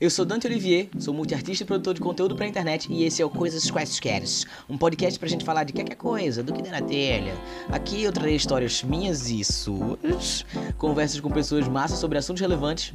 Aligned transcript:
Eu 0.00 0.10
sou 0.10 0.24
Dante 0.24 0.46
Olivier, 0.46 0.88
sou 0.96 1.12
multiartista 1.12 1.64
e 1.64 1.66
produtor 1.66 1.92
de 1.92 2.00
conteúdo 2.00 2.36
pra 2.36 2.46
internet 2.46 2.86
e 2.88 3.02
esse 3.02 3.20
é 3.20 3.24
o 3.24 3.28
Coisas 3.30 3.68
Quaisqueres, 3.68 4.46
um 4.70 4.78
podcast 4.78 5.18
pra 5.18 5.28
gente 5.28 5.44
falar 5.44 5.64
de 5.64 5.72
qualquer 5.72 5.96
coisa, 5.96 6.40
do 6.40 6.52
que 6.52 6.62
der 6.62 6.70
na 6.70 6.80
telha. 6.80 7.34
Aqui 7.68 8.04
eu 8.04 8.12
trarei 8.12 8.36
histórias 8.36 8.84
minhas 8.84 9.28
e 9.28 9.42
suas, 9.42 10.46
conversas 10.76 11.18
com 11.18 11.28
pessoas 11.32 11.66
massas 11.66 11.98
sobre 11.98 12.16
assuntos 12.16 12.40
relevantes, 12.40 12.92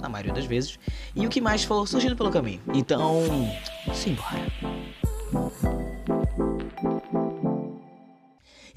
na 0.00 0.08
maioria 0.08 0.32
das 0.32 0.46
vezes, 0.46 0.78
e 1.14 1.26
o 1.26 1.28
que 1.28 1.42
mais 1.42 1.62
for 1.62 1.86
surgindo 1.86 2.16
pelo 2.16 2.30
caminho. 2.30 2.62
Então, 2.72 3.22
simbora. 3.92 4.50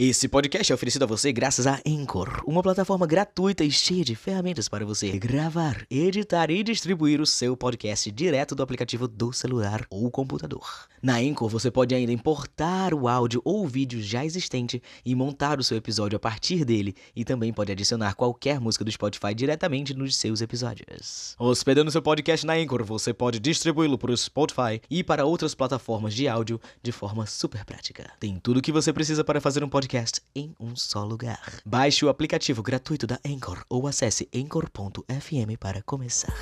Esse 0.01 0.29
podcast 0.29 0.71
é 0.71 0.75
oferecido 0.75 1.03
a 1.03 1.05
você 1.05 1.29
graças 1.33 1.67
a 1.67 1.77
Anchor, 1.85 2.41
uma 2.47 2.63
plataforma 2.63 3.05
gratuita 3.05 3.65
e 3.65 3.69
cheia 3.69 4.05
de 4.05 4.15
ferramentas 4.15 4.69
para 4.69 4.85
você 4.85 5.11
gravar, 5.19 5.85
editar 5.91 6.49
e 6.49 6.63
distribuir 6.63 7.19
o 7.19 7.25
seu 7.25 7.57
podcast 7.57 8.09
direto 8.09 8.55
do 8.55 8.63
aplicativo 8.63 9.09
do 9.09 9.33
celular 9.33 9.85
ou 9.89 10.09
computador. 10.09 10.87
Na 11.03 11.17
Anchor 11.17 11.49
você 11.49 11.69
pode 11.69 11.93
ainda 11.93 12.13
importar 12.13 12.93
o 12.93 13.09
áudio 13.09 13.41
ou 13.43 13.67
vídeo 13.67 14.01
já 14.01 14.23
existente 14.23 14.81
e 15.03 15.13
montar 15.13 15.59
o 15.59 15.63
seu 15.65 15.75
episódio 15.75 16.15
a 16.15 16.19
partir 16.19 16.63
dele, 16.63 16.95
e 17.13 17.25
também 17.25 17.51
pode 17.51 17.73
adicionar 17.73 18.15
qualquer 18.15 18.57
música 18.61 18.85
do 18.85 18.91
Spotify 18.93 19.35
diretamente 19.35 19.93
nos 19.93 20.15
seus 20.15 20.39
episódios. 20.39 21.35
Hospedando 21.37 21.91
seu 21.91 22.01
podcast 22.01 22.45
na 22.45 22.53
Anchor, 22.53 22.85
você 22.85 23.13
pode 23.13 23.37
distribuí-lo 23.37 23.97
para 23.97 24.13
o 24.13 24.17
Spotify 24.17 24.81
e 24.89 25.03
para 25.03 25.25
outras 25.25 25.53
plataformas 25.53 26.13
de 26.13 26.25
áudio 26.25 26.57
de 26.81 26.93
forma 26.93 27.25
super 27.25 27.65
prática. 27.65 28.09
Tem 28.17 28.39
tudo 28.39 28.59
o 28.59 28.61
que 28.61 28.71
você 28.71 28.93
precisa 28.93 29.25
para 29.25 29.41
fazer 29.41 29.61
um 29.61 29.67
podcast 29.67 29.88
em 30.35 30.53
um 30.59 30.75
só 30.75 31.03
lugar. 31.03 31.61
Baixe 31.65 32.05
o 32.05 32.09
aplicativo 32.09 32.61
gratuito 32.61 33.07
da 33.07 33.19
Anchor 33.25 33.63
ou 33.69 33.87
acesse 33.87 34.29
anchor.fm 34.33 35.57
para 35.59 35.81
começar. 35.81 36.33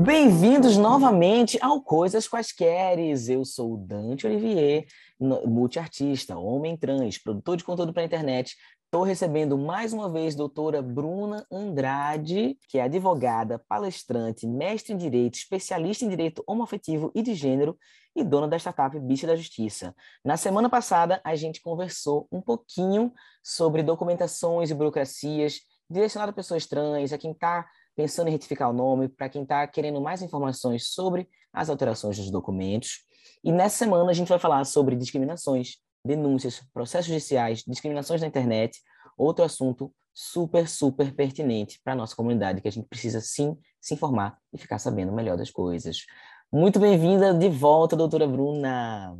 Bem-vindos 0.00 0.76
novamente 0.76 1.58
ao 1.60 1.82
Coisas 1.82 2.26
Quaisqueres. 2.26 3.28
Eu 3.28 3.44
sou 3.44 3.74
o 3.74 3.76
Dante 3.76 4.26
Olivier, 4.26 4.86
multiartista, 5.20 6.36
homem 6.36 6.76
trans, 6.76 7.18
produtor 7.18 7.56
de 7.56 7.64
conteúdo 7.64 7.92
para 7.92 8.02
a 8.02 8.06
internet. 8.06 8.56
Estou 8.92 9.04
recebendo 9.04 9.56
mais 9.56 9.92
uma 9.92 10.10
vez 10.10 10.34
doutora 10.34 10.82
Bruna 10.82 11.46
Andrade, 11.48 12.58
que 12.68 12.76
é 12.76 12.82
advogada, 12.82 13.56
palestrante, 13.56 14.48
mestre 14.48 14.92
em 14.92 14.96
Direito, 14.96 15.36
especialista 15.36 16.04
em 16.04 16.08
Direito 16.08 16.42
Homoafetivo 16.44 17.12
e 17.14 17.22
de 17.22 17.32
Gênero 17.32 17.78
e 18.16 18.24
dona 18.24 18.48
da 18.48 18.58
startup 18.58 18.98
Bicha 18.98 19.28
da 19.28 19.36
Justiça. 19.36 19.94
Na 20.24 20.36
semana 20.36 20.68
passada, 20.68 21.20
a 21.22 21.36
gente 21.36 21.62
conversou 21.62 22.26
um 22.32 22.42
pouquinho 22.42 23.12
sobre 23.44 23.84
documentações 23.84 24.72
e 24.72 24.74
burocracias 24.74 25.60
direcionado 25.88 26.30
a 26.30 26.34
pessoas 26.34 26.66
trans, 26.66 27.12
a 27.12 27.18
quem 27.18 27.30
está 27.30 27.68
pensando 27.94 28.26
em 28.26 28.32
retificar 28.32 28.70
o 28.70 28.72
nome, 28.72 29.08
para 29.08 29.28
quem 29.28 29.44
está 29.44 29.64
querendo 29.68 30.00
mais 30.00 30.20
informações 30.20 30.88
sobre 30.88 31.28
as 31.52 31.70
alterações 31.70 32.16
dos 32.16 32.28
documentos. 32.28 33.04
E 33.44 33.52
nessa 33.52 33.76
semana 33.76 34.10
a 34.10 34.14
gente 34.14 34.30
vai 34.30 34.38
falar 34.40 34.64
sobre 34.64 34.96
discriminações, 34.96 35.76
denúncias, 36.04 36.62
processos 36.72 37.06
judiciais, 37.06 37.64
discriminações 37.66 38.20
na 38.20 38.26
internet, 38.26 38.80
outro 39.16 39.44
assunto 39.44 39.92
super, 40.12 40.68
super 40.68 41.14
pertinente 41.14 41.80
para 41.82 41.92
a 41.92 41.96
nossa 41.96 42.16
comunidade, 42.16 42.60
que 42.60 42.68
a 42.68 42.72
gente 42.72 42.88
precisa 42.88 43.20
sim 43.20 43.56
se 43.80 43.94
informar 43.94 44.38
e 44.52 44.58
ficar 44.58 44.78
sabendo 44.78 45.12
melhor 45.12 45.36
das 45.36 45.50
coisas. 45.50 46.04
Muito 46.52 46.80
bem-vinda 46.80 47.32
de 47.32 47.48
volta, 47.48 47.96
doutora 47.96 48.26
Bruna. 48.26 49.16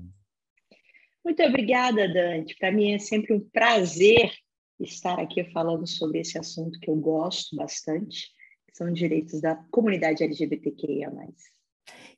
Muito 1.25 1.43
obrigada, 1.43 2.09
Dante. 2.13 2.57
Para 2.59 2.73
mim 2.73 2.93
é 2.93 2.99
sempre 2.99 3.35
um 3.35 3.41
prazer 3.41 4.33
estar 4.81 5.19
aqui 5.21 5.45
falando 5.53 5.87
sobre 5.87 6.21
esse 6.21 6.39
assunto 6.39 6.79
que 6.81 6.91
eu 6.91 6.97
gosto 6.97 7.55
bastante, 7.55 8.29
que 8.67 8.77
são 8.77 8.93
direitos 8.93 9.41
da 9.41 9.55
comunidade 9.71 10.25
LGBTQIA+. 10.25 11.13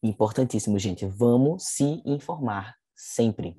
Importantíssimo, 0.02 0.78
gente. 0.78 1.04
Vamos 1.04 1.64
se 1.64 2.00
informar 2.06 2.76
sempre. 2.94 3.56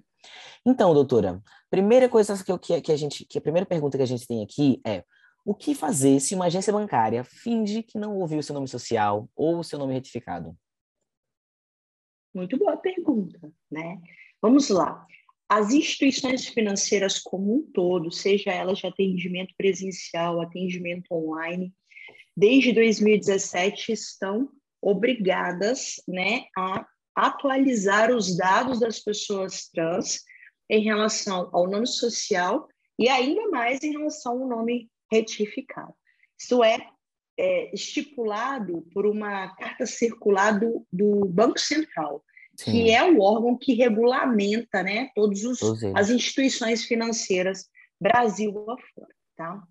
Então, 0.66 0.94
doutora, 0.94 1.42
primeira 1.70 2.08
coisa 2.08 2.42
que, 2.44 2.52
eu, 2.52 2.60
que, 2.60 2.92
a 2.92 2.96
gente, 2.96 3.26
que 3.26 3.38
a 3.38 3.42
primeira 3.42 3.66
pergunta 3.66 3.98
que 3.98 4.04
a 4.04 4.08
gente 4.08 4.28
tem 4.28 4.44
aqui 4.44 4.82
é 4.86 5.04
o 5.46 5.54
que 5.54 5.76
fazer 5.76 6.20
se 6.20 6.36
uma 6.36 6.46
agência 6.46 6.72
bancária 6.72 7.24
finge 7.24 7.84
que 7.84 7.98
não 7.98 8.18
ouviu 8.18 8.42
seu 8.42 8.56
nome 8.56 8.68
social 8.68 9.30
ou 9.36 9.60
o 9.60 9.64
seu 9.64 9.78
nome 9.78 9.94
retificado? 9.94 10.58
Muito 12.34 12.58
boa 12.58 12.78
pergunta, 12.78 13.40
né? 13.70 14.02
Vamos 14.42 14.70
lá. 14.70 15.06
As 15.48 15.72
instituições 15.72 16.48
financeiras 16.48 17.20
como 17.20 17.56
um 17.56 17.72
todo, 17.72 18.12
seja 18.12 18.52
elas 18.52 18.80
de 18.80 18.88
atendimento 18.88 19.54
presencial, 19.56 20.42
atendimento 20.42 21.12
online, 21.12 21.74
desde 22.36 22.72
2017 22.72 23.92
estão 23.92 24.50
obrigadas 24.82 26.02
né, 26.08 26.46
a 26.58 26.86
atualizar 27.16 28.12
os 28.12 28.36
dados 28.36 28.80
das 28.80 29.00
pessoas 29.00 29.68
trans 29.70 30.22
em 30.70 30.84
relação 30.84 31.50
ao 31.52 31.68
nome 31.68 31.88
social 31.88 32.68
e 32.98 33.10
ainda 33.10 33.50
mais 33.50 33.84
em 33.84 33.92
relação 33.92 34.42
ao 34.42 34.48
nome 34.48 34.90
retificado. 35.12 35.94
Isso 36.40 36.64
é, 36.64 36.78
é 37.38 37.74
estipulado 37.74 38.84
por 38.94 39.06
uma 39.06 39.56
carta 39.56 39.86
circular 39.86 40.60
do, 40.60 40.86
do 40.92 41.26
Banco 41.26 41.60
Central, 41.60 42.24
Sim. 42.58 42.72
que 42.72 42.92
é 42.92 43.04
o 43.04 43.22
órgão 43.22 43.58
que 43.58 43.74
regulamenta 43.74 44.84
né, 44.84 45.10
todas 45.16 45.42
as 45.96 46.10
instituições 46.10 46.84
financeiras 46.86 47.70
Brasil 48.00 48.54
afora. 48.70 49.16
Tá? 49.36 49.64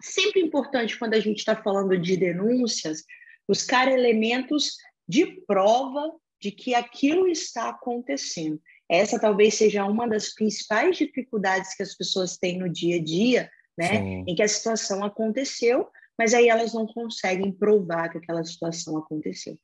Sempre 0.00 0.40
importante 0.40 0.98
quando 0.98 1.14
a 1.14 1.20
gente 1.20 1.38
está 1.38 1.56
falando 1.56 1.96
de 1.98 2.16
denúncias, 2.16 3.04
buscar 3.48 3.88
elementos 3.88 4.76
de 5.08 5.26
prova 5.46 6.12
de 6.40 6.50
que 6.50 6.74
aquilo 6.74 7.26
está 7.26 7.70
acontecendo. 7.70 8.60
Essa 8.88 9.18
talvez 9.18 9.54
seja 9.54 9.84
uma 9.84 10.06
das 10.06 10.34
principais 10.34 10.96
dificuldades 10.96 11.74
que 11.74 11.82
as 11.82 11.94
pessoas 11.94 12.36
têm 12.36 12.58
no 12.58 12.68
dia 12.68 12.96
a 12.96 13.02
dia, 13.02 13.50
né? 13.76 13.88
Sim. 13.88 14.24
Em 14.26 14.34
que 14.34 14.42
a 14.42 14.48
situação 14.48 15.04
aconteceu, 15.04 15.88
mas 16.18 16.32
aí 16.32 16.48
elas 16.48 16.72
não 16.72 16.86
conseguem 16.86 17.52
provar 17.52 18.10
que 18.10 18.18
aquela 18.18 18.44
situação 18.44 18.96
aconteceu. 18.96 19.58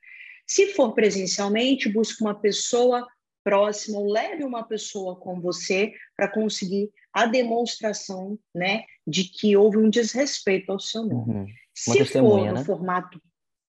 Se 0.47 0.75
for 0.75 0.93
presencialmente, 0.93 1.89
busque 1.89 2.23
uma 2.23 2.35
pessoa 2.35 3.07
próxima, 3.45 3.99
ou 3.99 4.11
leve 4.11 4.45
uma 4.45 4.63
pessoa 4.63 5.17
com 5.17 5.41
você 5.41 5.93
para 6.17 6.29
conseguir 6.29 6.91
a 7.13 7.27
demonstração, 7.27 8.39
né, 8.55 8.85
de 9.07 9.25
que 9.25 9.57
houve 9.57 9.79
um 9.79 9.91
desrespeito 9.91 10.71
ao 10.71 10.79
seu 10.79 11.05
nome. 11.05 11.35
Uhum. 11.35 11.47
Se 11.75 12.05
for 12.05 12.45
no 12.47 12.53
né? 12.55 12.65
formato 12.65 13.21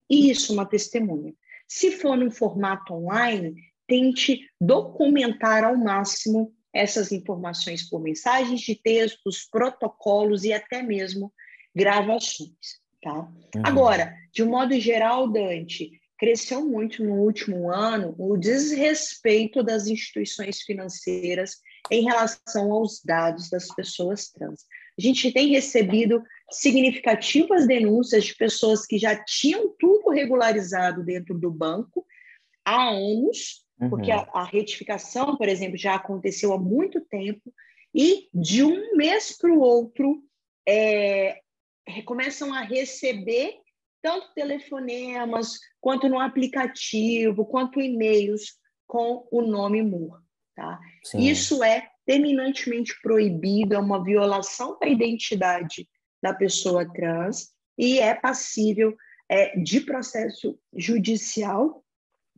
isso, 0.08 0.52
uma 0.52 0.66
testemunha. 0.66 1.34
Se 1.74 1.90
for 1.90 2.18
no 2.18 2.30
formato 2.30 2.92
online, 2.92 3.54
tente 3.86 4.46
documentar 4.60 5.64
ao 5.64 5.74
máximo 5.74 6.54
essas 6.70 7.10
informações 7.10 7.88
por 7.88 7.98
mensagens 7.98 8.60
de 8.60 8.74
textos, 8.74 9.48
protocolos 9.50 10.44
e 10.44 10.52
até 10.52 10.82
mesmo 10.82 11.32
gravações, 11.74 12.78
tá? 13.02 13.20
Uhum. 13.20 13.62
Agora, 13.64 14.14
de 14.34 14.42
um 14.42 14.50
modo 14.50 14.78
geral, 14.78 15.26
Dante, 15.32 15.98
cresceu 16.18 16.62
muito 16.62 17.02
no 17.02 17.14
último 17.14 17.72
ano 17.72 18.14
o 18.18 18.36
desrespeito 18.36 19.62
das 19.62 19.86
instituições 19.86 20.60
financeiras 20.60 21.56
em 21.90 22.04
relação 22.04 22.70
aos 22.70 23.00
dados 23.02 23.48
das 23.48 23.68
pessoas 23.68 24.28
trans. 24.28 24.66
A 24.98 25.02
gente 25.02 25.32
tem 25.32 25.48
recebido 25.48 26.22
significativas 26.50 27.66
denúncias 27.66 28.24
de 28.24 28.34
pessoas 28.34 28.86
que 28.86 28.98
já 28.98 29.16
tinham 29.24 29.74
tudo 29.78 30.10
regularizado 30.10 31.02
dentro 31.02 31.38
do 31.38 31.50
banco 31.50 32.06
há 32.64 32.90
anos, 32.90 33.64
uhum. 33.80 33.90
porque 33.90 34.10
a, 34.10 34.28
a 34.32 34.44
retificação, 34.44 35.36
por 35.36 35.48
exemplo, 35.48 35.78
já 35.78 35.94
aconteceu 35.94 36.52
há 36.52 36.58
muito 36.58 37.00
tempo, 37.00 37.52
e 37.94 38.28
de 38.32 38.62
um 38.62 38.96
mês 38.96 39.36
para 39.36 39.52
o 39.52 39.60
outro 39.60 40.22
é, 40.66 41.40
começam 42.04 42.52
a 42.52 42.60
receber 42.60 43.60
tanto 44.02 44.32
telefonemas, 44.34 45.60
quanto 45.80 46.08
no 46.08 46.18
aplicativo, 46.18 47.46
quanto 47.46 47.80
e-mails 47.80 48.58
com 48.86 49.26
o 49.30 49.42
nome 49.42 49.80
MUR. 49.82 50.20
Tá? 50.54 50.80
Isso 51.14 51.62
é 51.62 51.88
terminantemente 52.06 52.94
proibido, 53.02 53.74
é 53.74 53.78
uma 53.78 54.02
violação 54.02 54.78
da 54.80 54.86
identidade 54.86 55.88
da 56.22 56.34
pessoa 56.34 56.90
trans 56.92 57.50
e 57.78 57.98
é 57.98 58.14
passível 58.14 58.94
é, 59.28 59.58
de 59.58 59.80
processo 59.80 60.58
judicial 60.76 61.84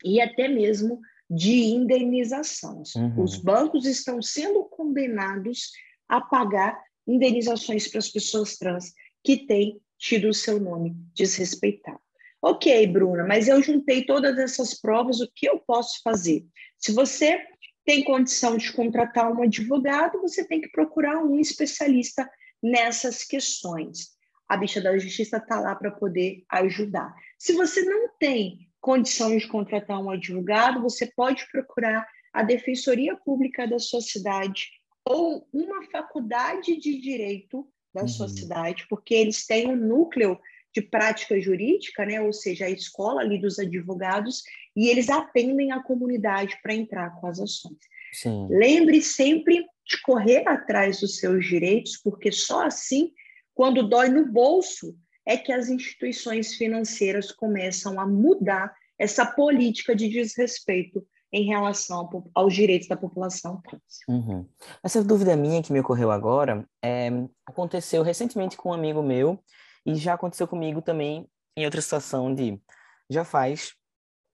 e 0.05 0.21
até 0.21 0.49
mesmo 0.49 1.01
de 1.29 1.65
indenização. 1.65 2.83
Uhum. 2.97 3.23
Os 3.23 3.37
bancos 3.37 3.87
estão 3.87 4.21
sendo 4.21 4.65
condenados 4.65 5.73
a 6.09 6.21
pagar 6.21 6.79
indenizações 7.07 7.89
para 7.89 7.99
as 7.99 8.09
pessoas 8.09 8.57
trans 8.57 8.93
que 9.23 9.47
têm 9.47 9.81
tido 9.99 10.29
o 10.29 10.35
seu 10.35 10.61
nome 10.61 10.95
desrespeitado. 11.15 12.01
Ok, 12.41 12.87
Bruna, 12.89 13.25
mas 13.27 13.49
eu 13.49 13.63
juntei 13.63 14.05
todas 14.05 14.39
essas 14.39 14.79
provas, 14.79 15.21
o 15.21 15.31
que 15.35 15.49
eu 15.49 15.59
posso 15.59 16.03
fazer? 16.03 16.45
Se 16.77 16.93
você 16.93 17.41
tem 17.85 18.03
condição 18.03 18.57
de 18.57 18.73
contratar 18.73 19.31
um 19.31 19.43
advogado, 19.43 20.21
você 20.21 20.47
tem 20.47 20.61
que 20.61 20.71
procurar 20.71 21.19
um 21.19 21.39
especialista 21.39 22.29
nessas 22.63 23.25
questões. 23.25 24.15
A 24.49 24.57
bicha 24.57 24.81
da 24.81 24.97
justiça 24.99 25.37
está 25.37 25.61
lá 25.61 25.75
para 25.75 25.91
poder 25.91 26.45
ajudar. 26.51 27.15
Se 27.39 27.53
você 27.53 27.83
não 27.83 28.09
tem 28.19 28.69
condição 28.81 29.37
de 29.37 29.47
contratar 29.49 30.01
um 30.01 30.11
advogado, 30.11 30.83
você 30.83 31.11
pode 31.15 31.47
procurar 31.51 32.07
a 32.33 32.43
Defensoria 32.43 33.17
Pública 33.17 33.67
da 33.67 33.79
sua 33.79 34.01
cidade 34.01 34.69
ou 35.07 35.47
uma 35.53 35.83
faculdade 35.91 36.77
de 36.79 37.01
direito 37.01 37.69
da 37.95 38.03
uhum. 38.03 38.09
sua 38.09 38.29
cidade, 38.29 38.87
porque 38.89 39.15
eles 39.15 39.47
têm 39.47 39.71
um 39.71 39.77
núcleo 39.77 40.39
de 40.75 40.83
prática 40.83 41.41
jurídica, 41.41 42.05
né? 42.05 42.21
ou 42.21 42.33
seja, 42.33 42.67
a 42.67 42.71
escola 42.71 43.21
ali 43.21 43.41
dos 43.41 43.59
advogados, 43.59 44.43
e 44.75 44.89
eles 44.89 45.09
atendem 45.09 45.71
a 45.71 45.83
comunidade 45.83 46.59
para 46.61 46.75
entrar 46.75 47.11
com 47.21 47.29
as 47.29 47.39
ações. 47.39 47.79
Sim. 48.13 48.49
Lembre 48.51 49.01
sempre 49.01 49.65
de 49.87 50.03
correr 50.03 50.47
atrás 50.49 51.01
dos 51.01 51.19
seus 51.19 51.47
direitos, 51.47 51.97
porque 51.97 52.33
só 52.33 52.67
assim, 52.67 53.13
quando 53.55 53.89
dói 53.89 54.09
no 54.09 54.27
bolso, 54.27 54.97
é 55.25 55.37
que 55.37 55.53
as 55.53 55.69
instituições 55.69 56.55
financeiras 56.55 57.31
começam 57.31 58.01
a 58.01 58.07
mudar 58.07 58.75
essa 58.99 59.25
política 59.25 59.95
de 59.95 60.09
desrespeito 60.09 61.07
em 61.33 61.47
relação 61.47 62.09
aos 62.33 62.55
direitos 62.55 62.87
da 62.87 62.97
população 62.97 63.61
trans. 63.63 63.83
Uhum. 64.09 64.47
Essa 64.83 65.03
dúvida 65.03 65.37
minha 65.37 65.63
que 65.63 65.73
me 65.73 65.81
ocorreu 65.81 66.11
agora 66.11 66.65
é, 66.83 67.11
aconteceu 67.45 68.03
recentemente 68.03 68.57
com 68.57 68.71
um 68.71 68.73
amigo 68.73 69.03
meu 69.03 69.41
e 69.85 69.95
já 69.97 70.15
aconteceu 70.15 70.49
comigo 70.49 70.81
também 70.83 71.29
em 71.57 71.65
outra 71.65 71.81
situação 71.81 72.35
de 72.35 72.61
já 73.09 73.25
faz 73.25 73.75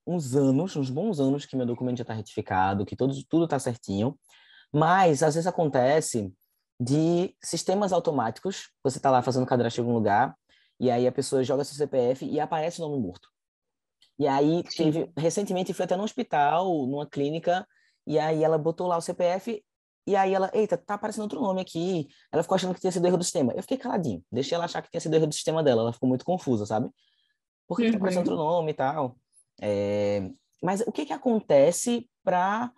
uns 0.06 0.35
anos, 0.35 0.76
uns 0.76 0.91
bons 0.91 1.20
anos 1.20 1.44
que 1.44 1.56
meu 1.56 1.67
documento 1.67 1.99
já 1.99 2.02
está 2.02 2.14
retificado, 2.14 2.87
que 2.87 2.97
todo, 2.97 3.14
tudo 3.29 3.44
está 3.44 3.58
certinho, 3.58 4.19
mas 4.73 5.23
às 5.23 5.35
vezes 5.35 5.47
acontece 5.47 6.32
de 6.81 7.35
sistemas 7.43 7.93
automáticos, 7.93 8.70
você 8.82 8.99
está 8.99 9.11
lá 9.11 9.23
fazendo 9.23 9.47
cadastro 9.47 9.82
em 9.82 9.85
algum 9.85 9.94
lugar, 9.94 10.35
e 10.79 10.91
aí 10.91 11.06
a 11.06 11.12
pessoa 11.12 11.44
joga 11.44 11.64
seu 11.64 11.76
CPF 11.76 12.25
e 12.25 12.41
aparece 12.41 12.81
o 12.81 12.88
nome 12.88 13.02
morto. 13.02 13.29
E 14.19 14.26
aí 14.26 14.62
teve, 14.76 15.11
recentemente 15.17 15.75
fui 15.75 15.85
até 15.85 15.97
no 15.97 16.05
hospital, 16.05 16.87
numa 16.87 17.06
clínica, 17.06 17.67
e 18.06 18.19
aí 18.19 18.43
ela 18.43 18.56
botou 18.56 18.87
lá 18.87 18.97
o 18.97 19.00
CPF, 19.00 19.62
e 20.06 20.17
aí 20.17 20.35
ela, 20.35 20.50
eita, 20.55 20.76
tá 20.76 20.94
aparecendo 20.94 21.23
outro 21.23 21.41
nome 21.41 21.61
aqui. 21.61 22.08
Ela 22.32 22.43
ficou 22.43 22.56
achando 22.56 22.75
que 22.75 22.81
tinha 22.81 22.93
sido 22.93 23.06
erro 23.06 23.17
do 23.17 23.25
sistema. 23.25 23.52
Eu 23.55 23.62
fiquei 23.62 23.76
caladinho, 23.76 24.23
deixei 24.31 24.56
ela 24.56 24.64
achar 24.64 24.82
que 24.82 24.91
tinha 24.91 25.00
sido 25.00 25.14
erro 25.14 25.26
do 25.26 25.35
sistema 25.35 25.62
dela, 25.62 25.82
ela 25.82 25.93
ficou 25.93 26.08
muito 26.08 26.25
confusa, 26.25 26.67
sabe? 26.67 26.91
Por 27.69 27.76
que, 27.76 27.85
uhum. 27.85 27.93
tá 27.93 27.97
aparecendo 27.99 28.29
outro 28.29 28.37
nome 28.37 28.73
e 28.73 28.75
tal? 28.75 29.17
É... 29.61 30.31
Mas 30.62 30.81
o 30.81 30.93
que 30.93 31.06
que 31.06 31.12
acontece 31.12 32.08
para 32.23 32.73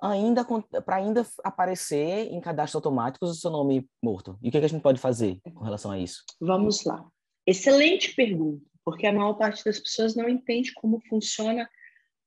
ainda 0.00 0.44
para 0.84 0.96
ainda 0.96 1.26
aparecer 1.42 2.30
em 2.30 2.40
cadastros 2.40 2.76
automáticos 2.76 3.30
o 3.30 3.34
seu 3.34 3.50
nome 3.50 3.88
morto? 4.02 4.38
E 4.42 4.48
o 4.48 4.52
que, 4.52 4.58
que 4.58 4.66
a 4.66 4.68
gente 4.68 4.82
pode 4.82 5.00
fazer 5.00 5.40
com 5.54 5.64
relação 5.64 5.90
a 5.90 5.98
isso? 5.98 6.22
Vamos 6.40 6.84
lá. 6.84 7.04
Excelente 7.46 8.14
pergunta, 8.14 8.64
porque 8.84 9.06
a 9.06 9.12
maior 9.12 9.34
parte 9.34 9.64
das 9.64 9.78
pessoas 9.78 10.14
não 10.14 10.28
entende 10.28 10.72
como 10.74 11.00
funciona 11.08 11.68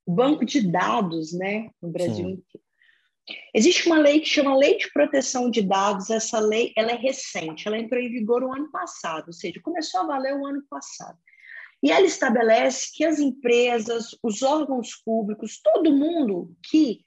o 0.06 0.12
banco 0.12 0.44
de 0.44 0.62
dados, 0.62 1.34
né, 1.34 1.70
no 1.82 1.92
Brasil 1.92 2.16
Sim. 2.16 2.32
inteiro. 2.32 2.69
Existe 3.54 3.88
uma 3.88 3.98
lei 3.98 4.20
que 4.20 4.28
chama 4.28 4.56
Lei 4.56 4.78
de 4.78 4.92
Proteção 4.92 5.50
de 5.50 5.62
Dados. 5.62 6.10
Essa 6.10 6.40
lei 6.40 6.74
ela 6.76 6.92
é 6.92 6.96
recente, 6.96 7.68
ela 7.68 7.78
entrou 7.78 8.02
em 8.02 8.10
vigor 8.10 8.44
o 8.44 8.54
ano 8.54 8.70
passado, 8.72 9.28
ou 9.28 9.34
seja, 9.34 9.62
começou 9.62 10.02
a 10.02 10.08
valer 10.08 10.36
o 10.36 10.46
ano 10.46 10.64
passado. 10.70 11.18
E 11.82 11.92
ela 11.92 12.06
estabelece 12.06 12.92
que 12.94 13.06
as 13.06 13.20
empresas, 13.20 14.18
os 14.22 14.42
órgãos 14.42 14.96
públicos, 14.96 15.62
todo 15.62 15.96
mundo 15.96 16.56
que 16.70 17.06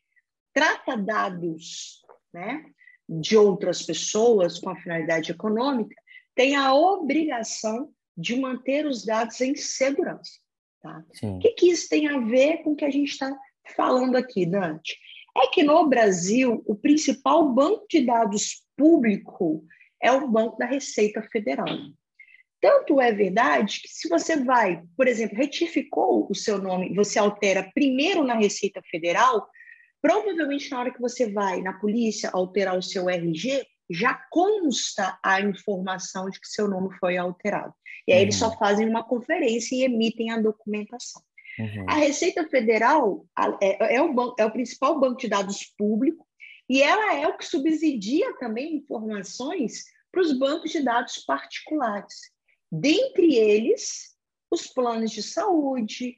trata 0.52 0.96
dados 0.96 2.02
né, 2.32 2.64
de 3.08 3.36
outras 3.36 3.82
pessoas 3.82 4.58
com 4.58 4.70
a 4.70 4.76
finalidade 4.76 5.30
econômica 5.30 5.94
tem 6.34 6.56
a 6.56 6.74
obrigação 6.74 7.92
de 8.16 8.36
manter 8.36 8.86
os 8.86 9.04
dados 9.04 9.40
em 9.40 9.54
segurança. 9.54 10.32
Tá? 10.80 11.04
O 11.22 11.38
que, 11.38 11.50
que 11.50 11.66
isso 11.70 11.88
tem 11.88 12.08
a 12.08 12.18
ver 12.18 12.62
com 12.62 12.72
o 12.72 12.76
que 12.76 12.84
a 12.84 12.90
gente 12.90 13.10
está 13.10 13.34
falando 13.76 14.16
aqui, 14.16 14.46
Dante? 14.46 14.98
É 15.36 15.46
que 15.48 15.62
no 15.62 15.88
Brasil, 15.88 16.62
o 16.66 16.74
principal 16.74 17.52
banco 17.52 17.86
de 17.88 18.04
dados 18.04 18.62
público 18.76 19.64
é 20.02 20.12
o 20.12 20.28
Banco 20.28 20.58
da 20.58 20.66
Receita 20.66 21.22
Federal. 21.22 21.66
Tanto 22.60 23.00
é 23.00 23.10
verdade 23.12 23.80
que 23.80 23.88
se 23.88 24.08
você 24.08 24.36
vai, 24.36 24.82
por 24.96 25.08
exemplo, 25.08 25.36
retificou 25.36 26.28
o 26.30 26.34
seu 26.34 26.58
nome, 26.58 26.94
você 26.94 27.18
altera 27.18 27.70
primeiro 27.74 28.22
na 28.22 28.34
Receita 28.34 28.80
Federal, 28.88 29.48
provavelmente 30.00 30.70
na 30.70 30.80
hora 30.80 30.92
que 30.92 31.00
você 31.00 31.32
vai 31.32 31.60
na 31.60 31.72
polícia 31.72 32.30
alterar 32.32 32.76
o 32.76 32.82
seu 32.82 33.08
RG, 33.08 33.66
já 33.90 34.14
consta 34.30 35.18
a 35.24 35.40
informação 35.40 36.30
de 36.30 36.40
que 36.40 36.46
seu 36.46 36.68
nome 36.68 36.94
foi 36.98 37.16
alterado. 37.16 37.74
E 38.06 38.12
aí 38.12 38.18
uhum. 38.18 38.22
eles 38.22 38.36
só 38.36 38.56
fazem 38.56 38.88
uma 38.88 39.04
conferência 39.04 39.74
e 39.74 39.82
emitem 39.82 40.30
a 40.30 40.40
documentação. 40.40 41.22
Uhum. 41.58 41.86
A 41.88 41.94
Receita 41.94 42.48
Federal 42.48 43.26
é, 43.60 43.96
é, 43.96 44.02
o 44.02 44.34
é 44.38 44.44
o 44.44 44.52
principal 44.52 44.98
banco 44.98 45.20
de 45.20 45.28
dados 45.28 45.64
público 45.76 46.26
e 46.68 46.82
ela 46.82 47.16
é 47.16 47.26
o 47.26 47.36
que 47.36 47.44
subsidia 47.44 48.34
também 48.38 48.76
informações 48.76 49.84
para 50.10 50.22
os 50.22 50.38
bancos 50.38 50.70
de 50.70 50.82
dados 50.82 51.18
particulares 51.18 52.32
dentre 52.72 53.34
eles 53.34 54.16
os 54.50 54.66
planos 54.66 55.10
de 55.10 55.22
saúde, 55.22 56.16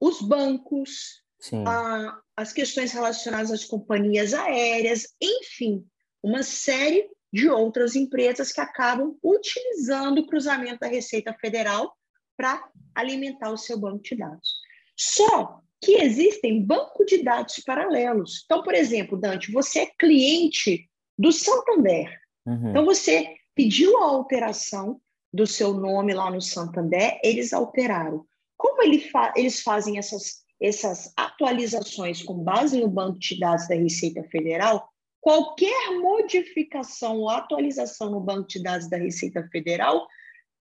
os 0.00 0.22
bancos, 0.22 1.22
a, 1.66 2.20
as 2.36 2.52
questões 2.52 2.92
relacionadas 2.92 3.50
às 3.50 3.64
companhias 3.64 4.32
aéreas, 4.32 5.14
enfim, 5.20 5.84
uma 6.22 6.42
série 6.42 7.08
de 7.32 7.48
outras 7.48 7.96
empresas 7.96 8.52
que 8.52 8.60
acabam 8.60 9.16
utilizando 9.22 10.18
o 10.18 10.26
cruzamento 10.26 10.80
da 10.80 10.86
Receita 10.86 11.34
Federal 11.34 11.96
para 12.36 12.68
alimentar 12.94 13.50
o 13.50 13.58
seu 13.58 13.78
banco 13.78 14.02
de 14.02 14.16
dados. 14.16 14.65
Só 14.96 15.60
que 15.80 15.92
existem 16.02 16.64
bancos 16.64 17.06
de 17.06 17.22
dados 17.22 17.60
paralelos. 17.60 18.42
Então, 18.44 18.62
por 18.62 18.74
exemplo, 18.74 19.16
Dante, 19.16 19.52
você 19.52 19.80
é 19.80 19.90
cliente 19.98 20.88
do 21.18 21.30
Santander. 21.30 22.10
Uhum. 22.46 22.70
Então, 22.70 22.84
você 22.84 23.36
pediu 23.54 23.96
a 23.98 24.06
alteração 24.06 25.00
do 25.32 25.46
seu 25.46 25.74
nome 25.74 26.14
lá 26.14 26.30
no 26.30 26.40
Santander, 26.40 27.20
eles 27.22 27.52
alteraram. 27.52 28.24
Como 28.56 28.82
ele 28.82 29.00
fa 29.10 29.34
eles 29.36 29.62
fazem 29.62 29.98
essas, 29.98 30.44
essas 30.60 31.12
atualizações 31.16 32.22
com 32.22 32.42
base 32.42 32.80
no 32.80 32.88
banco 32.88 33.18
de 33.18 33.38
dados 33.38 33.68
da 33.68 33.74
Receita 33.74 34.22
Federal, 34.24 34.88
qualquer 35.20 35.90
modificação 36.00 37.18
ou 37.18 37.28
atualização 37.28 38.10
no 38.10 38.20
banco 38.20 38.48
de 38.48 38.62
dados 38.62 38.88
da 38.88 38.96
Receita 38.96 39.46
Federal 39.52 40.06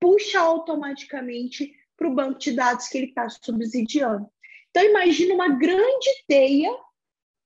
puxa 0.01 0.41
automaticamente 0.41 1.73
para 1.97 2.09
o 2.09 2.15
banco 2.15 2.39
de 2.39 2.53
dados 2.53 2.89
que 2.89 2.99
ele 2.99 3.07
está 3.09 3.29
subsidiando. 3.29 4.29
Então, 4.71 4.83
imagina 4.83 5.35
uma 5.35 5.49
grande 5.49 6.09
teia 6.27 6.71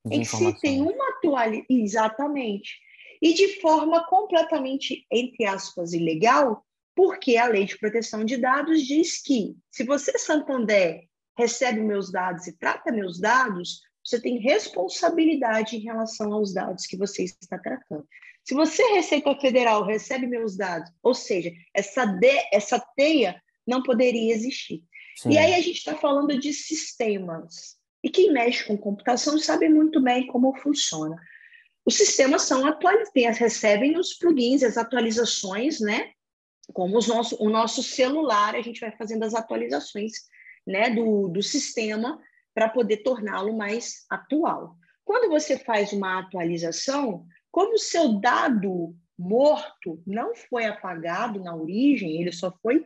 em 0.09 0.21
que 0.21 0.25
se 0.25 0.59
tem 0.59 0.81
uma 0.81 1.09
atualização. 1.09 1.65
Exatamente. 1.69 2.79
E 3.21 3.33
de 3.33 3.59
forma 3.59 4.05
completamente, 4.07 5.05
entre 5.11 5.45
aspas, 5.45 5.93
ilegal, 5.93 6.65
porque 6.95 7.37
a 7.37 7.47
lei 7.47 7.65
de 7.65 7.77
proteção 7.77 8.23
de 8.23 8.37
dados 8.37 8.81
diz 8.81 9.21
que 9.21 9.55
se 9.69 9.83
você, 9.83 10.17
Santander, 10.17 11.03
recebe 11.37 11.81
meus 11.81 12.11
dados 12.11 12.47
e 12.47 12.57
trata 12.57 12.91
meus 12.91 13.19
dados, 13.19 13.81
você 14.03 14.19
tem 14.19 14.37
responsabilidade 14.39 15.75
em 15.75 15.81
relação 15.81 16.33
aos 16.33 16.53
dados 16.53 16.85
que 16.85 16.97
você 16.97 17.23
está 17.23 17.57
tratando. 17.57 18.07
Se 18.43 18.53
você, 18.55 18.81
Receita 18.93 19.35
Federal, 19.39 19.85
recebe 19.85 20.25
meus 20.25 20.57
dados, 20.57 20.91
ou 21.03 21.13
seja, 21.13 21.51
essa, 21.73 22.05
de, 22.05 22.47
essa 22.51 22.79
teia 22.95 23.41
não 23.69 23.83
poderia 23.83 24.33
existir. 24.33 24.83
Sim. 25.17 25.31
E 25.31 25.37
aí 25.37 25.53
a 25.53 25.61
gente 25.61 25.77
está 25.77 25.95
falando 25.95 26.37
de 26.39 26.51
sistemas. 26.53 27.77
E 28.03 28.09
quem 28.09 28.31
mexe 28.31 28.65
com 28.65 28.77
computação 28.77 29.37
sabe 29.37 29.69
muito 29.69 30.01
bem 30.01 30.27
como 30.27 30.57
funciona. 30.57 31.15
Os 31.85 31.95
sistemas 31.95 32.43
são 32.43 32.65
atualizados, 32.65 33.37
recebem 33.37 33.97
os 33.97 34.13
plugins, 34.13 34.63
as 34.63 34.77
atualizações, 34.77 35.79
né? 35.79 36.11
como 36.73 36.97
os 36.97 37.07
nosso, 37.07 37.35
o 37.41 37.49
nosso 37.49 37.81
celular, 37.81 38.55
a 38.55 38.61
gente 38.61 38.79
vai 38.79 38.91
fazendo 38.91 39.23
as 39.23 39.33
atualizações 39.33 40.13
né, 40.65 40.89
do, 40.89 41.27
do 41.27 41.41
sistema 41.41 42.19
para 42.53 42.69
poder 42.69 42.97
torná-lo 42.97 43.55
mais 43.55 44.05
atual. 44.09 44.75
Quando 45.03 45.29
você 45.29 45.57
faz 45.57 45.91
uma 45.93 46.19
atualização, 46.19 47.25
como 47.51 47.73
o 47.73 47.79
seu 47.79 48.19
dado 48.19 48.95
morto 49.17 50.01
não 50.05 50.35
foi 50.35 50.65
apagado 50.65 51.39
na 51.43 51.55
origem, 51.55 52.21
ele 52.21 52.31
só 52.31 52.55
foi 52.61 52.85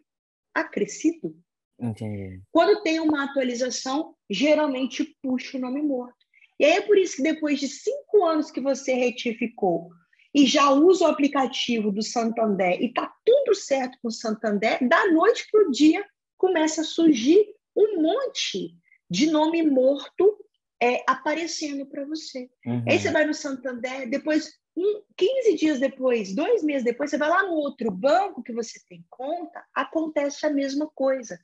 acrescido. 0.54 1.36
Entendi. 1.80 2.42
Quando 2.52 2.82
tem 2.82 3.00
uma 3.00 3.26
atualização, 3.26 4.16
geralmente 4.30 5.18
puxa 5.22 5.58
o 5.58 5.62
nome 5.62 5.82
morto. 5.82 6.24
E 6.60 6.66
aí 6.66 6.74
é 6.74 6.82
por 6.82 6.98
isso 6.98 7.18
que 7.18 7.24
depois 7.24 7.60
de 7.60 7.68
cinco 7.68 8.24
anos 8.24 8.52
que 8.52 8.62
você 8.62 8.94
retificou 8.94 9.90
e 10.34 10.46
já 10.46 10.72
usa 10.72 11.06
o 11.06 11.08
aplicativo 11.08 11.92
do 11.92 12.02
Santander 12.02 12.82
e 12.82 12.88
está 12.88 13.14
tudo 13.26 13.54
certo 13.54 13.98
com 14.02 14.08
o 14.08 14.12
Santander, 14.12 14.88
da 14.88 15.12
noite 15.12 15.48
para 15.52 15.68
o 15.68 15.72
dia 15.72 16.06
começa 16.38 16.82
a 16.82 16.86
surgir 16.86 17.46
um 17.76 18.02
monte 18.02 18.76
de 19.10 19.30
nome 19.30 19.64
morto 19.64 20.38
é, 20.82 21.04
aparecendo 21.08 21.86
para 21.86 22.06
você. 22.06 22.50
Uhum. 22.66 22.84
Aí 22.88 23.00
você 23.00 23.12
vai 23.12 23.26
no 23.26 23.34
Santander, 23.34 24.10
depois, 24.10 24.52
um, 24.76 25.02
15 25.16 25.56
dias 25.56 25.80
depois, 25.80 26.34
dois 26.34 26.64
meses 26.64 26.84
depois, 26.84 27.10
você 27.10 27.18
vai 27.18 27.30
lá 27.30 27.44
no 27.44 27.54
outro 27.54 27.92
banco 27.92 28.44
que 28.44 28.54
você 28.54 28.80
tem 28.90 29.06
conta, 29.10 29.64
acontece 29.74 30.46
a 30.46 30.50
mesma 30.50 30.90
coisa. 30.94 31.40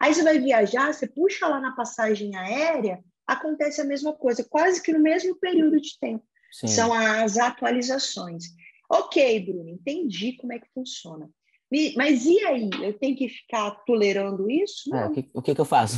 Aí 0.00 0.12
você 0.12 0.22
vai 0.22 0.38
viajar, 0.38 0.92
você 0.92 1.06
puxa 1.06 1.46
lá 1.46 1.60
na 1.60 1.76
passagem 1.76 2.36
aérea, 2.36 3.02
acontece 3.26 3.80
a 3.80 3.84
mesma 3.84 4.12
coisa, 4.12 4.44
quase 4.48 4.82
que 4.82 4.92
no 4.92 4.98
mesmo 4.98 5.36
período 5.36 5.80
de 5.80 5.98
tempo. 6.00 6.24
Sim. 6.50 6.66
São 6.66 6.92
as 6.92 7.38
atualizações. 7.38 8.44
Ok, 8.90 9.40
Bruno, 9.46 9.70
entendi 9.70 10.36
como 10.36 10.52
é 10.52 10.58
que 10.58 10.68
funciona. 10.74 11.30
Mas 11.96 12.26
e 12.26 12.38
aí? 12.44 12.68
Eu 12.82 12.98
tenho 12.98 13.16
que 13.16 13.28
ficar 13.28 13.70
tolerando 13.86 14.50
isso? 14.50 14.94
É, 14.94 15.06
o, 15.06 15.10
que, 15.10 15.30
o 15.32 15.40
que, 15.40 15.54
que 15.54 15.60
eu 15.60 15.64
faço? 15.64 15.96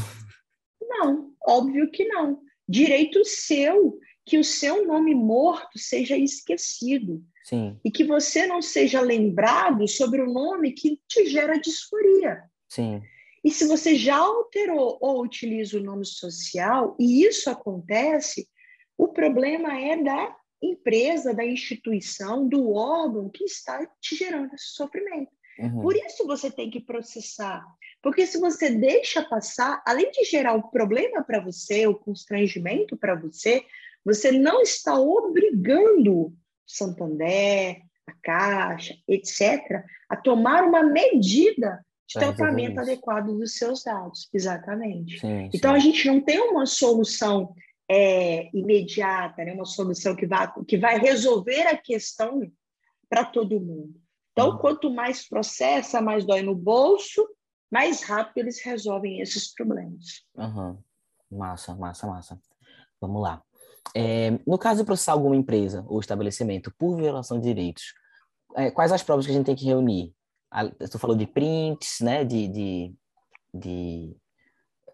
Não, 0.81 1.33
óbvio 1.45 1.91
que 1.91 2.05
não. 2.05 2.41
Direito 2.69 3.25
seu 3.25 3.99
que 4.25 4.39
o 4.39 4.45
seu 4.45 4.87
nome 4.87 5.15
morto 5.15 5.79
seja 5.79 6.17
esquecido. 6.17 7.23
Sim. 7.45 7.79
E 7.85 7.91
que 7.91 8.05
você 8.05 8.47
não 8.47 8.63
seja 8.63 9.01
lembrado 9.01 9.87
sobre 9.87 10.23
o 10.23 10.33
nome 10.33 10.73
que 10.73 10.99
te 11.07 11.27
gera 11.27 11.59
disforia. 11.59 12.43
Sim. 12.69 13.03
E 13.45 13.51
se 13.51 13.67
você 13.67 13.95
já 13.95 14.17
alterou 14.17 14.97
ou 15.01 15.23
utiliza 15.23 15.79
o 15.79 15.83
nome 15.83 16.07
social, 16.07 16.97
e 16.99 17.23
isso 17.25 17.51
acontece, 17.51 18.49
o 18.97 19.09
problema 19.09 19.79
é 19.79 20.03
da 20.03 20.35
empresa, 20.63 21.35
da 21.35 21.45
instituição, 21.45 22.49
do 22.49 22.73
órgão 22.73 23.29
que 23.29 23.45
está 23.45 23.87
te 24.01 24.17
gerando 24.17 24.55
esse 24.55 24.69
sofrimento. 24.69 25.31
Uhum. 25.59 25.83
Por 25.83 25.95
isso 25.95 26.27
você 26.27 26.51
tem 26.51 26.71
que 26.71 26.81
processar. 26.81 27.63
Porque 28.03 28.27
se 28.27 28.39
você 28.39 28.71
deixa 28.71 29.23
passar, 29.23 29.83
além 29.87 30.11
de 30.11 30.25
gerar 30.25 30.55
o 30.55 30.71
problema 30.71 31.23
para 31.23 31.41
você, 31.41 31.87
o 31.87 31.95
constrangimento 31.95 32.97
para 32.97 33.15
você, 33.15 33.65
você 34.05 34.31
não 34.33 34.61
está 34.61 34.99
obrigando 34.99 36.33
Santander, 36.67 37.83
a 38.07 38.13
Caixa, 38.23 38.95
etc., 39.09 39.85
a 40.09 40.17
tomar 40.17 40.65
uma 40.65 40.83
medida 40.83 41.85
de 42.07 42.19
tratamento 42.19 42.79
adequado 42.79 43.27
dos 43.27 43.57
seus 43.57 43.83
dados. 43.83 44.29
Exatamente. 44.33 45.21
Sim, 45.21 45.51
então, 45.53 45.73
sim. 45.73 45.77
a 45.77 45.79
gente 45.79 46.07
não 46.07 46.21
tem 46.21 46.41
uma 46.41 46.67
solução 46.67 47.55
é, 47.91 48.49
imediata, 48.57 49.45
né? 49.45 49.53
uma 49.53 49.65
solução 49.65 50.15
que 50.15 50.27
vai, 50.27 50.53
que 50.67 50.77
vai 50.77 50.99
resolver 50.99 51.63
a 51.63 51.77
questão 51.77 52.41
para 53.09 53.25
todo 53.25 53.61
mundo. 53.61 54.01
Então, 54.33 54.51
uhum. 54.51 54.59
quanto 54.59 54.91
mais 54.93 55.27
processa, 55.29 56.01
mais 56.01 56.25
dói 56.25 56.43
no 56.43 56.55
bolso, 56.55 57.27
mais 57.71 58.03
rápido 58.03 58.39
eles 58.39 58.63
resolvem 58.63 59.21
esses 59.21 59.53
problemas. 59.55 60.25
Uhum. 60.35 60.79
Massa, 61.31 61.75
massa, 61.75 62.07
massa. 62.07 62.41
Vamos 63.01 63.23
lá. 63.23 63.43
É, 63.95 64.31
no 64.47 64.59
caso 64.59 64.81
de 64.81 64.87
processar 64.87 65.13
alguma 65.13 65.37
empresa 65.37 65.85
ou 65.87 66.01
estabelecimento 66.01 66.73
por 66.79 66.97
violação 66.97 67.39
de 67.39 67.47
direitos, 67.47 67.95
é, 68.57 68.71
quais 68.71 68.93
as 68.93 69.03
provas 69.03 69.27
que 69.27 69.33
a 69.33 69.35
gente 69.35 69.47
tem 69.47 69.57
que 69.57 69.67
reunir? 69.67 70.15
Você 70.81 70.99
falou 70.99 71.17
de 71.17 71.27
prints, 71.27 71.99
né? 72.01 72.25
De, 72.25 72.49
de, 72.49 72.95
de... 73.53 74.17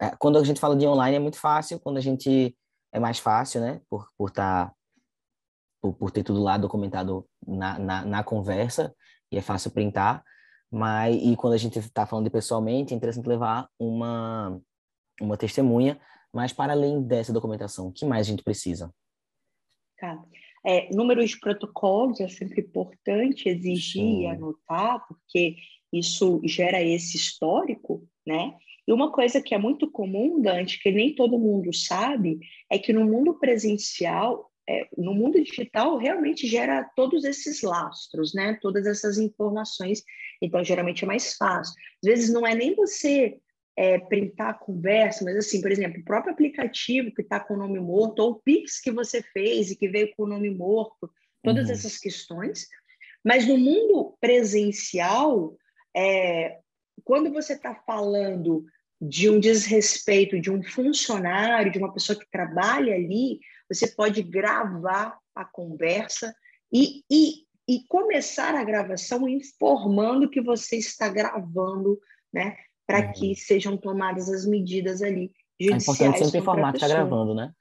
É, 0.01 0.17
quando 0.19 0.39
a 0.39 0.45
gente 0.45 0.61
fala 0.61 0.75
de 0.75 0.87
online 0.87 1.17
é 1.17 1.21
muito 1.21 1.39
fácil, 1.39 1.79
quando 1.79 1.99
a 1.99 2.01
gente 2.01 2.57
é 2.93 2.99
mais 2.99 3.19
fácil, 3.19 3.61
né? 3.61 3.81
Por 3.89 4.09
por 4.17 4.31
tá, 4.31 4.73
por, 5.81 5.93
por 5.95 6.11
ter 6.11 6.23
tudo 6.23 6.43
lá 6.43 6.57
documentado 6.57 7.27
na, 7.47 7.79
na, 7.79 8.05
na 8.05 8.25
conversa 8.25 8.95
e 9.31 9.37
é 9.37 9.43
fácil 9.43 9.71
printar. 9.71 10.25
Mas 10.71 11.17
e 11.23 11.37
quando 11.37 11.55
a 11.55 11.59
gente 11.59 11.79
está 11.79 12.07
falando 12.07 12.25
de 12.25 12.31
pessoalmente, 12.31 12.95
é 12.95 12.97
interessante 12.97 13.29
levar 13.29 13.69
uma 13.79 14.59
uma 15.21 15.37
testemunha 15.37 16.01
mas, 16.33 16.53
para 16.53 16.73
além 16.73 17.03
dessa 17.03 17.33
documentação, 17.33 17.89
o 17.89 17.93
que 17.93 18.05
mais 18.05 18.27
a 18.27 18.31
gente 18.31 18.43
precisa? 18.43 18.93
Tá. 19.99 20.23
É, 20.65 20.95
números 20.95 21.31
de 21.31 21.41
protocolos 21.41 22.21
é 22.21 22.29
sempre 22.29 22.61
importante 22.61 23.49
exigir 23.49 24.03
Sim. 24.03 24.23
e 24.23 24.27
anotar, 24.27 25.07
porque 25.07 25.57
isso 25.93 26.41
gera 26.45 26.83
esse 26.83 27.17
histórico, 27.17 28.07
né? 28.27 28.55
E 28.87 28.93
uma 28.93 29.11
coisa 29.11 29.41
que 29.41 29.55
é 29.55 29.59
muito 29.59 29.91
comum, 29.91 30.41
Dante, 30.41 30.81
que 30.83 30.91
nem 30.91 31.15
todo 31.15 31.39
mundo 31.39 31.73
sabe, 31.73 32.39
é 32.71 32.79
que 32.79 32.93
no 32.93 33.05
mundo 33.05 33.39
presencial, 33.39 34.51
é, 34.69 34.89
no 34.97 35.15
mundo 35.15 35.43
digital, 35.43 35.97
realmente 35.97 36.47
gera 36.47 36.85
todos 36.95 37.25
esses 37.25 37.63
lastros, 37.63 38.35
né? 38.35 38.59
Todas 38.61 38.87
essas 38.87 39.19
informações. 39.19 40.03
Então, 40.43 40.63
geralmente 40.63 41.05
é 41.05 41.07
mais 41.07 41.35
fácil. 41.35 41.75
Às 42.03 42.11
vezes 42.11 42.33
não 42.33 42.47
é 42.47 42.55
nem 42.55 42.75
você 42.75 43.39
é, 43.81 43.99
printar 43.99 44.51
a 44.51 44.55
conversa, 44.55 45.25
mas 45.25 45.39
assim, 45.39 45.63
por 45.63 45.73
exemplo, 45.73 46.03
o 46.03 46.05
próprio 46.05 46.35
aplicativo 46.35 47.15
que 47.15 47.23
está 47.23 47.41
com 47.41 47.55
o 47.55 47.57
nome 47.57 47.81
morto, 47.81 48.19
ou 48.19 48.33
o 48.33 48.35
Pix 48.35 48.79
que 48.79 48.91
você 48.91 49.23
fez 49.23 49.71
e 49.71 49.77
que 49.77 49.89
veio 49.89 50.15
com 50.15 50.25
o 50.25 50.29
nome 50.29 50.51
morto, 50.51 51.11
todas 51.43 51.69
uhum. 51.69 51.73
essas 51.73 51.97
questões. 51.97 52.69
Mas 53.25 53.49
no 53.49 53.57
mundo 53.57 54.19
presencial, 54.21 55.57
é, 55.97 56.59
quando 57.03 57.33
você 57.33 57.55
está 57.55 57.75
falando 57.75 58.67
de 59.01 59.31
um 59.31 59.41
desrespeito 59.41 60.39
de 60.39 60.51
um 60.51 60.63
funcionário, 60.63 61.73
de 61.73 61.79
uma 61.79 61.95
pessoa 61.95 62.19
que 62.19 62.31
trabalha 62.31 62.95
ali, 62.95 63.41
você 63.67 63.87
pode 63.87 64.23
gravar 64.23 65.19
a 65.35 65.43
conversa 65.43 66.35
e, 66.71 67.03
e, 67.11 67.47
e 67.67 67.87
começar 67.89 68.55
a 68.55 68.63
gravação 68.63 69.27
informando 69.27 70.29
que 70.29 70.43
você 70.43 70.77
está 70.77 71.09
gravando, 71.09 71.99
né? 72.31 72.59
Para 72.91 73.07
uhum. 73.07 73.13
que 73.13 73.37
sejam 73.37 73.77
tomadas 73.77 74.29
as 74.29 74.45
medidas 74.45 75.01
ali 75.01 75.31
judiciais. 75.61 75.89
É 75.89 76.05
importante 76.05 76.25
sempre 76.25 76.41
informar 76.41 76.73
que 76.73 76.79
está 76.79 76.89
gravando, 76.89 77.35
né? 77.37 77.53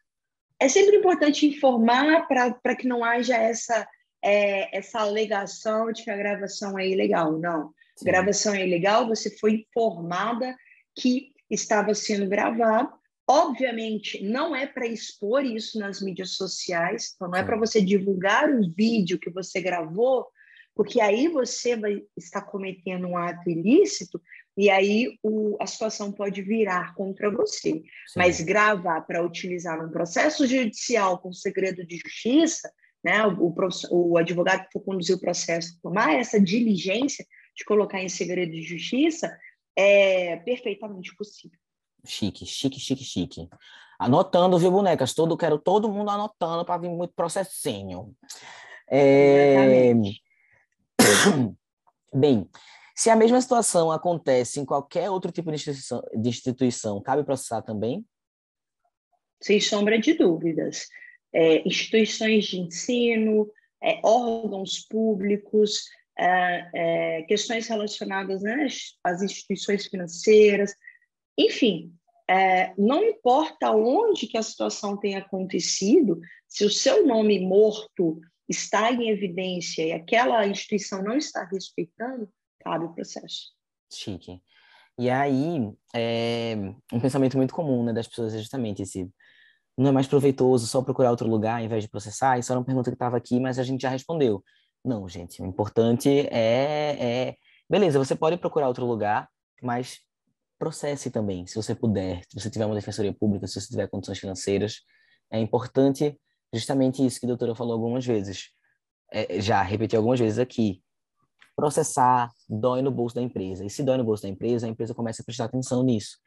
É 0.60 0.68
sempre 0.68 0.98
importante 0.98 1.46
informar 1.46 2.28
para 2.28 2.76
que 2.76 2.88
não 2.88 3.04
haja 3.04 3.38
essa, 3.38 3.88
é, 4.24 4.76
essa 4.76 5.02
alegação 5.02 5.92
de 5.92 6.04
que 6.04 6.10
a 6.10 6.18
gravação 6.18 6.80
é 6.80 6.88
ilegal. 6.88 7.38
Não. 7.38 7.72
Sim. 7.96 8.06
Gravação 8.06 8.56
é 8.56 8.66
ilegal, 8.66 9.08
você 9.08 9.38
foi 9.38 9.68
informada 9.70 10.56
que 10.96 11.32
estava 11.48 11.94
sendo 11.94 12.28
gravado. 12.28 12.92
Obviamente, 13.28 14.24
não 14.24 14.56
é 14.56 14.66
para 14.66 14.88
expor 14.88 15.46
isso 15.46 15.78
nas 15.78 16.02
mídias 16.02 16.32
sociais, 16.32 17.14
então 17.16 17.30
não 17.30 17.38
é 17.38 17.44
para 17.44 17.56
você 17.56 17.80
divulgar 17.80 18.50
o 18.50 18.68
vídeo 18.74 19.20
que 19.20 19.30
você 19.30 19.62
gravou, 19.62 20.26
porque 20.76 21.00
aí 21.00 21.28
você 21.28 21.76
vai 21.76 22.02
estar 22.18 22.42
cometendo 22.42 23.06
um 23.06 23.18
ato 23.18 23.48
ilícito 23.48 24.20
e 24.60 24.70
aí 24.70 25.18
o, 25.24 25.56
a 25.58 25.66
situação 25.66 26.12
pode 26.12 26.42
virar 26.42 26.94
contra 26.94 27.32
você. 27.32 27.72
Sim. 27.72 27.84
Mas 28.18 28.42
gravar 28.42 29.00
para 29.04 29.24
utilizar 29.24 29.82
num 29.82 29.90
processo 29.90 30.46
judicial 30.46 31.18
com 31.18 31.32
segredo 31.32 31.88
de 31.88 31.96
justiça, 31.96 32.70
né, 33.02 33.26
o, 33.26 33.56
o, 33.90 34.12
o 34.12 34.18
advogado 34.18 34.66
que 34.66 34.74
for 34.74 34.82
conduzir 34.82 35.16
o 35.16 35.22
processo 35.22 35.80
tomar 35.82 36.20
essa 36.20 36.38
diligência 36.42 37.26
de 37.56 37.64
colocar 37.64 38.02
em 38.02 38.10
segredo 38.10 38.52
de 38.52 38.62
justiça, 38.62 39.34
é 39.78 40.36
perfeitamente 40.36 41.16
possível. 41.16 41.58
Chique, 42.06 42.46
chique, 42.46 42.82
chique, 42.82 43.06
chique. 43.06 43.48
Anotando, 43.98 44.60
viu, 44.60 44.72
bonecas? 44.72 45.14
Todo, 45.14 45.38
quero 45.38 45.58
todo 45.58 45.90
mundo 45.90 46.10
anotando 46.10 46.66
para 46.66 46.82
vir 46.82 46.90
muito 46.90 47.14
processinho. 47.14 48.14
É... 48.92 49.94
Bem, 52.14 52.46
se 53.00 53.10
a 53.10 53.16
mesma 53.16 53.40
situação 53.40 53.94
acontece 53.94 54.60
em 54.60 54.66
qualquer 54.66 55.10
outro 55.10 55.32
tipo 55.32 55.50
de 55.50 55.56
instituição, 55.56 56.04
de 56.14 56.28
instituição 56.28 57.02
cabe 57.02 57.24
processar 57.24 57.62
também? 57.62 58.06
Sem 59.42 59.62
sombra 59.62 59.98
de 59.98 60.16
dúvidas. 60.16 60.86
É, 61.32 61.66
instituições 61.66 62.44
de 62.48 62.60
ensino, 62.60 63.50
é, 63.82 64.02
órgãos 64.04 64.86
públicos, 64.86 65.86
é, 66.18 66.70
é 66.74 67.22
questões 67.24 67.70
relacionadas 67.70 68.42
né, 68.42 68.68
às 69.02 69.22
instituições 69.22 69.88
financeiras, 69.88 70.76
enfim, 71.38 71.94
é, 72.30 72.74
não 72.78 73.02
importa 73.02 73.72
onde 73.72 74.28
que 74.28 74.38
a 74.38 74.44
situação 74.44 74.98
tenha 74.98 75.20
acontecido, 75.20 76.20
se 76.50 76.66
o 76.66 76.70
seu 76.70 77.08
nome 77.08 77.40
morto 77.40 78.20
está 78.50 78.92
em 78.92 79.10
evidência 79.10 79.86
e 79.86 79.94
aquela 79.94 80.46
instituição 80.46 81.02
não 81.02 81.16
está 81.16 81.46
respeitando, 81.46 82.30
cabe 82.60 82.86
o 82.86 82.94
processo. 82.94 83.54
Chique. 83.92 84.42
E 84.98 85.10
aí, 85.10 85.74
é, 85.96 86.56
um 86.92 87.00
pensamento 87.00 87.38
muito 87.38 87.54
comum 87.54 87.84
né, 87.84 87.94
das 87.94 88.08
pessoas 88.08 88.34
é 88.34 88.40
justamente 88.40 88.82
esse 88.82 89.10
não 89.78 89.90
é 89.90 89.92
mais 89.94 90.08
proveitoso 90.08 90.68
só 90.68 90.82
procurar 90.82 91.10
outro 91.10 91.30
lugar 91.30 91.60
ao 91.60 91.66
invés 91.66 91.84
de 91.84 91.90
processar? 91.90 92.38
Isso 92.38 92.52
era 92.52 92.60
uma 92.60 92.66
pergunta 92.66 92.92
que 92.92 92.96
estava 92.96 93.16
aqui, 93.16 93.40
mas 93.40 93.58
a 93.58 93.64
gente 93.64 93.82
já 93.82 93.90
respondeu. 93.90 94.44
Não, 94.84 95.08
gente, 95.08 95.42
o 95.42 95.46
importante 95.46 96.10
é, 96.10 97.30
é... 97.30 97.36
Beleza, 97.70 97.98
você 97.98 98.14
pode 98.14 98.36
procurar 98.36 98.68
outro 98.68 98.86
lugar, 98.86 99.30
mas 99.62 100.00
processe 100.58 101.10
também, 101.10 101.48
se 101.48 101.56
você 101.56 101.74
puder, 101.74 102.24
se 102.28 102.38
você 102.38 102.50
tiver 102.50 102.66
uma 102.66 102.76
defensoria 102.76 103.14
pública, 103.14 103.48
se 103.48 103.62
você 103.62 103.68
tiver 103.70 103.88
condições 103.88 104.20
financeiras. 104.20 104.82
É 105.32 105.40
importante 105.40 106.20
justamente 106.54 107.06
isso 107.06 107.20
que 107.20 107.26
a 107.26 107.30
doutora 107.30 107.56
falou 107.56 107.74
algumas 107.74 108.06
vezes. 108.06 108.50
É, 109.12 109.40
já 109.40 109.62
repeti 109.62 109.96
algumas 109.96 110.20
vezes 110.20 110.40
aqui 110.40 110.84
processar 111.60 112.32
dói 112.48 112.82
no 112.82 112.90
bolso 112.90 113.16
da 113.16 113.22
empresa. 113.22 113.66
E 113.66 113.70
se 113.70 113.84
dói 113.84 113.98
no 113.98 114.04
bolso 114.06 114.24
da 114.24 114.30
empresa, 114.30 114.66
a 114.66 114.70
empresa 114.70 114.94
começa 114.94 115.22
a 115.22 115.26
prestar 115.26 115.46
atenção 115.46 115.84
nisso. 115.84 116.18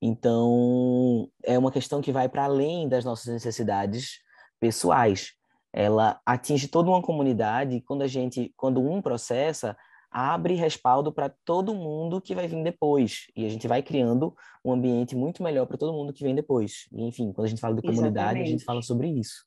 Então, 0.00 1.28
é 1.44 1.58
uma 1.58 1.70
questão 1.70 2.00
que 2.00 2.10
vai 2.10 2.28
para 2.28 2.44
além 2.44 2.88
das 2.88 3.04
nossas 3.04 3.32
necessidades 3.32 4.20
pessoais. 4.58 5.32
Ela 5.72 6.18
atinge 6.24 6.68
toda 6.68 6.88
uma 6.88 7.02
comunidade. 7.02 7.82
Quando 7.82 8.02
a 8.02 8.06
gente, 8.06 8.50
quando 8.56 8.80
um 8.80 9.02
processa, 9.02 9.76
abre 10.10 10.54
respaldo 10.54 11.12
para 11.12 11.34
todo 11.44 11.74
mundo 11.74 12.20
que 12.20 12.34
vai 12.34 12.48
vir 12.48 12.62
depois. 12.62 13.26
E 13.36 13.44
a 13.44 13.48
gente 13.50 13.68
vai 13.68 13.82
criando 13.82 14.34
um 14.64 14.72
ambiente 14.72 15.14
muito 15.14 15.42
melhor 15.42 15.66
para 15.66 15.76
todo 15.76 15.92
mundo 15.92 16.14
que 16.14 16.24
vem 16.24 16.34
depois. 16.34 16.88
E, 16.92 17.02
enfim, 17.04 17.30
quando 17.32 17.46
a 17.46 17.50
gente 17.50 17.60
fala 17.60 17.74
de 17.74 17.82
comunidade, 17.82 18.08
Exatamente. 18.16 18.48
a 18.48 18.50
gente 18.50 18.64
fala 18.64 18.80
sobre 18.80 19.08
isso. 19.08 19.44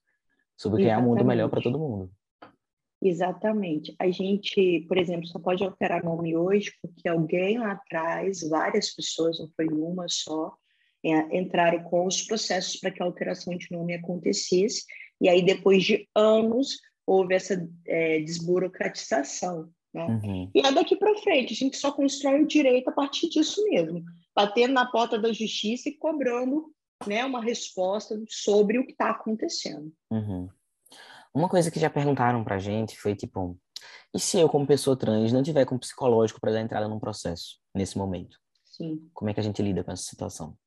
Sobre 0.55 0.83
criar 0.83 0.99
um 0.99 1.05
mundo 1.05 1.25
melhor 1.25 1.49
para 1.49 1.61
todo 1.61 1.79
mundo. 1.79 2.11
Exatamente. 3.01 3.95
A 3.97 4.09
gente, 4.11 4.85
por 4.87 4.97
exemplo, 4.97 5.25
só 5.25 5.39
pode 5.39 5.63
alterar 5.63 6.03
nome 6.03 6.35
hoje 6.35 6.71
porque 6.81 7.09
alguém 7.09 7.57
lá 7.57 7.71
atrás, 7.71 8.47
várias 8.47 8.93
pessoas, 8.93 9.39
não 9.39 9.49
foi 9.55 9.67
uma 9.67 10.07
só, 10.07 10.55
é, 11.03 11.37
entraram 11.39 11.83
com 11.83 12.05
os 12.05 12.21
processos 12.21 12.79
para 12.79 12.91
que 12.91 13.01
a 13.01 13.05
alteração 13.05 13.57
de 13.57 13.71
nome 13.71 13.95
acontecesse. 13.95 14.85
E 15.19 15.27
aí, 15.27 15.43
depois 15.43 15.83
de 15.83 16.07
anos, 16.15 16.79
houve 17.05 17.33
essa 17.33 17.67
é, 17.87 18.19
desburocratização. 18.19 19.69
Né? 19.93 20.05
Uhum. 20.05 20.51
E 20.53 20.59
é 20.59 20.71
daqui 20.71 20.95
para 20.95 21.17
frente, 21.17 21.53
a 21.53 21.55
gente 21.55 21.77
só 21.77 21.91
constrói 21.91 22.43
o 22.43 22.47
direito 22.47 22.89
a 22.89 22.93
partir 22.93 23.29
disso 23.29 23.63
mesmo, 23.69 24.03
batendo 24.35 24.73
na 24.73 24.85
porta 24.85 25.19
da 25.19 25.33
justiça 25.33 25.89
e 25.89 25.97
cobrando 25.97 26.71
né, 27.07 27.25
uma 27.25 27.41
resposta 27.41 28.21
sobre 28.29 28.77
o 28.77 28.85
que 28.85 28.91
está 28.91 29.09
acontecendo. 29.09 29.91
Uhum. 30.09 30.47
Uma 31.33 31.49
coisa 31.49 31.71
que 31.71 31.79
já 31.79 31.89
perguntaram 31.89 32.43
pra 32.43 32.59
gente 32.59 32.97
foi 32.97 33.15
tipo, 33.15 33.57
e 34.13 34.19
se 34.19 34.39
eu, 34.39 34.49
como 34.49 34.67
pessoa 34.67 34.97
trans, 34.97 35.31
não 35.31 35.43
tiver 35.43 35.65
com 35.65 35.77
psicológico 35.77 36.39
para 36.39 36.51
dar 36.51 36.61
entrada 36.61 36.87
num 36.87 36.99
processo 36.99 37.59
nesse 37.73 37.97
momento? 37.97 38.37
Sim. 38.65 39.09
Como 39.13 39.29
é 39.29 39.33
que 39.33 39.39
a 39.39 39.43
gente 39.43 39.61
lida 39.61 39.83
com 39.83 39.91
essa 39.91 40.03
situação? 40.03 40.57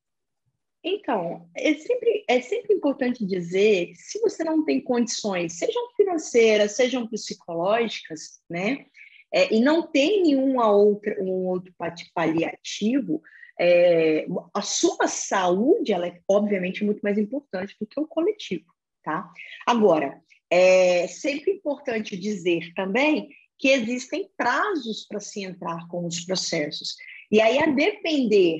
Então, 0.83 1.49
é 1.55 1.73
sempre, 1.73 2.25
é 2.27 2.41
sempre 2.41 2.75
importante 2.75 3.25
dizer 3.25 3.87
que 3.87 3.95
se 3.95 4.19
você 4.19 4.43
não 4.43 4.63
tem 4.63 4.79
condições, 4.79 5.53
sejam 5.53 5.89
financeiras, 5.95 6.73
sejam 6.73 7.07
psicológicas, 7.07 8.39
né? 8.47 8.85
É, 9.33 9.53
e 9.53 9.59
não 9.59 9.87
tem 9.87 10.21
nenhuma 10.21 10.69
outra, 10.71 11.19
um 11.21 11.47
outro 11.47 11.73
paliativo, 12.13 13.21
é, 13.59 14.27
a 14.53 14.61
sua 14.61 15.07
saúde, 15.07 15.91
ela 15.91 16.07
é 16.07 16.19
obviamente 16.27 16.83
muito 16.83 17.01
mais 17.01 17.17
importante 17.17 17.75
do 17.79 17.87
que 17.87 17.99
o 17.99 18.07
coletivo, 18.07 18.65
tá? 19.03 19.31
Agora, 19.65 20.21
é 20.49 21.07
sempre 21.07 21.51
importante 21.51 22.17
dizer 22.17 22.73
também 22.75 23.29
que 23.57 23.69
existem 23.69 24.29
prazos 24.35 25.05
para 25.07 25.19
se 25.19 25.43
entrar 25.43 25.87
com 25.87 26.05
os 26.05 26.19
processos. 26.21 26.95
E 27.31 27.41
aí, 27.41 27.57
a 27.57 27.67
depender 27.67 28.59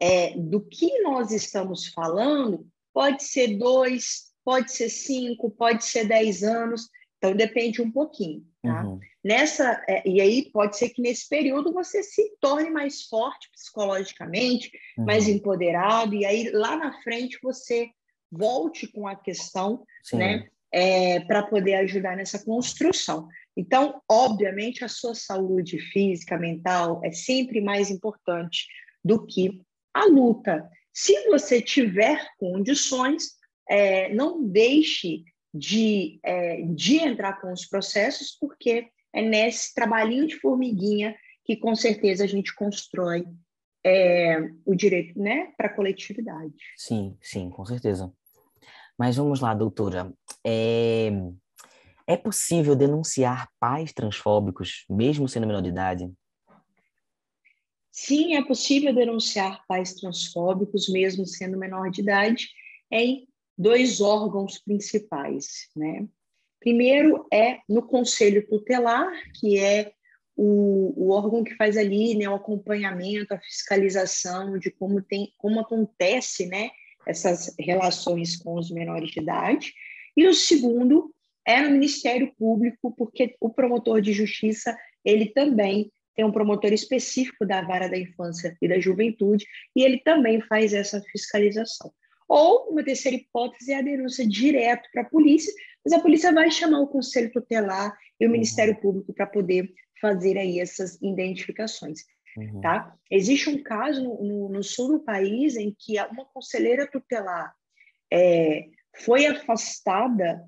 é, 0.00 0.36
do 0.36 0.60
que 0.60 1.00
nós 1.00 1.32
estamos 1.32 1.88
falando, 1.88 2.66
pode 2.92 3.24
ser 3.24 3.56
dois, 3.58 4.32
pode 4.44 4.72
ser 4.72 4.88
cinco, 4.88 5.50
pode 5.50 5.84
ser 5.84 6.06
dez 6.06 6.42
anos, 6.42 6.88
então 7.16 7.34
depende 7.34 7.80
um 7.80 7.90
pouquinho. 7.90 8.44
Tá? 8.62 8.84
Uhum. 8.84 9.00
Nessa, 9.24 9.82
é, 9.88 10.08
e 10.08 10.20
aí 10.20 10.50
pode 10.52 10.76
ser 10.76 10.90
que 10.90 11.02
nesse 11.02 11.28
período 11.28 11.72
você 11.72 12.02
se 12.02 12.36
torne 12.40 12.70
mais 12.70 13.02
forte 13.02 13.50
psicologicamente, 13.50 14.70
uhum. 14.98 15.04
mais 15.04 15.28
empoderado, 15.28 16.14
e 16.14 16.24
aí 16.24 16.50
lá 16.50 16.76
na 16.76 16.92
frente 17.02 17.38
você 17.42 17.90
volte 18.30 18.86
com 18.86 19.06
a 19.08 19.16
questão, 19.16 19.84
Sim. 20.02 20.18
né? 20.18 20.48
É, 20.72 21.20
para 21.20 21.42
poder 21.42 21.74
ajudar 21.74 22.16
nessa 22.16 22.44
construção. 22.44 23.28
Então, 23.56 24.00
obviamente, 24.10 24.84
a 24.84 24.88
sua 24.88 25.14
saúde 25.14 25.78
física, 25.78 26.38
mental 26.38 27.00
é 27.04 27.10
sempre 27.10 27.60
mais 27.60 27.90
importante 27.90 28.66
do 29.04 29.24
que 29.24 29.62
a 29.94 30.04
luta. 30.04 30.68
Se 30.92 31.28
você 31.28 31.60
tiver 31.62 32.26
condições, 32.38 33.36
é, 33.68 34.12
não 34.14 34.46
deixe 34.46 35.24
de, 35.52 36.18
é, 36.22 36.62
de 36.62 36.96
entrar 36.96 37.40
com 37.40 37.52
os 37.52 37.66
processos, 37.66 38.36
porque 38.38 38.88
é 39.14 39.22
nesse 39.22 39.74
trabalhinho 39.74 40.26
de 40.26 40.38
formiguinha 40.38 41.16
que 41.44 41.56
com 41.56 41.74
certeza 41.74 42.24
a 42.24 42.26
gente 42.26 42.54
constrói 42.54 43.24
é, 43.84 44.50
o 44.64 44.74
direito 44.74 45.18
né, 45.18 45.52
para 45.56 45.68
a 45.68 45.72
coletividade. 45.72 46.52
Sim, 46.76 47.16
sim, 47.22 47.48
com 47.48 47.64
certeza. 47.64 48.12
Mas 48.98 49.16
vamos 49.16 49.40
lá, 49.40 49.54
doutora. 49.54 50.12
É, 50.44 51.10
é 52.06 52.16
possível 52.16 52.74
denunciar 52.74 53.48
pais 53.58 53.92
transfóbicos, 53.92 54.84
mesmo 54.88 55.28
sendo 55.28 55.46
menor 55.46 55.62
de 55.62 55.68
idade? 55.68 56.12
Sim, 57.90 58.36
é 58.36 58.44
possível 58.44 58.94
denunciar 58.94 59.64
pais 59.66 59.94
transfóbicos, 59.94 60.88
mesmo 60.88 61.26
sendo 61.26 61.56
menor 61.56 61.90
de 61.90 62.02
idade, 62.02 62.48
em 62.90 63.26
dois 63.56 64.00
órgãos 64.00 64.58
principais, 64.58 65.68
né? 65.74 66.06
Primeiro 66.60 67.26
é 67.32 67.60
no 67.68 67.82
Conselho 67.82 68.46
Tutelar, 68.46 69.10
que 69.40 69.58
é 69.58 69.92
o, 70.36 70.92
o, 70.96 71.10
órgão 71.10 71.42
que 71.42 71.54
faz 71.54 71.76
ali 71.76 72.14
né, 72.14 72.28
o 72.28 72.34
acompanhamento, 72.34 73.32
a 73.32 73.40
fiscalização 73.40 74.58
de 74.58 74.70
como, 74.70 75.00
tem, 75.00 75.32
como 75.38 75.60
acontece 75.60 76.46
né, 76.46 76.70
essas 77.06 77.54
relações 77.58 78.36
com 78.36 78.54
os 78.54 78.70
menores 78.70 79.10
de 79.10 79.20
idade. 79.20 79.72
E 80.16 80.26
o 80.26 80.34
segundo 80.34 81.14
é 81.46 81.60
no 81.60 81.70
Ministério 81.70 82.32
Público, 82.36 82.92
porque 82.96 83.36
o 83.40 83.50
promotor 83.50 84.00
de 84.00 84.12
justiça, 84.12 84.76
ele 85.04 85.26
também 85.26 85.90
tem 86.16 86.24
um 86.24 86.32
promotor 86.32 86.72
específico 86.72 87.46
da 87.46 87.62
vara 87.62 87.88
da 87.88 87.98
infância 87.98 88.56
e 88.60 88.66
da 88.66 88.80
juventude, 88.80 89.46
e 89.76 89.82
ele 89.82 89.98
também 89.98 90.40
faz 90.40 90.72
essa 90.72 91.00
fiscalização. 91.12 91.92
Ou, 92.26 92.70
uma 92.70 92.82
terceira 92.82 93.16
hipótese 93.16 93.72
é 93.72 93.78
a 93.78 93.82
denúncia 93.82 94.26
direto 94.26 94.88
para 94.92 95.02
a 95.02 95.08
polícia, 95.08 95.52
mas 95.84 95.92
a 95.92 96.00
polícia 96.00 96.32
vai 96.32 96.50
chamar 96.50 96.80
o 96.80 96.88
Conselho 96.88 97.30
Tutelar 97.30 97.96
e 98.18 98.24
o 98.24 98.28
uhum. 98.28 98.32
Ministério 98.32 98.74
Público 98.80 99.12
para 99.12 99.26
poder 99.26 99.72
fazer 100.00 100.36
aí 100.36 100.58
essas 100.58 101.00
identificações. 101.00 102.00
Uhum. 102.36 102.60
Tá? 102.60 102.94
Existe 103.10 103.48
um 103.48 103.62
caso 103.62 104.02
no, 104.02 104.22
no, 104.22 104.48
no, 104.48 104.62
sul 104.62 104.98
do 104.98 105.00
país 105.00 105.56
em 105.56 105.74
que 105.78 106.00
uma 106.10 106.24
conselheira 106.26 106.86
tutelar 106.86 107.54
é, 108.12 108.66
foi 109.04 109.26
afastada 109.26 110.42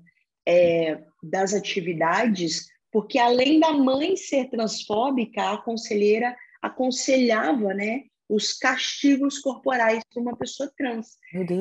é, 0.47 1.01
das 1.23 1.53
atividades 1.53 2.69
porque, 2.91 3.19
além 3.19 3.59
da 3.59 3.71
mãe 3.71 4.15
ser 4.15 4.49
transfóbica, 4.49 5.51
a 5.51 5.57
conselheira 5.57 6.35
aconselhava 6.61 7.73
né, 7.73 8.03
os 8.27 8.53
castigos 8.53 9.39
corporais 9.39 10.03
para 10.11 10.21
uma 10.21 10.35
pessoa 10.35 10.71
trans. 10.75 11.17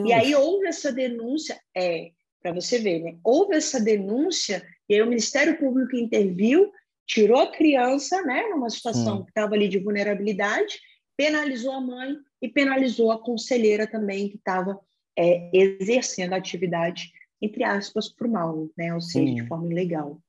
E 0.06 0.12
aí 0.12 0.34
houve 0.34 0.66
essa 0.66 0.90
denúncia, 0.90 1.60
é, 1.76 2.10
para 2.40 2.52
você 2.52 2.78
ver, 2.78 3.00
né? 3.00 3.18
houve 3.22 3.56
essa 3.56 3.80
denúncia, 3.80 4.66
e 4.88 4.94
aí 4.94 5.02
o 5.02 5.06
Ministério 5.06 5.58
Público 5.58 5.96
interviu 5.96 6.72
tirou 7.08 7.40
a 7.40 7.50
criança, 7.50 8.20
né, 8.22 8.42
numa 8.48 8.68
situação 8.68 9.20
hum. 9.20 9.24
que 9.24 9.30
estava 9.30 9.54
ali 9.54 9.66
de 9.66 9.78
vulnerabilidade, 9.78 10.78
penalizou 11.16 11.72
a 11.72 11.80
mãe 11.80 12.14
e 12.40 12.48
penalizou 12.48 13.10
a 13.10 13.18
conselheira 13.18 13.86
também 13.86 14.28
que 14.28 14.36
estava 14.36 14.78
é, 15.18 15.50
exercendo 15.52 16.34
a 16.34 16.36
atividade 16.36 17.10
entre 17.40 17.64
aspas 17.64 18.08
por 18.08 18.28
mal, 18.28 18.68
né, 18.76 18.92
ou 18.94 19.00
seja, 19.00 19.26
Sim. 19.26 19.34
de 19.36 19.46
forma 19.46 19.70
ilegal. 19.70 20.20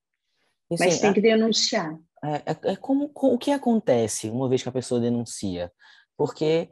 Mas 0.70 0.82
assim, 0.82 1.02
tem 1.02 1.14
que 1.14 1.22
denunciar. 1.22 1.98
É, 2.24 2.52
é, 2.52 2.74
é 2.74 2.76
como 2.76 3.12
o 3.14 3.38
que 3.38 3.52
acontece 3.52 4.30
uma 4.30 4.48
vez 4.48 4.62
que 4.62 4.70
a 4.70 4.74
pessoa 4.74 5.02
denuncia, 5.02 5.72
porque 6.16 6.70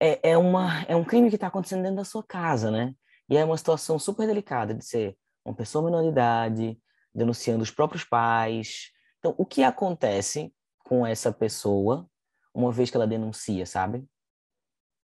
é, 0.00 0.30
é 0.30 0.38
uma 0.38 0.82
é 0.88 0.96
um 0.96 1.04
crime 1.04 1.28
que 1.28 1.34
está 1.34 1.48
acontecendo 1.48 1.82
dentro 1.82 1.96
da 1.96 2.04
sua 2.04 2.22
casa, 2.22 2.70
né? 2.70 2.94
E 3.28 3.36
é 3.36 3.44
uma 3.44 3.58
situação 3.58 3.98
super 3.98 4.26
delicada 4.26 4.72
de 4.72 4.84
ser 4.84 5.16
uma 5.44 5.54
pessoa 5.54 5.84
menor 5.84 6.02
de 6.02 6.08
idade 6.08 6.78
denunciando 7.14 7.62
os 7.62 7.70
próprios 7.70 8.04
pais, 8.04 8.90
então, 9.26 9.34
o 9.36 9.44
que 9.44 9.62
acontece 9.64 10.52
com 10.84 11.04
essa 11.04 11.32
pessoa 11.32 12.08
uma 12.54 12.70
vez 12.70 12.90
que 12.90 12.96
ela 12.96 13.06
denuncia, 13.06 13.66
sabe? 13.66 14.04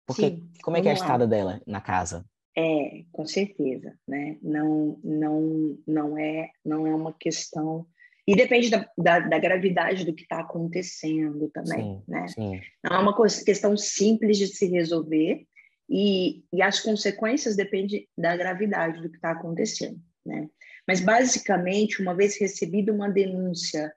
Porque 0.05 0.29
Sim, 0.29 0.51
como 0.61 0.77
é 0.77 0.81
que 0.81 0.87
é 0.89 0.91
a 0.91 0.95
estada 0.95 1.25
dela 1.25 1.61
na 1.65 1.79
casa? 1.79 2.25
É, 2.57 3.05
com 3.11 3.25
certeza, 3.25 3.97
né? 4.05 4.37
Não, 4.41 4.99
não, 5.01 5.77
não 5.87 6.17
é, 6.17 6.51
não 6.65 6.85
é 6.85 6.93
uma 6.93 7.13
questão 7.13 7.87
e 8.27 8.35
depende 8.35 8.69
da, 8.69 8.87
da, 8.97 9.19
da 9.19 9.39
gravidade 9.39 10.05
do 10.05 10.13
que 10.13 10.23
está 10.23 10.41
acontecendo 10.41 11.49
também, 11.49 11.95
sim, 11.95 12.03
né? 12.07 12.27
Sim. 12.27 12.61
Não 12.83 12.97
é 12.97 12.99
uma 12.99 13.15
questão 13.15 13.75
simples 13.77 14.37
de 14.37 14.47
se 14.47 14.67
resolver 14.67 15.47
e, 15.89 16.43
e 16.53 16.61
as 16.61 16.81
consequências 16.81 17.55
dependem 17.55 18.07
da 18.17 18.35
gravidade 18.35 19.01
do 19.01 19.09
que 19.09 19.15
está 19.15 19.31
acontecendo, 19.31 19.99
né? 20.25 20.49
Mas 20.87 20.99
basicamente, 20.99 22.01
uma 22.01 22.13
vez 22.13 22.37
recebida 22.37 22.91
uma 22.91 23.09
denúncia 23.09 23.91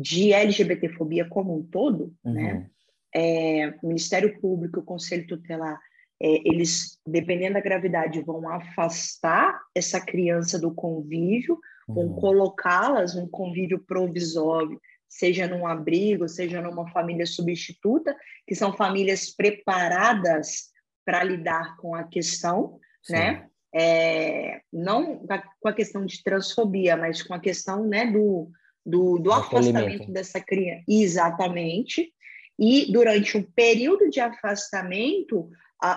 de 0.00 0.32
LGBTfobia 0.32 1.26
como 1.28 1.56
um 1.56 1.62
todo, 1.62 2.14
uhum. 2.24 2.32
né? 2.32 2.70
É, 3.14 3.74
o 3.82 3.88
Ministério 3.88 4.38
Público, 4.40 4.80
o 4.80 4.84
Conselho 4.84 5.26
Tutelar, 5.26 5.80
é, 6.20 6.48
eles, 6.48 6.98
dependendo 7.06 7.54
da 7.54 7.60
gravidade, 7.60 8.22
vão 8.22 8.48
afastar 8.48 9.58
essa 9.74 10.00
criança 10.00 10.58
do 10.58 10.74
convívio, 10.74 11.58
uhum. 11.88 11.94
vão 11.94 12.14
colocá-las 12.14 13.14
num 13.14 13.28
convívio 13.28 13.78
provisório, 13.78 14.80
seja 15.08 15.46
num 15.46 15.66
abrigo, 15.66 16.28
seja 16.28 16.60
numa 16.60 16.90
família 16.90 17.26
substituta, 17.26 18.14
que 18.46 18.54
são 18.54 18.72
famílias 18.72 19.34
preparadas 19.34 20.70
para 21.04 21.22
lidar 21.22 21.76
com 21.78 21.94
a 21.94 22.04
questão, 22.04 22.78
Sim. 23.02 23.14
né? 23.14 23.46
É, 23.74 24.60
não 24.72 25.26
com 25.60 25.68
a 25.68 25.72
questão 25.72 26.06
de 26.06 26.22
transfobia, 26.22 26.96
mas 26.96 27.22
com 27.22 27.34
a 27.34 27.40
questão 27.40 27.86
né, 27.86 28.06
do, 28.10 28.50
do, 28.86 29.18
do 29.18 29.32
afastamento 29.32 30.10
dessa 30.12 30.40
criança. 30.40 30.84
Exatamente. 30.88 32.12
E 32.58 32.90
durante 32.90 33.36
um 33.36 33.42
período 33.42 34.08
de 34.08 34.20
afastamento, 34.20 35.50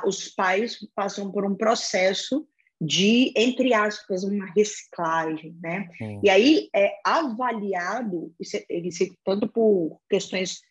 os 0.05 0.27
pais 0.27 0.79
passam 0.95 1.31
por 1.31 1.45
um 1.45 1.55
processo 1.55 2.45
de, 2.81 3.31
entre 3.35 3.73
aspas, 3.73 4.23
uma 4.23 4.51
reciclagem, 4.53 5.55
né? 5.61 5.89
E 6.23 6.29
aí 6.29 6.69
é 6.73 6.93
avaliado, 7.05 8.33
isso, 8.39 8.57
tanto 9.23 9.47
por 9.47 9.99
questões 10.09 10.61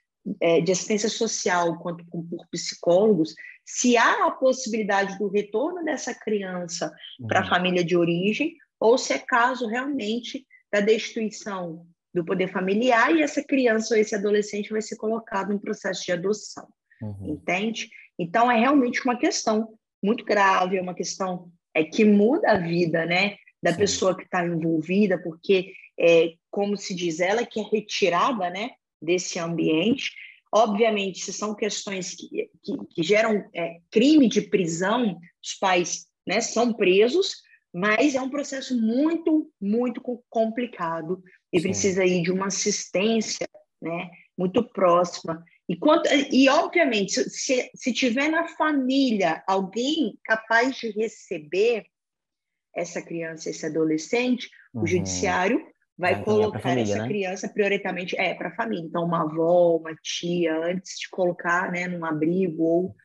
é, 0.41 0.61
de 0.61 0.73
assistência 0.73 1.09
social 1.09 1.79
quanto 1.79 2.05
por, 2.07 2.25
psicólogos, 2.51 3.35
se 3.65 3.97
há 3.97 4.27
a 4.27 4.31
possibilidade 4.31 5.19
do 5.19 5.29
retorno 5.29 5.85
dessa 5.85 6.15
criança 6.15 6.91
para 7.27 7.41
a 7.41 7.43
uhum. 7.43 7.49
família 7.49 7.85
de 7.85 7.97
origem 7.97 8.57
ou 8.81 8.97
se 8.97 9.13
é 9.13 9.19
caso 9.19 9.67
realmente 9.67 10.47
da 10.73 10.81
destituição 10.81 11.87
do 12.14 12.25
poder 12.25 12.49
familiar 12.49 13.14
e 13.14 13.23
essa 13.23 13.42
criança 13.42 13.94
ou 13.94 14.01
esse 14.01 14.14
adolescente 14.14 14.71
vai 14.71 14.83
ser 14.83 14.97
colocado 14.97 15.53
em 15.53 15.59
processo 15.59 16.05
de 16.05 16.12
adoção, 16.12 16.66
uhum. 17.03 17.35
entende? 17.35 17.88
Então 18.18 18.51
é 18.51 18.59
realmente 18.59 19.03
uma 19.05 19.18
questão 19.18 19.75
muito 20.03 20.25
grave, 20.25 20.77
é 20.77 20.83
uma 20.83 20.94
questão 20.94 21.51
é 21.75 21.85
que 21.85 22.05
muda 22.05 22.53
a 22.53 22.59
vida, 22.59 23.07
né, 23.07 23.37
da 23.62 23.73
Sim. 23.73 23.79
pessoa 23.79 24.16
que 24.16 24.25
está 24.25 24.44
envolvida, 24.44 25.21
porque 25.23 25.73
é, 25.99 26.33
como 26.51 26.77
se 26.77 26.94
diz, 26.94 27.21
ela 27.21 27.44
que 27.44 27.61
é 27.61 27.62
retirada, 27.62 28.51
né, 28.51 28.71
desse 29.01 29.38
ambiente. 29.38 30.12
Obviamente, 30.53 31.21
se 31.21 31.33
são 31.33 31.55
questões 31.55 32.14
que, 32.14 32.51
que, 32.62 32.73
que 32.90 33.03
geram 33.03 33.49
é, 33.55 33.79
crime 33.90 34.29
de 34.29 34.42
prisão, 34.42 35.18
os 35.44 35.55
pais, 35.55 36.07
né, 36.27 36.40
são 36.40 36.73
presos, 36.73 37.42
mas 37.73 38.14
é 38.14 38.21
um 38.21 38.31
processo 38.31 38.81
muito, 38.81 39.51
muito 39.61 40.01
complicado 40.31 41.23
e 41.53 41.61
precisa 41.61 42.03
aí 42.03 42.23
de 42.23 42.31
uma 42.31 42.47
assistência, 42.47 43.49
né, 43.81 44.11
muito 44.37 44.63
próxima. 44.63 45.45
E, 45.69 45.77
quanto, 45.77 46.09
e 46.31 46.49
obviamente, 46.49 47.13
se, 47.29 47.71
se 47.75 47.93
tiver 47.93 48.31
na 48.31 48.49
família 48.49 49.43
alguém 49.47 50.19
capaz 50.25 50.77
de 50.77 50.91
receber 50.91 51.85
essa 52.75 53.03
criança, 53.03 53.51
esse 53.51 53.67
adolescente, 53.67 54.49
uhum. 54.73 54.83
o 54.83 54.87
judiciário 54.87 55.59
vai, 55.97 56.15
vai 56.15 56.25
colocar 56.25 56.61
família, 56.61 56.95
essa 56.95 57.03
né? 57.03 57.09
criança 57.09 57.49
prioritariamente 57.49 58.17
é 58.19 58.35
para 58.35 58.49
a 58.49 58.55
família. 58.55 58.85
Então, 58.85 59.05
uma 59.05 59.23
avó, 59.23 59.77
uma 59.77 59.95
tia, 59.97 60.57
antes 60.65 60.99
de 60.99 61.09
colocar, 61.11 61.71
né, 61.73 61.87
num 61.89 62.05
abrigo 62.05 62.63
ou 62.63 62.97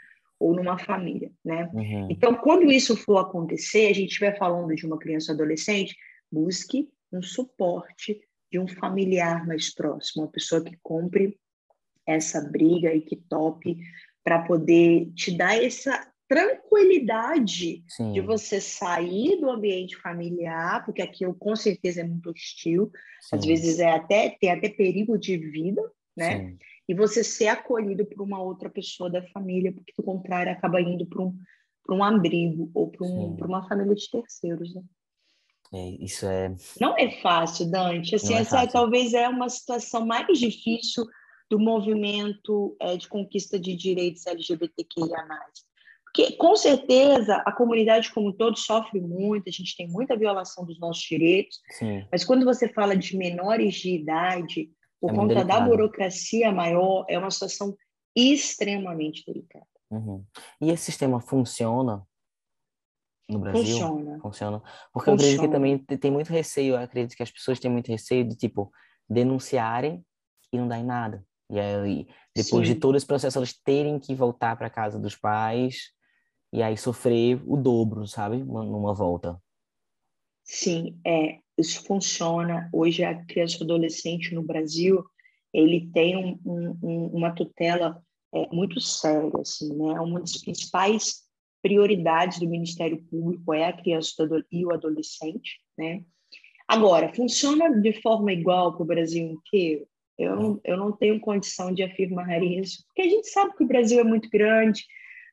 ou 0.43 0.53
numa 0.53 0.77
família, 0.77 1.32
né? 1.43 1.69
Uhum. 1.73 2.08
Então, 2.10 2.36
quando 2.36 2.69
isso 2.69 2.97
for 2.97 3.19
acontecer, 3.19 3.86
a 3.86 3.93
gente 3.93 4.10
estiver 4.10 4.38
falando 4.38 4.75
de 4.75 4.86
uma 4.86 4.99
criança 4.99 5.32
ou 5.32 5.36
adolescente, 5.36 5.95
busque 6.29 6.89
um 7.13 7.21
suporte 7.21 8.19
de 8.53 8.59
um 8.59 8.67
familiar 8.67 9.45
mais 9.47 9.73
próximo, 9.73 10.23
uma 10.23 10.31
pessoa 10.31 10.63
que 10.63 10.77
compre 10.83 11.35
essa 12.05 12.39
briga 12.39 12.93
e 12.93 13.01
que 13.01 13.15
tope 13.15 13.77
para 14.23 14.43
poder 14.43 15.11
te 15.15 15.35
dar 15.35 15.61
essa 15.61 16.07
tranquilidade 16.27 17.83
Sim. 17.87 18.13
de 18.13 18.21
você 18.21 18.61
sair 18.61 19.41
do 19.41 19.49
ambiente 19.49 19.97
familiar, 19.97 20.85
porque 20.85 21.01
aquilo 21.01 21.33
com 21.33 21.55
certeza 21.55 22.01
é 22.01 22.03
muito 22.03 22.29
hostil, 22.29 22.91
Sim. 23.21 23.35
às 23.35 23.45
vezes 23.45 23.79
é 23.79 23.89
até 23.89 24.29
tem 24.39 24.51
até 24.51 24.69
perigo 24.69 25.17
de 25.17 25.35
vida, 25.35 25.81
né? 26.15 26.37
Sim 26.37 26.57
e 26.87 26.93
você 26.93 27.23
ser 27.23 27.47
acolhido 27.47 28.05
por 28.05 28.21
uma 28.21 28.41
outra 28.41 28.69
pessoa 28.69 29.09
da 29.09 29.25
família, 29.27 29.71
porque 29.71 29.93
do 29.97 30.03
contrário 30.03 30.51
acaba 30.51 30.81
indo 30.81 31.05
para 31.05 31.23
um, 31.23 31.37
um 31.89 32.03
abrigo 32.03 32.69
ou 32.73 32.89
para 32.91 33.07
um, 33.07 33.35
uma 33.35 33.67
família 33.67 33.95
de 33.95 34.09
terceiros, 34.09 34.73
né? 34.75 34.83
É, 35.73 35.89
isso 35.99 36.25
é. 36.27 36.55
Não 36.79 36.95
é 36.97 37.09
fácil, 37.21 37.69
Dante. 37.69 38.15
Assim, 38.15 38.36
é 38.36 38.41
essa 38.41 38.57
fácil. 38.57 38.71
talvez 38.71 39.13
é 39.13 39.27
uma 39.27 39.49
situação 39.49 40.05
mais 40.05 40.38
difícil 40.38 41.03
do 41.49 41.59
movimento 41.59 42.75
é, 42.79 42.95
de 42.95 43.07
conquista 43.07 43.59
de 43.59 43.75
direitos 43.75 44.25
LGBTQIA+. 44.27 45.25
Porque, 46.03 46.33
com 46.33 46.55
certeza, 46.55 47.38
a 47.43 47.51
comunidade 47.51 48.13
como 48.13 48.29
um 48.29 48.33
todo 48.33 48.57
sofre 48.57 49.01
muito, 49.01 49.49
a 49.49 49.51
gente 49.51 49.75
tem 49.75 49.88
muita 49.88 50.15
violação 50.15 50.63
dos 50.63 50.79
nossos 50.79 51.01
direitos, 51.01 51.59
Sim. 51.71 52.05
mas 52.12 52.23
quando 52.23 52.45
você 52.45 52.69
fala 52.69 52.95
de 52.95 53.17
menores 53.17 53.73
de 53.73 53.95
idade, 53.95 54.69
por 55.01 55.09
é 55.09 55.15
conta 55.15 55.43
da 55.43 55.59
burocracia 55.59 56.51
maior, 56.51 57.03
é 57.09 57.17
uma 57.17 57.31
situação 57.31 57.75
extremamente 58.15 59.23
delicada. 59.25 59.65
Uhum. 59.89 60.23
E 60.62 60.69
esse 60.69 60.86
sistema 60.86 61.19
funciona 61.19 62.05
no 63.33 63.39
Brasil? 63.39 63.63
Funciona. 63.63 64.19
Funciona. 64.19 64.63
Porque 64.93 65.09
funciona. 65.09 65.11
eu 65.11 65.13
acredito 65.13 65.41
que 65.41 65.47
também 65.47 65.77
tem 65.77 66.11
muito 66.11 66.29
receio, 66.29 66.75
eu 66.75 66.79
acredito 66.79 67.15
que 67.15 67.23
as 67.23 67.31
pessoas 67.31 67.59
têm 67.59 67.71
muito 67.71 67.89
receio 67.89 68.27
de, 68.27 68.35
tipo, 68.35 68.71
denunciarem 69.09 70.03
e 70.51 70.57
não 70.57 70.67
dar 70.67 70.79
em 70.79 70.85
nada. 70.85 71.25
E 71.49 71.59
aí, 71.59 72.07
depois 72.35 72.67
Sim. 72.67 72.73
de 72.73 72.79
todo 72.79 72.95
esse 72.95 73.05
processo, 73.05 73.37
elas 73.37 73.53
terem 73.53 73.99
que 73.99 74.15
voltar 74.15 74.55
para 74.55 74.69
casa 74.69 74.99
dos 74.99 75.15
pais 75.15 75.91
e 76.51 76.63
aí 76.63 76.77
sofrer 76.77 77.41
o 77.45 77.57
dobro, 77.57 78.07
sabe? 78.07 78.37
Numa 78.43 78.93
volta. 78.93 79.39
Sim, 80.43 80.99
é, 81.05 81.39
isso 81.57 81.83
funciona. 81.83 82.69
Hoje, 82.73 83.03
a 83.03 83.23
criança 83.25 83.57
e 83.59 83.63
adolescente 83.63 84.33
no 84.33 84.43
Brasil, 84.43 85.03
ele 85.53 85.89
tem 85.91 86.17
um, 86.17 86.39
um, 86.45 87.07
uma 87.13 87.31
tutela 87.31 88.03
é, 88.33 88.47
muito 88.53 88.79
séria, 88.81 89.31
assim, 89.39 89.69
né? 89.69 89.99
Uma 89.99 90.19
das 90.19 90.37
principais 90.37 91.23
prioridades 91.63 92.39
do 92.39 92.47
Ministério 92.47 93.02
Público 93.10 93.54
é 93.54 93.65
a 93.65 93.73
criança 93.73 94.13
e 94.52 94.65
o 94.65 94.73
adolescente, 94.73 95.62
né? 95.78 96.04
Agora, 96.67 97.13
funciona 97.13 97.69
de 97.82 98.02
forma 98.02 98.32
igual 98.34 98.73
para 98.73 98.84
o 98.84 98.88
Brasil 98.88 99.26
inteiro? 99.26 99.88
Eu 100.17 100.36
não, 100.36 100.62
eu 100.63 100.78
não 100.78 100.91
tenho 100.91 101.19
condição 101.19 101.73
de 101.73 101.82
afirmar 101.82 102.43
isso, 102.43 102.84
porque 102.86 103.02
a 103.02 103.10
gente 103.10 103.30
sabe 103.30 103.56
que 103.56 103.63
o 103.63 103.67
Brasil 103.67 103.99
é 103.99 104.04
muito 104.04 104.30
grande, 104.30 104.86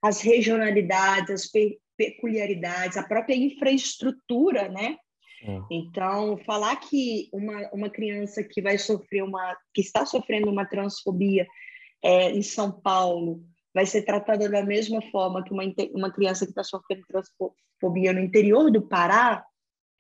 as 0.03 0.23
regionalidades, 0.23 1.31
as 1.31 1.47
pe 1.51 1.79
peculiaridades, 1.97 2.97
a 2.97 3.03
própria 3.03 3.35
infraestrutura, 3.35 4.71
né? 4.71 4.97
É. 5.43 5.61
Então, 5.71 6.39
falar 6.47 6.77
que 6.77 7.29
uma, 7.31 7.69
uma 7.75 7.91
criança 7.91 8.43
que 8.43 8.63
vai 8.63 8.79
sofrer 8.79 9.23
uma, 9.23 9.55
que 9.75 9.83
está 9.83 10.07
sofrendo 10.07 10.51
uma 10.51 10.65
transfobia 10.65 11.47
é, 12.03 12.31
em 12.31 12.41
São 12.41 12.73
Paulo 12.73 13.45
vai 13.75 13.87
ser 13.87 14.03
tratada 14.03 14.49
da 14.49 14.65
mesma 14.65 15.01
forma 15.11 15.43
que 15.45 15.53
uma, 15.53 15.63
uma 15.95 16.11
criança 16.11 16.45
que 16.45 16.51
está 16.53 16.65
sofrendo 16.65 17.05
transfobia 17.07 18.13
no 18.13 18.21
interior 18.21 18.71
do 18.71 18.83
Pará, 18.83 19.45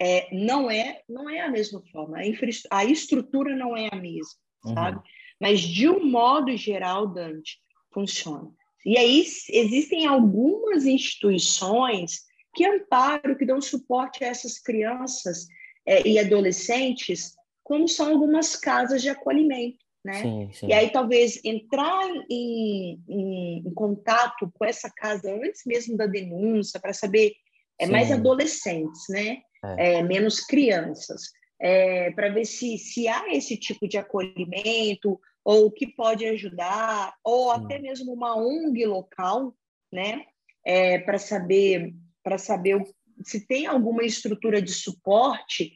é, 0.01 0.29
não 0.35 0.71
é 0.71 1.03
não 1.09 1.29
é 1.29 1.41
a 1.41 1.51
mesma 1.51 1.83
forma. 1.93 2.19
A, 2.19 2.27
infra, 2.27 2.49
a 2.71 2.85
estrutura 2.85 3.55
não 3.55 3.77
é 3.77 3.89
a 3.93 3.97
mesma, 3.97 4.41
uhum. 4.65 4.75
sabe? 4.75 5.01
Mas 5.41 5.61
de 5.61 5.89
um 5.89 6.05
modo 6.05 6.57
geral, 6.57 7.07
Dante, 7.07 7.59
funciona. 7.93 8.51
E 8.85 8.97
aí 8.97 9.25
existem 9.51 10.07
algumas 10.07 10.87
instituições 10.87 12.23
que 12.55 12.67
amparo, 12.67 13.37
que 13.37 13.47
dão 13.47 13.61
suporte 13.61 14.25
a 14.25 14.29
essas 14.29 14.59
crianças 14.59 15.47
é, 15.87 16.07
e 16.07 16.19
adolescentes, 16.19 17.35
como 17.63 17.87
são 17.87 18.11
algumas 18.11 18.57
casas 18.57 19.03
de 19.03 19.09
acolhimento. 19.09 19.79
Né? 20.05 20.23
Sim, 20.23 20.51
sim. 20.53 20.69
E 20.69 20.73
aí 20.73 20.91
talvez 20.91 21.41
entrar 21.45 22.09
em, 22.31 23.03
em, 23.07 23.59
em, 23.59 23.75
contato 23.75 24.51
com 24.55 24.65
essa 24.65 24.91
casa 24.91 25.31
antes 25.31 25.63
mesmo 25.67 25.97
da 25.97 26.07
denúncia 26.07 26.81
para 26.81 26.95
saber 26.95 27.35
é 27.79 27.85
sim. 27.85 27.93
mais 27.93 28.11
adolescentes, 28.11 29.03
né? 29.11 29.39
É. 29.63 29.99
É, 29.99 30.03
menos 30.03 30.41
crianças, 30.41 31.31
é, 31.61 32.11
para 32.13 32.31
ver 32.31 32.47
se, 32.47 32.79
se 32.79 33.07
há 33.07 33.29
esse 33.35 33.59
tipo 33.59 33.87
de 33.87 33.99
acolhimento 33.99 35.21
ou 35.45 35.67
o 35.67 35.71
que 35.71 35.87
pode 35.87 36.25
ajudar 36.25 37.15
ou 37.23 37.51
até 37.51 37.79
mesmo 37.79 38.11
uma 38.15 38.35
ONG 38.37 38.87
local, 38.87 39.55
né? 39.93 40.25
É, 40.65 40.99
para 40.99 41.19
saber 41.19 41.95
para 42.23 42.39
saber 42.39 42.83
se 43.23 43.47
tem 43.47 43.67
alguma 43.67 44.03
estrutura 44.03 44.63
de 44.63 44.73
suporte, 44.73 45.73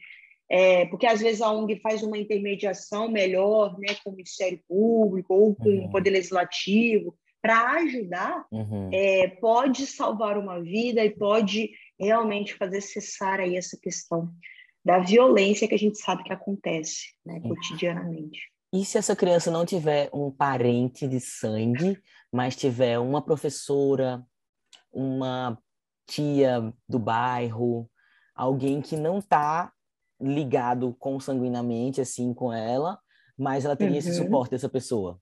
é, 0.49 0.85
porque 0.85 1.07
às 1.07 1.21
vezes 1.21 1.41
a 1.41 1.51
ONG 1.51 1.79
faz 1.79 2.03
uma 2.03 2.17
intermediação 2.17 3.09
melhor 3.09 3.77
né, 3.79 3.95
com 4.03 4.11
o 4.11 4.15
Ministério 4.15 4.59
Público 4.67 5.33
ou 5.33 5.55
com 5.55 5.69
uhum. 5.69 5.85
o 5.85 5.91
Poder 5.91 6.11
Legislativo, 6.11 7.17
para 7.41 7.73
ajudar, 7.73 8.45
uhum. 8.51 8.89
é, 8.91 9.27
pode 9.27 9.85
salvar 9.85 10.37
uma 10.37 10.59
vida 10.61 11.03
e 11.05 11.11
pode 11.11 11.71
realmente 11.99 12.55
fazer 12.55 12.81
cessar 12.81 13.39
aí 13.39 13.55
essa 13.55 13.77
questão 13.79 14.33
da 14.83 14.99
violência 14.99 15.67
que 15.67 15.75
a 15.75 15.79
gente 15.79 15.97
sabe 15.99 16.23
que 16.23 16.33
acontece 16.33 17.13
né, 17.25 17.39
cotidianamente. 17.41 18.39
E 18.73 18.83
se 18.83 18.97
essa 18.97 19.15
criança 19.15 19.49
não 19.49 19.65
tiver 19.65 20.09
um 20.13 20.31
parente 20.31 21.07
de 21.07 21.19
sangue, 21.19 21.97
mas 22.31 22.55
tiver 22.55 22.99
uma 22.99 23.21
professora, 23.21 24.23
uma 24.91 25.57
tia 26.07 26.73
do 26.87 26.99
bairro, 26.99 27.89
alguém 28.35 28.81
que 28.81 28.97
não 28.97 29.19
está 29.19 29.71
ligado 30.19 30.95
consanguinamente 30.99 32.01
assim 32.01 32.33
com 32.33 32.51
ela, 32.53 32.99
mas 33.37 33.65
ela 33.65 33.75
teria 33.75 33.93
uhum. 33.93 33.99
esse 33.99 34.13
suporte 34.13 34.51
dessa 34.51 34.69
pessoa. 34.69 35.19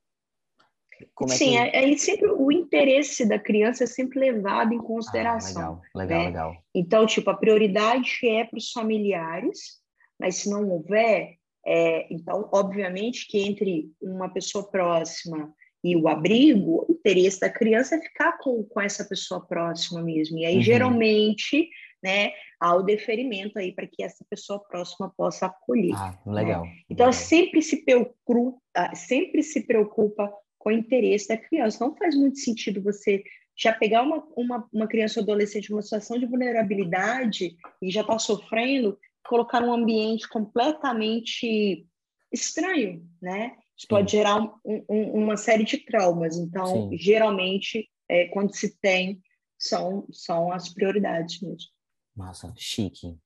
Como 1.16 1.32
Sim, 1.32 1.58
é 1.58 1.70
que... 1.70 1.78
aí 1.78 1.98
sempre 1.98 2.30
o 2.32 2.52
interesse 2.52 3.26
da 3.26 3.40
criança 3.40 3.84
é 3.84 3.88
sempre 3.88 4.20
levado 4.20 4.74
em 4.74 4.78
consideração. 4.78 5.82
Ah, 5.94 5.98
legal, 5.98 6.20
legal, 6.20 6.20
né? 6.20 6.26
legal. 6.26 6.64
Então, 6.74 7.06
tipo, 7.06 7.30
a 7.30 7.38
prioridade 7.38 8.20
é 8.24 8.44
para 8.46 8.58
os 8.58 8.72
familiares, 8.72 9.82
mas 10.20 10.36
se 10.36 10.50
não 10.50 10.70
houver, 10.70 11.38
É, 11.66 12.14
então, 12.14 12.50
obviamente 12.52 13.26
que 13.26 13.40
entre 13.40 13.90
uma 14.02 14.28
pessoa 14.28 14.70
próxima 14.70 15.50
e 15.82 15.96
o 15.96 16.10
abrigo, 16.10 16.86
o 16.88 16.92
interesse 16.92 17.40
da 17.40 17.50
criança 17.50 17.96
é 17.96 18.02
ficar 18.02 18.38
com, 18.38 18.64
com 18.66 18.82
essa 18.82 19.06
pessoa 19.06 19.40
próxima 19.40 20.02
mesmo. 20.02 20.38
E 20.38 20.46
aí, 20.46 20.58
uhum. 20.58 20.62
geralmente, 20.62 21.70
né, 22.04 22.34
há 22.60 22.76
o 22.76 22.84
deferimento 22.84 23.58
aí 23.58 23.72
para 23.72 23.88
que 23.88 24.04
essa 24.04 24.26
pessoa 24.30 24.60
próxima 24.60 25.12
possa 25.16 25.46
acolher. 25.46 25.96
Ah, 25.96 26.20
legal. 26.26 26.66
Né? 26.66 26.74
Então, 26.90 27.08
legal. 27.08 27.14
sempre 27.14 27.62
se 27.62 27.86
preocupa, 27.86 28.62
sempre 28.94 29.42
se 29.42 29.66
preocupa 29.66 30.32
com 30.60 30.70
o 30.70 30.74
interesse 30.74 31.30
da 31.30 31.38
criança. 31.38 31.86
Não 31.86 31.96
faz 31.96 32.16
muito 32.16 32.40
sentido 32.40 32.82
você 32.82 33.24
já 33.56 33.72
pegar 33.72 34.02
uma, 34.02 34.24
uma, 34.36 34.70
uma 34.74 34.88
criança 34.88 35.20
ou 35.20 35.24
adolescente 35.24 35.70
numa 35.70 35.82
situação 35.82 36.20
de 36.20 36.26
vulnerabilidade 36.26 37.56
e 37.82 37.90
já 37.90 38.02
está 38.02 38.18
sofrendo, 38.20 38.98
colocar 39.26 39.62
num 39.62 39.74
ambiente 39.74 40.28
completamente 40.28 41.88
estranho, 42.32 43.08
né? 43.22 43.56
Isso 43.78 43.88
pode 43.88 44.12
gerar 44.12 44.42
um, 44.42 44.86
um, 44.90 45.24
uma 45.24 45.38
série 45.38 45.64
de 45.64 45.78
traumas. 45.78 46.38
Então, 46.38 46.90
Sim. 46.90 46.98
geralmente, 46.98 47.90
é, 48.10 48.26
quando 48.26 48.56
se 48.56 48.78
tem, 48.80 49.22
são, 49.58 50.06
são 50.12 50.52
as 50.52 50.70
prioridades 50.70 51.42
mesmo. 51.42 51.73
Massa, 52.16 52.54
chique. 52.56 53.18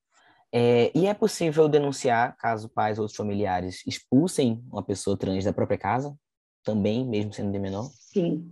É, 0.52 0.98
e 0.98 1.06
é 1.08 1.14
possível 1.14 1.68
denunciar 1.68 2.36
caso 2.38 2.70
pais 2.70 2.98
ou 2.98 3.04
outros 3.04 3.18
familiares 3.18 3.84
expulsem 3.86 4.64
uma 4.72 4.84
pessoa 4.84 5.18
trans 5.18 5.44
da 5.44 5.54
própria 5.54 5.78
casa? 5.78 6.18
Também, 6.64 7.06
mesmo 7.06 7.34
sendo 7.34 7.52
de 7.52 7.60
menor? 7.60 7.90
Sim. 7.92 8.52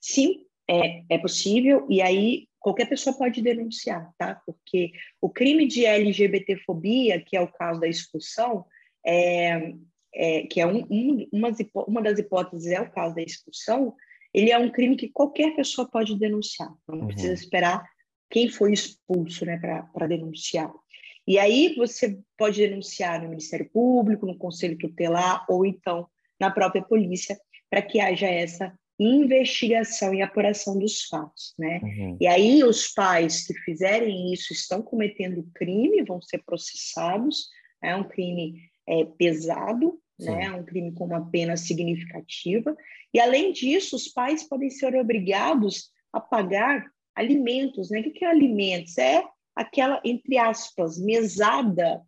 Sim, 0.00 0.46
é, 0.68 1.02
é 1.08 1.18
possível. 1.18 1.86
E 1.90 2.00
aí, 2.00 2.48
qualquer 2.58 2.88
pessoa 2.88 3.16
pode 3.16 3.42
denunciar, 3.42 4.12
tá? 4.16 4.40
Porque 4.46 4.92
o 5.20 5.28
crime 5.28 5.66
de 5.66 5.84
LGBTfobia, 5.84 7.20
que 7.20 7.36
é 7.36 7.40
o 7.40 7.52
caso 7.52 7.80
da 7.80 7.88
expulsão, 7.88 8.64
é, 9.04 9.74
é, 10.14 10.42
que 10.46 10.60
é 10.60 10.66
um, 10.66 10.86
um, 10.90 11.28
uma, 11.32 11.50
uma 11.86 12.02
das 12.02 12.18
hipóteses 12.18 12.70
é 12.70 12.80
o 12.80 12.90
caso 12.90 13.14
da 13.14 13.22
expulsão, 13.22 13.94
ele 14.32 14.50
é 14.50 14.58
um 14.58 14.70
crime 14.70 14.96
que 14.96 15.08
qualquer 15.08 15.54
pessoa 15.56 15.88
pode 15.88 16.16
denunciar. 16.18 16.72
Não 16.88 17.00
uhum. 17.00 17.06
precisa 17.08 17.34
esperar 17.34 17.84
quem 18.30 18.48
foi 18.48 18.72
expulso 18.72 19.44
né, 19.44 19.58
para 19.92 20.06
denunciar. 20.06 20.72
E 21.26 21.38
aí 21.38 21.74
você 21.76 22.18
pode 22.36 22.58
denunciar 22.58 23.22
no 23.22 23.28
Ministério 23.28 23.68
Público, 23.70 24.26
no 24.26 24.36
Conselho 24.36 24.78
Tutelar 24.78 25.44
ou 25.48 25.66
então 25.66 26.08
na 26.40 26.50
própria 26.50 26.82
polícia 26.82 27.38
para 27.68 27.82
que 27.82 28.00
haja 28.00 28.26
essa 28.26 28.72
investigação 28.98 30.12
e 30.12 30.20
apuração 30.20 30.78
dos 30.78 31.04
fatos, 31.04 31.54
né? 31.58 31.80
Uhum. 31.82 32.18
E 32.20 32.26
aí 32.26 32.62
os 32.62 32.88
pais 32.88 33.46
que 33.46 33.54
fizerem 33.60 34.32
isso 34.32 34.52
estão 34.52 34.82
cometendo 34.82 35.48
crime, 35.54 36.02
vão 36.02 36.20
ser 36.20 36.42
processados, 36.44 37.48
é 37.82 37.96
um 37.96 38.04
crime 38.04 38.60
é, 38.86 39.04
pesado, 39.04 39.98
né? 40.18 40.44
É 40.44 40.52
um 40.52 40.64
crime 40.64 40.92
com 40.92 41.06
uma 41.06 41.30
pena 41.30 41.56
significativa. 41.56 42.76
E 43.14 43.18
além 43.18 43.52
disso, 43.52 43.96
os 43.96 44.08
pais 44.08 44.46
podem 44.46 44.68
ser 44.68 44.94
obrigados 44.94 45.90
a 46.12 46.20
pagar 46.20 46.84
alimentos, 47.20 47.90
né? 47.90 48.00
O 48.00 48.12
que 48.12 48.24
é 48.24 48.28
alimentos? 48.28 48.98
É 48.98 49.22
aquela 49.54 50.00
entre 50.04 50.38
aspas 50.38 50.98
mesada 50.98 52.02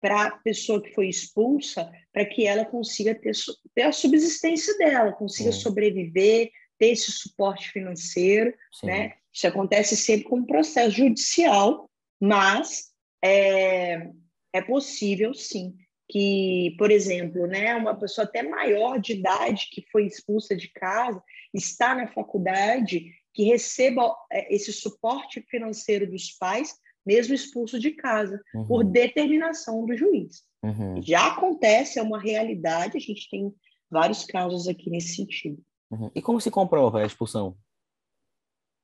para 0.00 0.26
a 0.26 0.30
pessoa 0.30 0.80
que 0.82 0.94
foi 0.94 1.08
expulsa, 1.08 1.90
para 2.12 2.24
que 2.24 2.46
ela 2.46 2.64
consiga 2.64 3.14
ter, 3.14 3.32
ter, 3.74 3.82
a 3.82 3.92
subsistência 3.92 4.76
dela, 4.78 5.12
consiga 5.12 5.50
Sim. 5.50 5.60
sobreviver, 5.60 6.50
ter 6.78 6.90
esse 6.90 7.10
suporte 7.10 7.70
financeiro, 7.70 8.54
Sim. 8.72 8.86
né? 8.86 9.14
Isso 9.32 9.46
acontece 9.46 9.96
sempre 9.96 10.28
com 10.28 10.36
um 10.36 10.46
processo 10.46 10.96
judicial, 10.96 11.90
mas 12.20 12.88
é, 13.22 14.08
é 14.52 14.62
possível, 14.62 15.34
sim, 15.34 15.76
que, 16.08 16.74
por 16.78 16.90
exemplo, 16.90 17.46
né, 17.46 17.74
uma 17.74 17.94
pessoa 17.94 18.24
até 18.24 18.42
maior 18.42 18.98
de 18.98 19.12
idade 19.12 19.68
que 19.70 19.84
foi 19.92 20.06
expulsa 20.06 20.56
de 20.56 20.68
casa, 20.68 21.22
está 21.52 21.94
na 21.94 22.08
faculdade, 22.08 23.12
que 23.38 23.44
receba 23.44 24.16
é, 24.32 24.52
esse 24.52 24.72
suporte 24.72 25.40
financeiro 25.42 26.10
dos 26.10 26.32
pais 26.32 26.74
mesmo 27.06 27.32
expulso 27.32 27.78
de 27.78 27.92
casa, 27.92 28.42
uhum. 28.52 28.66
por 28.66 28.84
determinação 28.84 29.86
do 29.86 29.96
juiz. 29.96 30.42
Uhum. 30.60 31.00
Já 31.00 31.28
acontece, 31.28 32.00
é 32.00 32.02
uma 32.02 32.20
realidade, 32.20 32.96
a 32.96 33.00
gente 33.00 33.30
tem 33.30 33.54
vários 33.88 34.24
casos 34.24 34.66
aqui 34.66 34.90
nesse 34.90 35.14
sentido. 35.14 35.62
Uhum. 35.88 36.10
E 36.16 36.20
como 36.20 36.40
se 36.40 36.50
comprova 36.50 37.00
a 37.00 37.06
expulsão? 37.06 37.56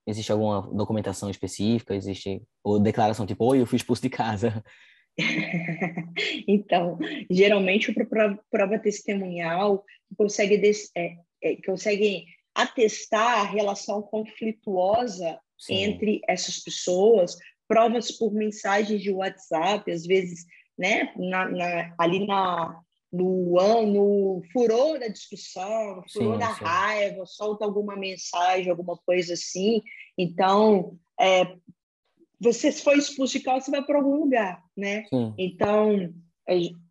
Existe 0.06 0.30
alguma 0.30 0.62
documentação 0.72 1.28
específica? 1.28 1.96
Existe 1.96 2.40
ou 2.62 2.78
declaração 2.78 3.26
tipo, 3.26 3.44
oi, 3.44 3.60
eu 3.60 3.66
fui 3.66 3.76
expulso 3.76 4.02
de 4.02 4.08
casa? 4.08 4.64
então, 6.46 6.96
geralmente 7.28 7.92
prova 8.48 8.78
testemunhal 8.78 9.84
consegue, 10.16 10.56
des, 10.58 10.92
é, 10.96 11.16
é, 11.42 11.56
consegue 11.66 12.24
atestar 12.54 13.40
a 13.40 13.44
relação 13.44 14.02
conflituosa 14.02 15.38
Sim. 15.58 15.74
entre 15.74 16.20
essas 16.28 16.58
pessoas, 16.58 17.36
provas 17.66 18.12
por 18.12 18.32
mensagens 18.32 19.02
de 19.02 19.10
WhatsApp, 19.10 19.90
às 19.90 20.06
vezes, 20.06 20.44
né, 20.78 21.12
na, 21.16 21.48
na, 21.48 21.94
ali 21.98 22.26
na, 22.26 22.80
no, 23.12 23.86
no 23.86 24.42
furor 24.52 24.98
da 24.98 25.08
discussão, 25.08 25.96
no 25.96 26.04
furor 26.10 26.34
sim, 26.34 26.38
da 26.38 26.54
sim. 26.54 26.64
raiva, 26.64 27.26
solta 27.26 27.64
alguma 27.64 27.96
mensagem, 27.96 28.70
alguma 28.70 28.96
coisa 28.98 29.34
assim. 29.34 29.82
Então, 30.18 30.98
é, 31.18 31.56
você 32.40 32.70
foi 32.72 32.98
expulso 32.98 33.38
de 33.38 33.44
casa, 33.44 33.64
você 33.64 33.70
vai 33.70 33.82
para 33.82 33.98
algum 33.98 34.16
lugar, 34.16 34.62
né? 34.76 35.04
Sim. 35.08 35.34
Então, 35.38 36.12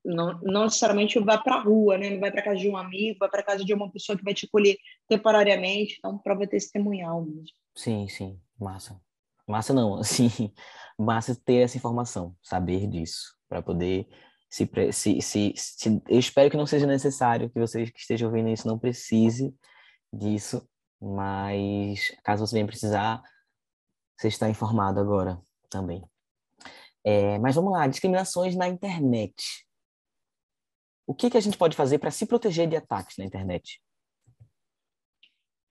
não, 0.03 0.39
não, 0.41 0.63
necessariamente 0.63 1.19
vai 1.19 1.41
para 1.41 1.55
a 1.55 1.61
rua, 1.61 1.97
né? 1.97 2.09
Não 2.09 2.19
vai 2.19 2.31
para 2.31 2.41
casa 2.41 2.59
de 2.59 2.69
um 2.69 2.75
amigo, 2.75 3.19
vai 3.19 3.29
para 3.29 3.43
casa 3.43 3.63
de 3.63 3.73
uma 3.73 3.91
pessoa 3.91 4.17
que 4.17 4.23
vai 4.23 4.33
te 4.33 4.47
colher 4.47 4.77
temporariamente. 5.07 5.95
Então, 5.99 6.17
prova 6.17 6.47
testemunhal 6.47 7.23
mesmo. 7.23 7.55
Sim, 7.75 8.07
sim, 8.07 8.39
massa. 8.59 8.99
Massa 9.47 9.73
não, 9.73 9.95
assim, 9.99 10.29
massa 10.97 11.35
ter 11.35 11.55
essa 11.55 11.77
informação, 11.77 12.35
saber 12.41 12.87
disso, 12.87 13.35
para 13.47 13.61
poder 13.61 14.07
se, 14.49 14.69
se, 14.91 15.21
se, 15.21 15.53
se, 15.55 16.01
Eu 16.07 16.19
espero 16.19 16.49
que 16.49 16.57
não 16.57 16.67
seja 16.67 16.85
necessário, 16.85 17.49
que 17.49 17.59
vocês 17.59 17.89
que 17.89 17.99
estejam 17.99 18.29
ouvindo 18.29 18.49
isso 18.49 18.67
não 18.67 18.77
precise 18.77 19.51
disso, 20.11 20.67
mas 21.01 22.15
caso 22.23 22.45
você 22.45 22.55
venha 22.55 22.67
precisar, 22.67 23.21
você 24.15 24.27
está 24.27 24.47
informado 24.47 24.99
agora 24.99 25.41
também. 25.69 26.03
É, 27.05 27.37
mas 27.39 27.55
vamos 27.55 27.71
lá, 27.71 27.85
discriminações 27.87 28.55
na 28.55 28.67
internet. 28.67 29.33
O 31.05 31.13
que, 31.13 31.29
que 31.29 31.37
a 31.37 31.41
gente 31.41 31.57
pode 31.57 31.75
fazer 31.75 31.99
para 31.99 32.11
se 32.11 32.25
proteger 32.25 32.67
de 32.67 32.77
ataques 32.77 33.17
na 33.17 33.25
internet? 33.25 33.81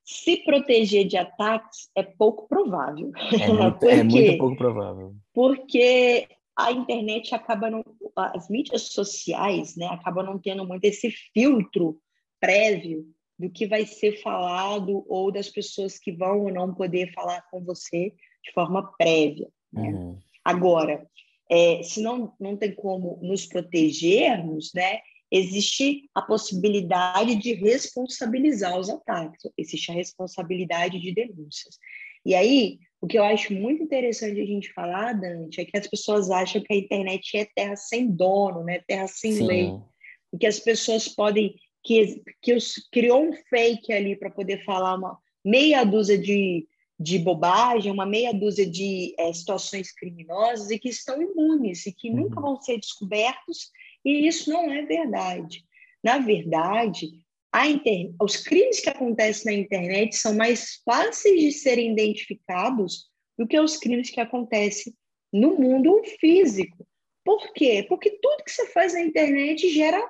Se 0.04 0.36
proteger 0.44 1.06
de 1.06 1.16
ataques 1.16 1.90
é 1.96 2.02
pouco 2.02 2.46
provável. 2.48 3.10
É 3.16 3.48
muito, 3.48 3.88
é 3.88 4.02
muito 4.02 4.38
pouco 4.38 4.56
provável. 4.56 5.16
Porque 5.32 6.28
a 6.56 6.70
internet 6.70 7.34
acaba 7.34 7.70
não, 7.70 7.82
as 8.14 8.48
mídias 8.50 8.92
sociais, 8.92 9.74
né, 9.76 9.86
acabam 9.86 10.24
não 10.24 10.38
tendo 10.38 10.66
muito 10.66 10.84
esse 10.84 11.10
filtro 11.32 11.98
prévio 12.38 13.06
do 13.38 13.50
que 13.50 13.66
vai 13.66 13.86
ser 13.86 14.20
falado 14.22 15.04
ou 15.08 15.32
das 15.32 15.48
pessoas 15.48 15.98
que 15.98 16.12
vão 16.12 16.42
ou 16.42 16.52
não 16.52 16.74
poder 16.74 17.12
falar 17.12 17.42
com 17.50 17.64
você 17.64 18.14
de 18.44 18.52
forma 18.52 18.92
prévia. 18.98 19.48
Né? 19.72 19.88
Uhum. 19.88 20.18
Agora, 20.44 21.06
é, 21.50 21.82
se 21.82 22.00
não, 22.00 22.32
não 22.40 22.56
tem 22.56 22.74
como 22.74 23.18
nos 23.22 23.46
protegermos, 23.46 24.70
né, 24.74 25.00
existe 25.30 26.08
a 26.14 26.20
possibilidade 26.22 27.36
de 27.36 27.54
responsabilizar 27.54 28.78
os 28.78 28.90
ataques, 28.90 29.50
existe 29.56 29.90
a 29.90 29.94
responsabilidade 29.94 31.00
de 31.00 31.12
denúncias. 31.12 31.78
E 32.24 32.34
aí, 32.34 32.78
o 33.00 33.06
que 33.06 33.18
eu 33.18 33.24
acho 33.24 33.52
muito 33.52 33.82
interessante 33.82 34.40
a 34.40 34.46
gente 34.46 34.72
falar, 34.72 35.14
Dante, 35.14 35.60
é 35.60 35.64
que 35.64 35.76
as 35.76 35.88
pessoas 35.88 36.30
acham 36.30 36.62
que 36.62 36.72
a 36.72 36.76
internet 36.76 37.36
é 37.36 37.46
terra 37.54 37.76
sem 37.76 38.08
dono, 38.08 38.62
né? 38.62 38.80
terra 38.86 39.08
sem 39.08 39.32
Sim. 39.32 39.46
lei, 39.46 39.72
e 40.32 40.38
que 40.38 40.46
as 40.46 40.60
pessoas 40.60 41.08
podem, 41.08 41.54
que, 41.82 42.22
que 42.40 42.54
os, 42.54 42.74
criou 42.92 43.24
um 43.24 43.32
fake 43.50 43.92
ali 43.92 44.16
para 44.16 44.30
poder 44.30 44.64
falar 44.64 44.94
uma 44.94 45.18
meia 45.44 45.82
dúzia 45.82 46.16
de, 46.16 46.66
de 47.02 47.18
bobagem, 47.18 47.90
uma 47.90 48.06
meia 48.06 48.32
dúzia 48.32 48.64
de 48.64 49.14
é, 49.18 49.32
situações 49.32 49.92
criminosas 49.92 50.70
e 50.70 50.78
que 50.78 50.88
estão 50.88 51.20
imunes 51.20 51.86
e 51.86 51.92
que 51.92 52.08
uhum. 52.10 52.16
nunca 52.16 52.40
vão 52.40 52.60
ser 52.60 52.78
descobertos 52.78 53.70
e 54.04 54.26
isso 54.26 54.50
não 54.50 54.70
é 54.70 54.82
verdade. 54.82 55.64
Na 56.02 56.18
verdade, 56.18 57.08
inter... 57.54 58.12
os 58.20 58.36
crimes 58.36 58.80
que 58.80 58.88
acontecem 58.88 59.52
na 59.52 59.60
internet 59.60 60.16
são 60.16 60.34
mais 60.34 60.82
fáceis 60.84 61.40
de 61.40 61.52
serem 61.52 61.92
identificados 61.92 63.10
do 63.38 63.46
que 63.46 63.58
os 63.58 63.76
crimes 63.76 64.10
que 64.10 64.20
acontecem 64.20 64.94
no 65.32 65.56
mundo 65.56 66.02
físico. 66.20 66.86
Por 67.24 67.52
quê? 67.52 67.84
Porque 67.88 68.10
tudo 68.10 68.44
que 68.44 68.50
você 68.50 68.66
faz 68.68 68.94
na 68.94 69.00
internet 69.00 69.68
gera 69.70 70.02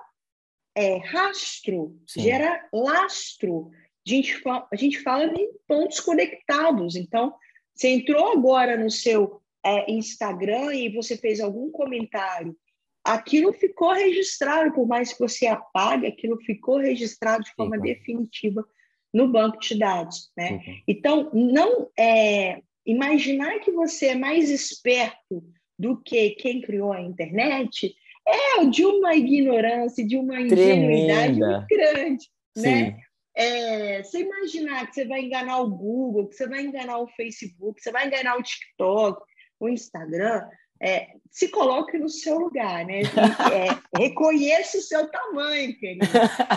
é, 0.74 0.96
rastro, 0.98 2.00
Sim. 2.06 2.22
gera 2.22 2.68
lastro. 2.72 3.70
A 4.06 4.10
gente, 4.10 4.38
fala, 4.40 4.68
a 4.72 4.76
gente 4.76 5.00
fala 5.00 5.24
em 5.24 5.52
pontos 5.66 6.00
conectados. 6.00 6.96
Então, 6.96 7.34
você 7.74 7.88
entrou 7.88 8.32
agora 8.32 8.76
no 8.76 8.90
seu 8.90 9.40
é, 9.64 9.90
Instagram 9.90 10.74
e 10.74 10.88
você 10.88 11.16
fez 11.16 11.40
algum 11.40 11.70
comentário 11.70 12.56
aquilo 13.04 13.52
ficou 13.52 13.92
registrado, 13.92 14.72
por 14.72 14.86
mais 14.86 15.12
que 15.12 15.18
você 15.18 15.46
apague, 15.46 16.06
aquilo 16.06 16.38
ficou 16.38 16.78
registrado 16.78 17.44
de 17.44 17.54
forma 17.54 17.78
definitiva 17.78 18.64
no 19.12 19.28
banco 19.28 19.58
de 19.58 19.78
dados, 19.78 20.30
né? 20.36 20.60
Então, 20.86 21.30
não 21.34 21.90
é 21.98 22.62
imaginar 22.86 23.58
que 23.60 23.70
você 23.70 24.08
é 24.08 24.14
mais 24.14 24.50
esperto 24.50 25.44
do 25.78 26.00
que 26.00 26.30
quem 26.30 26.60
criou 26.60 26.92
a 26.92 27.00
internet 27.00 27.94
é 28.26 28.64
de 28.64 28.84
uma 28.84 29.14
ignorância, 29.14 30.06
de 30.06 30.16
uma 30.16 30.40
ingenuidade 30.40 31.38
Tremenda. 31.38 31.58
muito 31.58 31.66
grande, 31.68 32.28
né? 32.56 32.62
Sim. 32.62 32.70
né? 32.70 33.00
É, 33.34 34.02
você 34.02 34.20
imaginar 34.20 34.86
que 34.86 34.94
você 34.94 35.04
vai 35.06 35.22
enganar 35.22 35.60
o 35.60 35.70
Google, 35.70 36.28
que 36.28 36.36
você 36.36 36.46
vai 36.46 36.62
enganar 36.62 36.98
o 36.98 37.08
Facebook, 37.08 37.76
que 37.76 37.82
você 37.82 37.90
vai 37.90 38.06
enganar 38.06 38.36
o 38.36 38.42
TikTok, 38.42 39.22
o 39.58 39.68
Instagram, 39.68 40.42
é, 40.82 41.14
se 41.30 41.48
coloque 41.48 41.96
no 41.96 42.08
seu 42.08 42.38
lugar, 42.38 42.84
né? 42.84 43.02
É, 43.02 43.78
reconheça 43.96 44.78
o 44.78 44.82
seu 44.82 45.08
tamanho, 45.08 45.78
querido. 45.78 46.06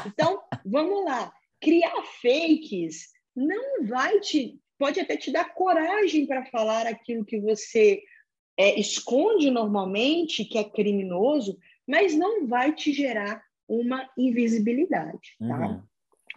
Então, 0.07 0.41
vamos 0.65 1.05
lá. 1.05 1.31
Criar 1.61 2.03
fakes 2.21 3.11
não 3.35 3.85
vai 3.85 4.19
te. 4.19 4.59
Pode 4.77 4.99
até 4.99 5.15
te 5.15 5.31
dar 5.31 5.53
coragem 5.53 6.25
para 6.25 6.45
falar 6.47 6.87
aquilo 6.87 7.23
que 7.23 7.39
você 7.39 8.01
é, 8.57 8.77
esconde 8.79 9.51
normalmente, 9.51 10.43
que 10.43 10.57
é 10.57 10.63
criminoso, 10.63 11.57
mas 11.87 12.15
não 12.15 12.47
vai 12.47 12.73
te 12.73 12.91
gerar 12.91 13.41
uma 13.67 14.09
invisibilidade, 14.17 15.35
tá? 15.39 15.67
Uhum. 15.67 15.83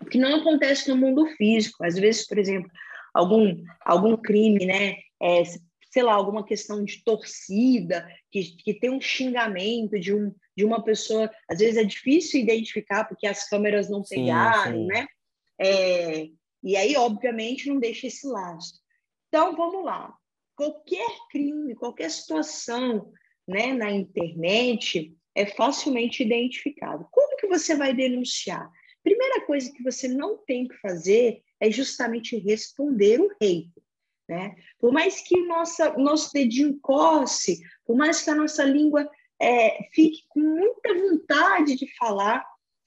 O 0.00 0.06
que 0.06 0.18
não 0.18 0.36
acontece 0.36 0.88
no 0.88 0.96
mundo 0.96 1.26
físico. 1.36 1.84
Às 1.84 1.98
vezes, 1.98 2.26
por 2.26 2.38
exemplo, 2.38 2.70
algum, 3.14 3.62
algum 3.80 4.16
crime, 4.16 4.66
né? 4.66 4.96
É, 5.20 5.42
sei 5.90 6.02
lá, 6.02 6.14
alguma 6.14 6.44
questão 6.44 6.84
de 6.84 7.02
torcida, 7.02 8.08
que, 8.30 8.56
que 8.56 8.74
tem 8.74 8.90
um 8.90 9.00
xingamento 9.00 9.98
de, 9.98 10.14
um, 10.14 10.34
de 10.56 10.64
uma 10.64 10.82
pessoa, 10.82 11.30
às 11.50 11.58
vezes 11.58 11.76
é 11.76 11.84
difícil 11.84 12.40
identificar 12.40 13.04
porque 13.04 13.26
as 13.26 13.48
câmeras 13.48 13.88
não 13.88 14.02
pegaram, 14.02 14.86
né? 14.86 15.06
É, 15.60 16.28
e 16.62 16.76
aí, 16.76 16.96
obviamente, 16.96 17.68
não 17.68 17.78
deixa 17.78 18.06
esse 18.06 18.26
laço. 18.26 18.80
Então, 19.28 19.56
vamos 19.56 19.84
lá. 19.84 20.14
Qualquer 20.54 21.10
crime, 21.30 21.74
qualquer 21.74 22.10
situação 22.10 23.12
né, 23.46 23.72
na 23.72 23.90
internet 23.90 25.14
é 25.34 25.46
facilmente 25.46 26.22
identificado. 26.22 27.06
Como 27.10 27.36
que 27.36 27.46
você 27.46 27.76
vai 27.76 27.94
denunciar? 27.94 28.70
Primeira 29.08 29.40
coisa 29.46 29.72
que 29.72 29.82
você 29.82 30.06
não 30.06 30.36
tem 30.36 30.68
que 30.68 30.76
fazer 30.76 31.42
é 31.58 31.70
justamente 31.70 32.36
responder 32.36 33.18
o 33.18 33.30
hate. 33.40 33.72
Né? 34.28 34.54
Por 34.78 34.92
mais 34.92 35.22
que 35.22 35.34
nossa, 35.46 35.96
nosso 35.96 36.30
dedinho 36.30 36.78
coce, 36.82 37.58
por 37.86 37.96
mais 37.96 38.20
que 38.20 38.28
a 38.28 38.34
nossa 38.34 38.62
língua 38.64 39.10
é, 39.40 39.82
fique 39.94 40.24
com 40.28 40.40
muita 40.40 40.92
vontade 40.92 41.74
de 41.74 41.86
falar, 41.96 42.44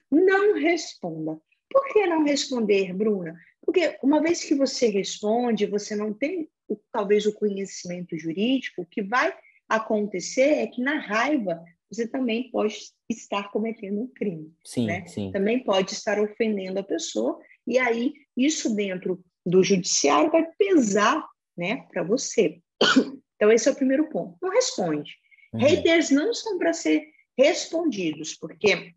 não 0.08 0.54
responda. 0.54 1.40
Por 1.68 1.92
que 1.92 2.06
não 2.06 2.22
responder, 2.22 2.94
Bruna? 2.94 3.36
Porque 3.60 3.98
uma 4.00 4.22
vez 4.22 4.44
que 4.44 4.54
você 4.54 4.86
responde, 4.86 5.66
você 5.66 5.96
não 5.96 6.14
tem 6.14 6.48
talvez 6.92 7.26
o 7.26 7.34
conhecimento 7.34 8.16
jurídico, 8.16 8.82
o 8.82 8.86
que 8.86 9.02
vai 9.02 9.36
acontecer 9.68 10.58
é 10.58 10.68
que 10.68 10.80
na 10.80 11.00
raiva 11.00 11.64
você 11.92 12.08
também 12.08 12.50
pode 12.50 12.78
estar 13.08 13.50
cometendo 13.50 14.00
um 14.00 14.08
crime. 14.08 14.52
Sim, 14.64 14.86
né? 14.86 15.06
sim. 15.06 15.30
Também 15.30 15.62
pode 15.62 15.92
estar 15.92 16.18
ofendendo 16.18 16.80
a 16.80 16.82
pessoa, 16.82 17.38
e 17.66 17.78
aí 17.78 18.14
isso 18.36 18.74
dentro 18.74 19.22
do 19.44 19.62
judiciário 19.62 20.30
vai 20.30 20.46
pesar 20.58 21.24
né, 21.56 21.86
para 21.92 22.02
você. 22.02 22.60
Então, 23.34 23.50
esse 23.50 23.68
é 23.68 23.72
o 23.72 23.74
primeiro 23.74 24.08
ponto. 24.08 24.38
Não 24.40 24.50
responde. 24.50 25.16
Uhum. 25.52 25.58
Haters 25.58 26.10
não 26.10 26.32
são 26.32 26.58
para 26.58 26.72
ser 26.72 27.02
respondidos, 27.36 28.34
porque, 28.36 28.94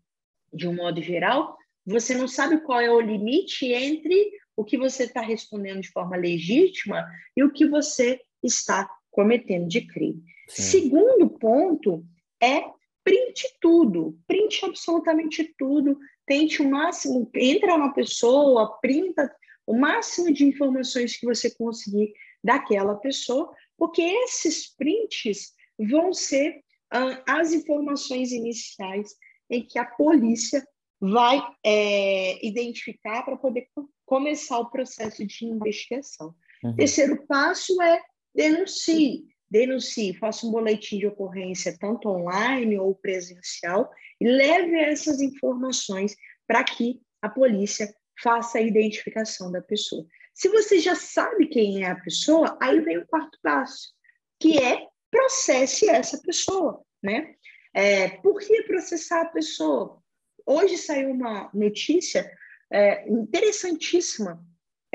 de 0.52 0.68
um 0.68 0.74
modo 0.76 1.02
geral, 1.02 1.56
você 1.84 2.14
não 2.14 2.28
sabe 2.28 2.60
qual 2.60 2.80
é 2.80 2.88
o 2.88 3.00
limite 3.00 3.66
entre 3.72 4.30
o 4.56 4.64
que 4.64 4.78
você 4.78 5.02
está 5.02 5.20
respondendo 5.20 5.80
de 5.80 5.90
forma 5.90 6.16
legítima 6.16 7.04
e 7.36 7.42
o 7.42 7.52
que 7.52 7.66
você 7.66 8.20
está 8.40 8.88
cometendo 9.10 9.66
de 9.66 9.80
crime. 9.80 10.22
Sim. 10.48 10.62
Segundo 10.62 11.28
ponto 11.28 12.06
é 12.40 12.62
print 13.06 13.56
tudo, 13.60 14.18
print 14.26 14.64
absolutamente 14.64 15.54
tudo, 15.56 15.96
tente 16.26 16.60
o 16.60 16.68
máximo, 16.68 17.30
entra 17.36 17.78
na 17.78 17.90
pessoa, 17.90 18.80
printa 18.80 19.32
o 19.64 19.78
máximo 19.78 20.32
de 20.32 20.44
informações 20.44 21.16
que 21.16 21.24
você 21.24 21.48
conseguir 21.54 22.12
daquela 22.42 22.96
pessoa, 22.96 23.54
porque 23.78 24.02
esses 24.02 24.74
prints 24.74 25.52
vão 25.78 26.12
ser 26.12 26.56
uh, 26.92 27.22
as 27.28 27.52
informações 27.52 28.32
iniciais 28.32 29.14
em 29.48 29.64
que 29.64 29.78
a 29.78 29.84
polícia 29.84 30.66
vai 31.00 31.40
é, 31.64 32.44
identificar 32.44 33.22
para 33.22 33.36
poder 33.36 33.68
começar 34.04 34.58
o 34.58 34.70
processo 34.70 35.24
de 35.24 35.44
investigação. 35.44 36.34
Uhum. 36.64 36.74
Terceiro 36.74 37.24
passo 37.28 37.80
é 37.80 38.02
denuncie. 38.34 39.26
Denuncie, 39.50 40.18
faça 40.18 40.46
um 40.46 40.50
boletim 40.50 40.98
de 40.98 41.06
ocorrência, 41.06 41.76
tanto 41.78 42.08
online 42.08 42.78
ou 42.78 42.94
presencial, 42.94 43.90
e 44.20 44.26
leve 44.26 44.76
essas 44.78 45.20
informações 45.20 46.16
para 46.46 46.64
que 46.64 47.00
a 47.22 47.28
polícia 47.28 47.92
faça 48.22 48.58
a 48.58 48.62
identificação 48.62 49.52
da 49.52 49.60
pessoa. 49.60 50.04
Se 50.34 50.48
você 50.48 50.78
já 50.78 50.94
sabe 50.94 51.46
quem 51.46 51.84
é 51.84 51.90
a 51.90 52.00
pessoa, 52.00 52.58
aí 52.60 52.80
vem 52.80 52.98
o 52.98 53.06
quarto 53.06 53.38
passo, 53.42 53.92
que 54.40 54.58
é 54.58 54.86
processe 55.10 55.88
essa 55.88 56.20
pessoa, 56.20 56.82
né? 57.02 57.34
É, 57.74 58.08
por 58.08 58.40
que 58.40 58.62
processar 58.62 59.22
a 59.22 59.28
pessoa? 59.28 60.02
Hoje 60.44 60.76
saiu 60.78 61.10
uma 61.10 61.50
notícia 61.52 62.30
é, 62.70 63.08
interessantíssima 63.08 64.44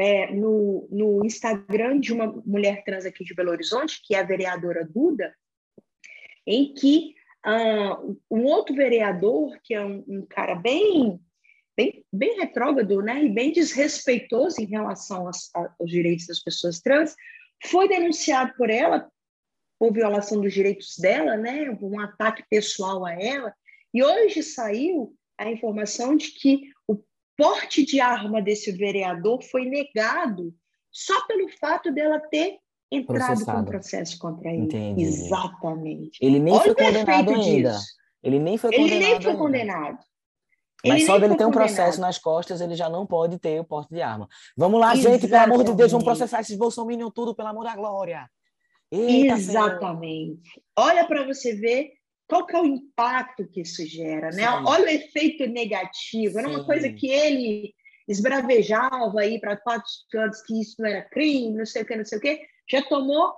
é, 0.02 0.34
no, 0.34 0.88
no 0.90 1.24
Instagram 1.24 2.00
de 2.00 2.12
uma 2.12 2.26
mulher 2.44 2.84
trans 2.84 3.06
aqui 3.06 3.24
de 3.24 3.36
Belo 3.36 3.52
Horizonte, 3.52 4.02
que 4.04 4.16
é 4.16 4.20
a 4.20 4.26
vereadora 4.26 4.84
Duda, 4.84 5.32
em 6.48 6.74
que 6.74 7.14
uh, 7.46 8.20
um 8.32 8.46
outro 8.46 8.76
vereador, 8.76 9.56
que 9.64 9.76
é 9.76 9.86
um, 9.86 10.04
um 10.08 10.26
cara 10.26 10.56
bem 10.56 11.22
bem, 11.78 12.04
bem 12.12 12.40
retrógrado 12.40 13.00
né, 13.04 13.24
e 13.24 13.30
bem 13.30 13.52
desrespeitoso 13.52 14.60
em 14.60 14.66
relação 14.66 15.28
aos, 15.28 15.52
aos 15.54 15.90
direitos 15.90 16.26
das 16.26 16.40
pessoas 16.40 16.80
trans, 16.80 17.16
foi 17.68 17.88
denunciado 17.88 18.56
por 18.58 18.72
ela 18.72 19.08
por 19.80 19.94
violação 19.94 20.42
dos 20.42 20.54
direitos 20.54 20.96
dela, 20.98 21.38
né, 21.38 21.78
um 21.80 22.00
ataque 22.00 22.44
pessoal 22.50 23.06
a 23.06 23.14
ela, 23.14 23.54
e 23.94 24.04
hoje 24.04 24.42
saiu 24.42 25.16
a 25.38 25.50
informação 25.50 26.16
de 26.16 26.32
que 26.32 26.72
porte 27.38 27.86
de 27.86 28.00
arma 28.00 28.42
desse 28.42 28.72
vereador 28.72 29.42
foi 29.44 29.66
negado 29.66 30.54
só 30.92 31.26
pelo 31.26 31.48
fato 31.60 31.92
dela 31.92 32.20
ter 32.20 32.60
entrado 32.92 33.46
com 33.46 33.52
um 33.52 33.66
processo 33.66 34.20
contra 34.20 34.50
ele. 34.50 34.64
Entendi. 34.64 35.04
Exatamente. 35.04 36.20
Ele 36.22 36.40
nem 36.40 36.54
Olha 36.54 36.64
foi 36.64 36.76
condenado 36.76 37.32
ainda. 37.32 37.72
Disso. 37.72 37.88
Ele 38.22 38.40
nem 38.40 38.58
foi 38.58 38.72
condenado. 38.72 38.92
Ele 38.92 39.06
nem 39.06 39.22
foi 39.22 39.36
condenado. 39.36 40.00
Mas 40.84 40.96
ele 40.96 41.06
só 41.06 41.20
dele 41.20 41.36
ter 41.36 41.46
um 41.46 41.52
condenado. 41.52 41.68
processo 41.68 42.02
nas 42.02 42.18
costas, 42.18 42.60
ele 42.60 42.76
já 42.76 42.90
não 42.90 43.06
pode 43.06 43.38
ter 43.40 43.60
o 43.60 43.64
porte 43.64 43.94
de 43.94 44.02
arma. 44.02 44.28
Vamos 44.58 44.80
lá, 44.80 44.94
Exatamente. 44.94 45.22
gente, 45.22 45.30
pelo 45.30 45.44
amor 45.44 45.64
de 45.64 45.74
Deus, 45.76 45.92
vamos 45.92 46.06
processar 46.06 46.42
esses 46.42 46.58
bolsominions 46.58 47.12
tudo, 47.14 47.36
pelo 47.36 47.50
amor 47.50 47.64
da 47.64 47.76
glória. 47.76 48.30
Eita, 48.92 49.36
Exatamente. 49.36 50.62
Olha 50.76 51.06
para 51.06 51.26
você 51.26 51.56
ver 51.56 51.94
qual 52.32 52.46
que 52.46 52.56
é 52.56 52.62
o 52.62 52.66
impacto 52.66 53.46
que 53.46 53.60
isso 53.60 53.86
gera, 53.86 54.30
né? 54.30 54.48
Sim. 54.48 54.64
Olha 54.66 54.86
o 54.86 54.88
efeito 54.88 55.46
negativo. 55.48 56.40
Era 56.40 56.48
uma 56.48 56.64
coisa 56.64 56.90
que 56.90 57.10
ele 57.10 57.74
esbravejava 58.08 59.20
aí 59.20 59.38
para 59.38 59.58
quatro 59.58 59.92
cantos 60.10 60.42
que 60.44 60.62
isso 60.62 60.78
não 60.80 60.88
era 60.88 61.02
crime, 61.10 61.58
não 61.58 61.66
sei 61.66 61.82
o 61.82 61.86
que, 61.86 61.94
não 61.94 62.06
sei 62.06 62.18
o 62.18 62.22
que. 62.22 62.42
Já 62.70 62.82
tomou 62.84 63.34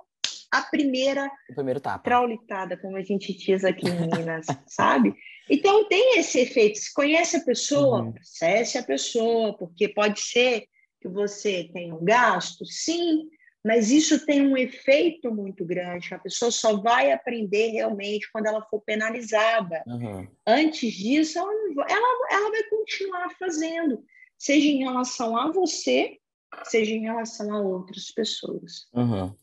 a 0.52 0.62
primeira 0.62 1.28
o 1.50 1.54
primeiro 1.56 1.80
tapa. 1.80 2.04
traulitada, 2.04 2.76
como 2.76 2.96
a 2.96 3.02
gente 3.02 3.36
diz 3.36 3.64
aqui 3.64 3.88
em 3.88 4.16
Minas, 4.16 4.46
sabe? 4.68 5.12
Então 5.50 5.88
tem 5.88 6.20
esse 6.20 6.38
efeito. 6.38 6.78
Se 6.78 6.94
conhece 6.94 7.38
a 7.38 7.44
pessoa, 7.44 8.00
uhum. 8.00 8.12
processe 8.12 8.78
a 8.78 8.82
pessoa, 8.84 9.58
porque 9.58 9.88
pode 9.88 10.20
ser 10.20 10.66
que 11.00 11.08
você 11.08 11.68
tenha 11.72 11.92
um 11.92 12.04
gasto, 12.04 12.64
sim, 12.64 13.28
mas 13.64 13.90
isso 13.90 14.26
tem 14.26 14.46
um 14.46 14.56
efeito 14.56 15.32
muito 15.34 15.64
grande. 15.64 16.12
A 16.12 16.18
pessoa 16.18 16.50
só 16.50 16.76
vai 16.76 17.10
aprender 17.12 17.68
realmente 17.68 18.30
quando 18.30 18.46
ela 18.46 18.62
for 18.62 18.80
penalizada. 18.82 19.82
Uhum. 19.86 20.28
Antes 20.46 20.92
disso, 20.92 21.38
ela, 21.38 21.50
ela, 21.88 22.28
ela 22.30 22.50
vai 22.50 22.62
continuar 22.64 23.30
fazendo, 23.38 24.04
seja 24.38 24.68
em 24.68 24.84
relação 24.84 25.36
a 25.36 25.50
você 25.50 26.18
seja 26.62 26.92
em 26.92 27.00
relação 27.00 27.52
a 27.52 27.60
outras 27.60 28.12
pessoas. 28.12 28.86
Uhum. 28.94 29.34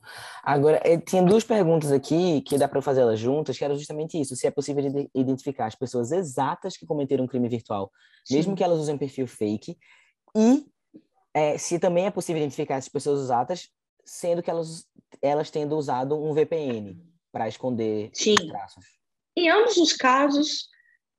Agora, 0.42 0.80
eh, 0.84 0.98
tinha 0.98 1.22
duas 1.22 1.44
perguntas 1.44 1.92
aqui 1.92 2.42
que 2.42 2.58
dá 2.58 2.68
para 2.68 2.82
fazer 2.82 3.02
elas 3.02 3.20
juntas, 3.20 3.58
que 3.58 3.66
era 3.66 3.76
justamente 3.76 4.20
isso: 4.20 4.36
se 4.36 4.48
é 4.48 4.52
possível 4.52 5.10
identificar 5.14 5.66
as 5.66 5.76
pessoas 5.76 6.12
exatas 6.12 6.78
que 6.78 6.86
cometeram 6.86 7.26
um 7.26 7.28
crime 7.28 7.50
virtual, 7.50 7.92
Sim. 8.26 8.36
mesmo 8.36 8.56
que 8.56 8.64
elas 8.64 8.80
usem 8.80 8.98
perfil 8.98 9.28
fake, 9.28 9.78
e 10.36 10.66
é, 11.34 11.58
se 11.58 11.80
também 11.80 12.06
é 12.06 12.12
possível 12.12 12.42
identificar 12.42 12.76
essas 12.76 12.90
pessoas 12.90 13.22
exatas, 13.22 13.70
sendo 14.06 14.42
que 14.42 14.50
elas, 14.50 14.88
elas 15.22 15.50
tendo 15.50 15.78
usado 15.78 16.22
um 16.22 16.34
VPN 16.34 16.98
para 17.32 17.48
esconder 17.48 18.10
Sim. 18.14 18.36
traços. 18.36 18.86
Em 19.36 19.50
ambos 19.50 19.78
os 19.78 19.94
casos, 19.94 20.68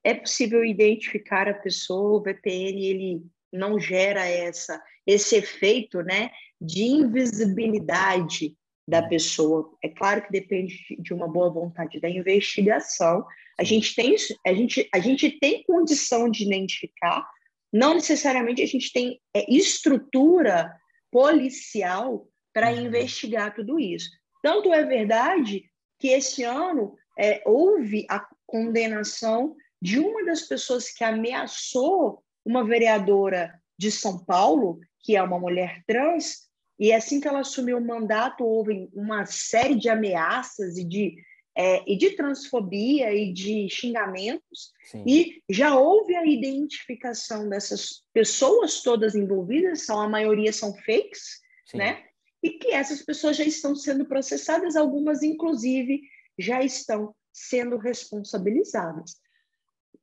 é 0.03 0.13
possível 0.13 0.63
identificar 0.63 1.47
a 1.47 1.53
pessoa, 1.53 2.19
o 2.19 2.21
VPN 2.21 2.85
ele 2.85 3.21
não 3.51 3.79
gera 3.79 4.25
essa 4.25 4.81
esse 5.05 5.35
efeito, 5.35 6.01
né, 6.01 6.31
de 6.59 6.83
invisibilidade 6.83 8.55
da 8.87 9.01
uhum. 9.01 9.09
pessoa. 9.09 9.77
É 9.83 9.89
claro 9.89 10.21
que 10.21 10.31
depende 10.31 10.77
de 10.99 11.13
uma 11.13 11.27
boa 11.27 11.49
vontade 11.49 11.99
da 11.99 12.09
investigação. 12.09 13.25
A 13.59 13.63
gente 13.63 13.93
tem 13.95 14.15
a 14.45 14.53
gente 14.53 14.89
a 14.93 14.99
gente 14.99 15.31
tem 15.39 15.63
condição 15.63 16.29
de 16.29 16.43
identificar, 16.45 17.27
não 17.71 17.95
necessariamente 17.95 18.61
a 18.61 18.67
gente 18.67 18.91
tem 18.91 19.19
é, 19.35 19.51
estrutura 19.53 20.73
policial 21.11 22.27
para 22.53 22.71
uhum. 22.71 22.85
investigar 22.85 23.53
tudo 23.53 23.79
isso. 23.79 24.09
Tanto 24.41 24.73
é 24.73 24.85
verdade 24.85 25.63
que 25.99 26.09
esse 26.09 26.43
ano 26.43 26.95
é, 27.17 27.41
houve 27.45 28.05
a 28.09 28.25
condenação 28.45 29.55
de 29.81 29.99
uma 29.99 30.23
das 30.25 30.41
pessoas 30.41 30.89
que 30.89 31.03
ameaçou 31.03 32.23
uma 32.45 32.63
vereadora 32.65 33.53
de 33.77 33.91
São 33.91 34.23
Paulo, 34.23 34.79
que 34.99 35.15
é 35.15 35.23
uma 35.23 35.39
mulher 35.39 35.83
trans, 35.87 36.47
e 36.79 36.91
assim 36.91 37.19
que 37.19 37.27
ela 37.27 37.39
assumiu 37.39 37.77
o 37.77 37.85
mandato, 37.85 38.43
houve 38.43 38.89
uma 38.93 39.25
série 39.25 39.75
de 39.75 39.89
ameaças 39.89 40.77
e 40.77 40.83
de, 40.83 41.15
é, 41.55 41.83
e 41.89 41.97
de 41.97 42.11
transfobia 42.11 43.13
e 43.13 43.31
de 43.31 43.69
xingamentos, 43.69 44.71
Sim. 44.85 45.03
e 45.07 45.41
já 45.49 45.77
houve 45.77 46.15
a 46.15 46.25
identificação 46.25 47.47
dessas 47.47 48.03
pessoas 48.13 48.81
todas 48.81 49.15
envolvidas, 49.15 49.85
são 49.85 50.01
a 50.01 50.09
maioria 50.09 50.51
são 50.51 50.73
fakes, 50.73 51.41
Sim. 51.65 51.77
né? 51.77 52.03
E 52.43 52.51
que 52.51 52.71
essas 52.71 53.01
pessoas 53.01 53.37
já 53.37 53.45
estão 53.45 53.75
sendo 53.75 54.05
processadas, 54.05 54.75
algumas, 54.75 55.23
inclusive, 55.23 56.01
já 56.37 56.61
estão 56.61 57.15
sendo 57.31 57.77
responsabilizadas. 57.77 59.15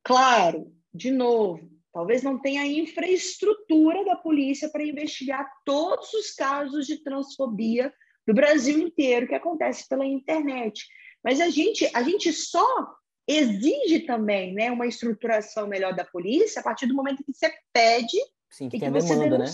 Claro, 0.03 0.75
de 0.93 1.11
novo, 1.11 1.71
talvez 1.93 2.23
não 2.23 2.39
tenha 2.39 2.65
infraestrutura 2.65 4.03
da 4.03 4.15
polícia 4.15 4.69
para 4.69 4.83
investigar 4.83 5.47
todos 5.63 6.11
os 6.13 6.31
casos 6.31 6.87
de 6.87 7.03
transfobia 7.03 7.93
do 8.25 8.33
Brasil 8.33 8.79
inteiro 8.79 9.27
que 9.27 9.35
acontece 9.35 9.87
pela 9.87 10.05
internet. 10.05 10.85
Mas 11.23 11.39
a 11.39 11.49
gente, 11.49 11.89
a 11.93 12.01
gente 12.01 12.33
só 12.33 12.95
exige 13.27 14.01
também 14.01 14.53
né, 14.53 14.71
uma 14.71 14.87
estruturação 14.87 15.67
melhor 15.67 15.95
da 15.95 16.03
polícia 16.03 16.59
a 16.59 16.63
partir 16.63 16.87
do 16.87 16.95
momento 16.95 17.23
que 17.23 17.33
você 17.33 17.53
pede 17.71 18.17
Sim, 18.51 18.67
que 18.67 18.75
e 18.75 18.79
que 18.79 18.89
você 18.89 19.15
demanda, 19.15 19.37
né? 19.37 19.45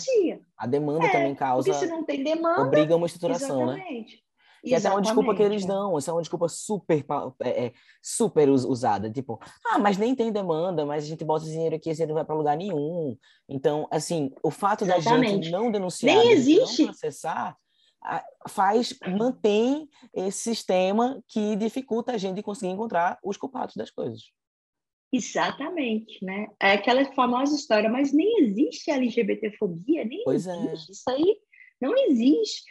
A 0.58 0.66
demanda 0.66 1.06
é, 1.06 1.12
também 1.12 1.36
causa. 1.36 1.70
Porque 1.70 1.86
se 1.86 1.92
não 1.92 2.04
tem 2.04 2.24
demanda. 2.24 2.64
Obriga 2.64 2.96
uma 2.96 3.06
estruturação, 3.06 3.68
né? 3.68 3.74
exatamente. 3.74 4.16
né? 4.16 4.22
Que 4.64 4.74
é 4.74 4.90
uma 4.90 5.02
desculpa 5.02 5.36
que 5.36 5.44
eles 5.44 5.66
dão, 5.66 5.98
essa 5.98 6.12
é 6.12 6.14
uma 6.14 6.22
desculpa 6.22 6.50
super, 6.50 7.06
é, 7.42 7.66
é, 7.68 7.74
super 8.02 8.50
usada. 8.50 9.10
Tipo, 9.10 9.40
ah, 9.66 9.78
mas 9.78 9.98
nem 9.98 10.16
tem 10.16 10.32
demanda, 10.32 10.84
mas 10.84 11.04
a 11.04 11.08
gente 11.08 11.24
bota 11.24 11.46
esse 11.46 11.54
dinheiro 11.54 11.76
aqui 11.76 11.92
e 11.92 11.96
você 11.96 12.06
não 12.06 12.16
vai 12.16 12.26
para 12.26 12.36
lugar 12.36 12.58
nenhum. 12.58 13.16
Então, 13.48 13.88
assim, 13.92 14.34
o 14.44 14.50
fato 14.50 14.84
exatamente. 14.84 15.06
da 15.06 15.28
gente 15.30 15.52
não 15.52 15.72
denunciar, 15.72 16.16
nem 16.16 16.32
existe. 16.32 16.82
não 16.82 16.88
processar, 16.90 17.56
faz, 18.48 18.98
mantém 19.08 19.88
esse 20.14 20.40
sistema 20.40 21.22
que 21.28 21.56
dificulta 21.56 22.14
a 22.14 22.18
gente 22.18 22.42
conseguir 22.42 22.72
encontrar 22.72 23.20
os 23.24 23.38
culpados 23.38 23.76
das 23.76 23.92
coisas. 23.92 24.24
Exatamente, 25.12 26.24
né? 26.24 26.48
É 26.62 26.74
aquela 26.74 27.04
famosa 27.14 27.56
história, 27.56 27.90
mas 27.90 28.12
nem 28.12 28.44
existe 28.44 28.92
LGBTfobia, 28.92 30.04
nem 30.04 30.24
pois 30.24 30.46
é. 30.46 30.56
existe. 30.56 30.90
É. 30.90 30.94
Isso 30.94 31.10
aí 31.10 31.38
não 31.80 31.96
existe. 31.96 32.64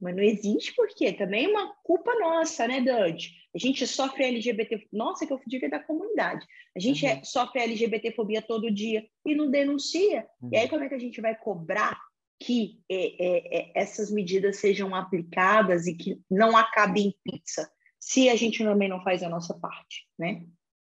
Mas 0.00 0.14
não 0.14 0.22
existe 0.22 0.72
porque 0.76 1.12
também 1.12 1.46
é 1.46 1.48
uma 1.48 1.74
culpa 1.82 2.14
nossa, 2.20 2.68
né, 2.68 2.80
Dante? 2.80 3.32
A 3.52 3.58
gente 3.58 3.84
sofre 3.84 4.24
LGBT... 4.24 4.86
Nossa, 4.92 5.26
que 5.26 5.32
eu 5.32 5.40
digo 5.44 5.66
é 5.66 5.68
da 5.68 5.82
comunidade. 5.82 6.46
A 6.76 6.78
gente 6.78 7.04
uhum. 7.04 7.10
é, 7.10 7.24
sofre 7.24 7.62
LGBTfobia 7.62 8.40
todo 8.40 8.70
dia 8.70 9.04
e 9.26 9.34
não 9.34 9.50
denuncia. 9.50 10.24
Uhum. 10.40 10.50
E 10.52 10.56
aí 10.56 10.68
como 10.68 10.84
é 10.84 10.88
que 10.88 10.94
a 10.94 11.00
gente 11.00 11.20
vai 11.20 11.34
cobrar 11.34 11.98
que 12.38 12.80
é, 12.88 13.24
é, 13.24 13.58
é, 13.58 13.72
essas 13.74 14.10
medidas 14.10 14.58
sejam 14.58 14.94
aplicadas 14.94 15.86
e 15.86 15.94
que 15.94 16.20
não 16.30 16.56
acabe 16.56 17.00
em 17.00 17.14
pizza, 17.24 17.70
se 17.98 18.28
a 18.28 18.36
gente 18.36 18.62
também 18.62 18.88
não 18.88 19.02
faz 19.02 19.22
a 19.22 19.28
nossa 19.28 19.54
parte, 19.54 20.06
né? 20.18 20.44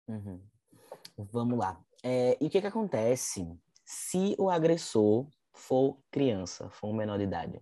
Uhum. 0.08 0.40
Vamos 1.30 1.58
lá. 1.58 1.80
É, 2.02 2.36
e 2.40 2.46
o 2.46 2.50
que, 2.50 2.60
que 2.60 2.66
acontece 2.66 3.46
se 3.84 4.34
o 4.38 4.48
agressor 4.48 5.26
for 5.52 5.98
criança, 6.10 6.70
for 6.70 6.88
um 6.88 6.96
menor 6.96 7.18
de 7.18 7.24
idade? 7.24 7.60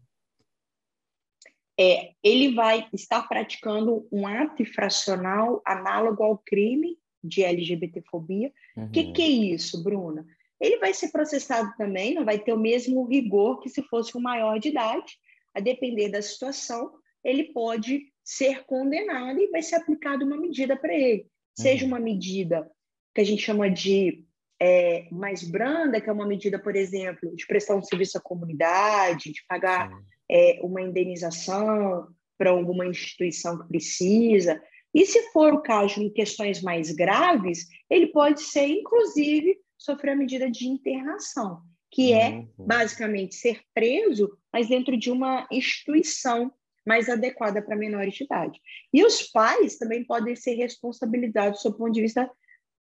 É, 1.81 2.13
ele 2.23 2.55
vai 2.55 2.89
estar 2.93 3.23
praticando 3.29 4.07
um 4.11 4.27
ato 4.27 4.63
infracional 4.63 5.63
análogo 5.65 6.23
ao 6.23 6.39
crime 6.39 6.99
de 7.23 7.45
LGBTfobia. 7.45 8.53
O 8.77 8.81
uhum. 8.81 8.91
que, 8.91 9.13
que 9.13 9.23
é 9.23 9.29
isso, 9.29 9.83
Bruna? 9.83 10.27
Ele 10.61 10.79
vai 10.79 10.93
ser 10.93 11.11
processado 11.11 11.73
também, 11.77 12.15
não 12.15 12.25
vai 12.25 12.39
ter 12.39 12.53
o 12.53 12.59
mesmo 12.59 13.05
rigor 13.05 13.61
que 13.61 13.69
se 13.69 13.83
fosse 13.85 14.17
um 14.17 14.21
maior 14.21 14.59
de 14.59 14.69
idade. 14.69 15.17
A 15.55 15.61
depender 15.61 16.09
da 16.09 16.21
situação, 16.21 16.93
ele 17.25 17.53
pode 17.53 18.13
ser 18.25 18.65
condenado 18.65 19.39
e 19.41 19.51
vai 19.51 19.63
ser 19.63 19.77
aplicada 19.77 20.25
uma 20.25 20.37
medida 20.37 20.77
para 20.77 20.93
ele. 20.93 21.29
Seja 21.57 21.85
uhum. 21.85 21.93
uma 21.93 22.01
medida 22.01 22.69
que 23.15 23.21
a 23.21 23.25
gente 23.25 23.43
chama 23.43 23.71
de 23.71 24.25
é, 24.61 25.07
mais 25.11 25.43
branda, 25.45 26.01
que 26.01 26.11
é 26.11 26.13
uma 26.13 26.27
medida, 26.27 26.59
por 26.59 26.75
exemplo, 26.75 27.35
de 27.35 27.47
prestar 27.47 27.77
um 27.77 27.83
serviço 27.83 28.19
à 28.19 28.21
comunidade, 28.21 29.33
de 29.33 29.45
pagar 29.49 29.91
é, 30.31 30.59
uma 30.63 30.83
indenização 30.83 32.09
para 32.37 32.51
alguma 32.51 32.87
instituição 32.87 33.59
que 33.59 33.69
precisa. 33.69 34.61
E 34.95 35.05
se 35.05 35.31
for 35.33 35.53
o 35.53 35.63
caso 35.63 36.03
em 36.03 36.11
questões 36.11 36.63
mais 36.63 36.91
graves, 36.93 37.67
ele 37.91 38.09
pode 38.09 38.43
ser, 38.43 38.67
inclusive, 38.67 39.57
sofrer 39.77 40.13
a 40.13 40.17
medida 40.17 40.51
de 40.51 40.67
internação, 40.67 41.63
que 41.91 42.13
é 42.13 42.31
uhum. 42.31 42.67
basicamente 42.67 43.35
ser 43.35 43.61
preso, 43.75 44.37
mas 44.53 44.69
dentro 44.69 44.97
de 44.97 45.11
uma 45.11 45.47
instituição 45.53 46.53
mais 46.87 47.09
adequada 47.09 47.61
para 47.61 47.77
menores 47.77 48.15
de 48.15 48.25
idade. 48.25 48.59
E 48.93 49.05
os 49.05 49.23
pais 49.23 49.77
também 49.77 50.05
podem 50.05 50.35
ser 50.35 50.55
responsabilizados 50.55 51.61
sob 51.61 51.77
o 51.77 51.79
ponto 51.79 51.93
de 51.93 52.01
vista 52.01 52.29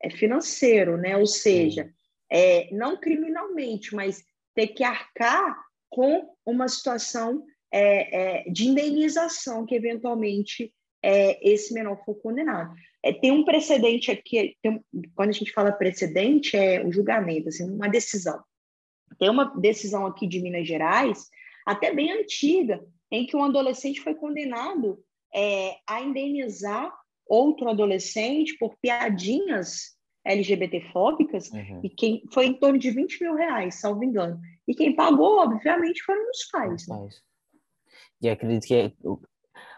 é 0.02 0.10
financeiro, 0.10 0.96
né? 0.96 1.16
Ou 1.16 1.26
seja, 1.26 1.90
é, 2.30 2.68
não 2.72 2.96
criminalmente, 2.96 3.94
mas 3.94 4.24
ter 4.54 4.68
que 4.68 4.84
arcar 4.84 5.56
com 5.88 6.34
uma 6.44 6.68
situação 6.68 7.44
é, 7.72 8.42
é, 8.46 8.50
de 8.50 8.66
indenização 8.66 9.66
que 9.66 9.74
eventualmente 9.74 10.72
é, 11.02 11.38
esse 11.48 11.74
menor 11.74 12.02
for 12.04 12.14
condenado. 12.14 12.74
É, 13.02 13.12
tem 13.12 13.30
um 13.30 13.44
precedente 13.44 14.10
aqui, 14.10 14.56
tem, 14.62 14.82
quando 15.14 15.28
a 15.28 15.32
gente 15.32 15.52
fala 15.52 15.70
precedente, 15.70 16.56
é 16.56 16.84
o 16.84 16.90
julgamento, 16.90 17.48
assim, 17.48 17.70
uma 17.70 17.88
decisão. 17.88 18.42
Tem 19.18 19.28
uma 19.28 19.44
decisão 19.60 20.06
aqui 20.06 20.26
de 20.26 20.40
Minas 20.40 20.66
Gerais, 20.66 21.28
até 21.66 21.92
bem 21.92 22.12
antiga, 22.12 22.82
em 23.10 23.26
que 23.26 23.36
um 23.36 23.44
adolescente 23.44 24.00
foi 24.00 24.14
condenado 24.14 24.98
é, 25.34 25.76
a 25.86 26.00
indenizar 26.00 26.90
outro 27.26 27.68
adolescente 27.68 28.56
por 28.58 28.76
piadinhas 28.80 29.94
LGBTfóbicas, 30.24 31.50
uhum. 31.50 31.80
e 31.82 31.90
quem 31.90 32.22
foi 32.32 32.46
em 32.46 32.54
torno 32.54 32.78
de 32.78 32.90
20 32.90 33.22
mil 33.22 33.34
reais, 33.34 33.74
salvo 33.74 34.02
engano. 34.02 34.40
E 34.66 34.74
quem 34.74 34.96
pagou, 34.96 35.38
obviamente, 35.38 36.02
foram 36.02 36.22
os 36.30 36.48
pais. 36.50 36.82
Os 36.82 36.88
né? 36.88 37.08
E 38.22 38.28
acredito 38.30 38.66
que 38.66 38.94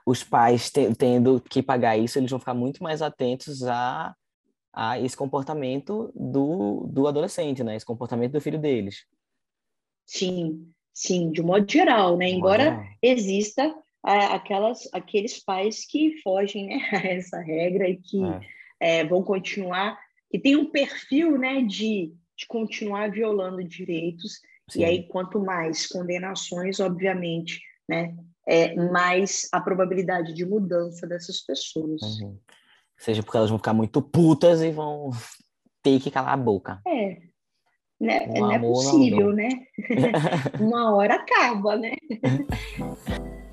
os 0.07 0.23
pais 0.23 0.71
tendo 0.97 1.41
que 1.41 1.61
pagar 1.61 1.97
isso, 1.97 2.19
eles 2.19 2.31
vão 2.31 2.39
ficar 2.39 2.55
muito 2.55 2.81
mais 2.81 3.03
atentos 3.03 3.65
a, 3.65 4.15
a 4.73 5.01
esse 5.01 5.17
comportamento 5.17 6.13
do, 6.15 6.87
do 6.87 7.09
adolescente, 7.09 7.65
né? 7.65 7.75
Esse 7.75 7.85
comportamento 7.85 8.33
do 8.33 8.41
filho 8.41 8.61
deles. 8.61 9.05
Sim, 10.07 10.73
sim, 10.95 11.33
de 11.33 11.43
modo 11.43 11.69
geral, 11.69 12.17
né? 12.17 12.29
Embora 12.29 12.87
exista 13.03 13.75
aquelas, 14.07 14.89
aqueles 14.93 15.43
pais 15.43 15.85
que 15.85 16.21
fogem 16.23 16.67
né, 16.67 16.81
a 16.93 17.07
essa 17.09 17.41
regra 17.41 17.89
e 17.89 17.97
que 17.97 18.23
é. 18.25 19.01
É, 19.01 19.05
vão 19.05 19.23
continuar, 19.23 19.99
que 20.31 20.39
tem 20.39 20.55
um 20.55 20.71
perfil 20.71 21.39
né, 21.39 21.63
de, 21.63 22.13
de 22.37 22.47
continuar 22.47 23.11
violando 23.11 23.65
direitos, 23.65 24.41
Sim. 24.71 24.81
e 24.81 24.85
aí 24.85 25.09
quanto 25.09 25.41
mais 25.41 25.87
condenações, 25.87 26.79
obviamente, 26.79 27.61
né, 27.89 28.15
é, 28.47 28.75
mais 28.77 29.49
a 29.51 29.61
probabilidade 29.61 30.33
de 30.33 30.45
mudança 30.45 31.07
dessas 31.07 31.41
pessoas. 31.41 32.01
Uhum. 32.21 32.39
Seja 32.97 33.23
porque 33.23 33.37
elas 33.37 33.51
vão 33.51 33.59
ficar 33.59 33.75
muito 33.75 34.01
putas 34.01 34.63
e 34.63 34.71
vão 34.71 35.11
ter 35.83 36.01
que 36.01 36.11
calar 36.11 36.35
a 36.35 36.37
boca. 36.37 36.81
É, 36.87 37.19
né? 38.01 38.27
não 38.27 38.53
é 38.53 38.59
possível, 38.59 39.33
né? 39.33 39.49
Uma 40.61 40.95
hora 40.95 41.15
acaba, 41.15 41.77
né? 41.77 41.93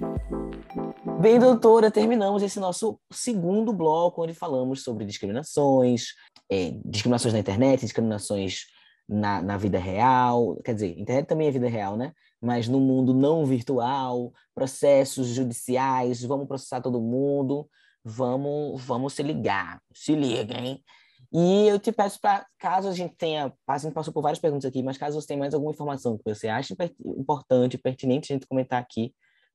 Bem, 1.19 1.39
doutora, 1.39 1.89
terminamos 1.89 2.43
esse 2.43 2.59
nosso 2.59 2.99
segundo 3.11 3.71
bloco, 3.71 4.23
onde 4.23 4.33
falamos 4.33 4.83
sobre 4.83 5.05
discriminações, 5.05 6.07
é, 6.49 6.71
discriminações 6.83 7.33
na 7.33 7.39
internet, 7.39 7.81
discriminações 7.81 8.65
na, 9.07 9.41
na 9.41 9.57
vida 9.57 9.79
real. 9.79 10.59
Quer 10.65 10.73
dizer, 10.73 10.99
internet 10.99 11.27
também 11.27 11.47
é 11.47 11.51
vida 11.51 11.69
real, 11.69 11.95
né? 11.95 12.11
Mas 12.41 12.67
no 12.67 12.79
mundo 12.79 13.13
não 13.13 13.45
virtual, 13.45 14.33
processos 14.53 15.27
judiciais, 15.27 16.23
vamos 16.23 16.47
processar 16.47 16.81
todo 16.81 16.99
mundo. 16.99 17.69
vamos, 18.03 18.83
vamos 18.83 19.13
se 19.13 19.23
ligar. 19.23 19.81
Se 19.93 20.13
liga, 20.15 20.59
hein? 20.59 20.83
E 21.31 21.67
eu 21.67 21.79
te 21.79 21.91
peço 21.91 22.19
para, 22.21 22.45
caso 22.59 22.87
a 22.87 22.91
gente 22.91 23.15
tenha, 23.15 23.51
a 23.67 23.77
gente 23.77 23.93
passou 23.93 24.13
por 24.13 24.21
várias 24.21 24.39
perguntas 24.39 24.65
aqui, 24.65 24.83
mas 24.83 24.97
caso 24.97 25.19
você 25.19 25.27
tenha 25.27 25.39
mais 25.39 25.53
alguma 25.53 25.71
informação 25.71 26.17
que 26.17 26.23
você 26.25 26.47
acha 26.47 26.75
importante, 27.03 27.77
pertinente 27.77 28.31
a 28.31 28.35
gente 28.35 28.45
comentar 28.45 28.79
aqui, 28.79 29.13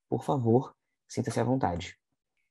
por 0.09 0.25
favor, 0.25 0.75
sinta-se 1.09 1.39
à 1.41 1.45
vontade. 1.45 1.97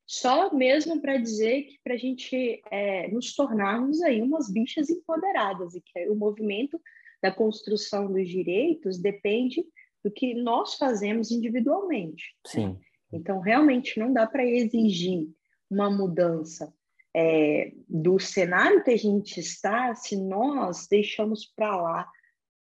Só 0.06 0.54
mesmo 0.54 1.02
para 1.02 1.18
dizer 1.18 1.64
que 1.64 1.80
para 1.84 1.96
a 1.96 1.98
gente 1.98 2.62
é, 2.72 3.10
nos 3.10 3.36
tornarmos 3.36 4.02
aí 4.02 4.22
umas 4.22 4.50
bichas 4.50 4.90
empoderadas 4.90 5.76
e 5.76 5.82
que 5.82 6.10
o 6.10 6.16
movimento 6.16 6.80
da 7.22 7.32
construção 7.32 8.12
dos 8.12 8.30
direitos 8.30 8.98
depende 8.98 9.66
do 10.04 10.10
que 10.10 10.34
nós 10.34 10.76
fazemos 10.76 11.30
individualmente. 11.32 12.36
Sim. 12.46 12.80
Então, 13.12 13.40
realmente 13.40 14.00
não 14.00 14.14
dá 14.14 14.26
para 14.26 14.46
exigir 14.46 15.28
uma 15.70 15.90
mudança 15.90 16.74
é, 17.14 17.74
do 17.88 18.20
cenário 18.20 18.84
que 18.84 18.92
a 18.92 18.98
gente 18.98 19.40
está 19.40 19.94
se 19.96 20.16
nós 20.16 20.88
deixamos 20.90 21.46
para 21.46 21.76
lá 21.76 22.10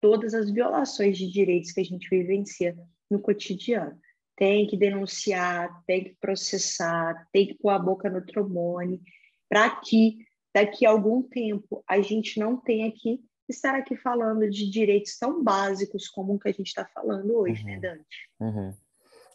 todas 0.01 0.33
as 0.33 0.49
violações 0.49 1.17
de 1.17 1.31
direitos 1.31 1.71
que 1.71 1.81
a 1.81 1.85
gente 1.85 2.09
vivencia 2.09 2.77
no 3.09 3.19
cotidiano. 3.19 3.97
Tem 4.37 4.67
que 4.67 4.77
denunciar, 4.77 5.83
tem 5.85 6.03
que 6.03 6.15
processar, 6.21 7.27
tem 7.33 7.47
que 7.47 7.55
pôr 7.55 7.69
a 7.69 7.79
boca 7.79 8.09
no 8.09 8.25
trombone, 8.25 9.01
para 9.49 9.69
que 9.69 10.17
daqui 10.53 10.85
a 10.85 10.91
algum 10.91 11.21
tempo 11.21 11.83
a 11.87 11.99
gente 11.99 12.39
não 12.39 12.55
tenha 12.55 12.91
que 12.91 13.19
estar 13.49 13.75
aqui 13.75 13.95
falando 13.95 14.49
de 14.49 14.69
direitos 14.69 15.17
tão 15.17 15.43
básicos 15.43 16.07
como 16.07 16.35
o 16.35 16.39
que 16.39 16.49
a 16.49 16.51
gente 16.51 16.67
está 16.67 16.85
falando 16.85 17.33
hoje, 17.35 17.63
né, 17.63 17.75
uhum. 17.75 17.81
né, 17.81 17.89
Dante? 17.89 18.29
Uhum. 18.39 18.73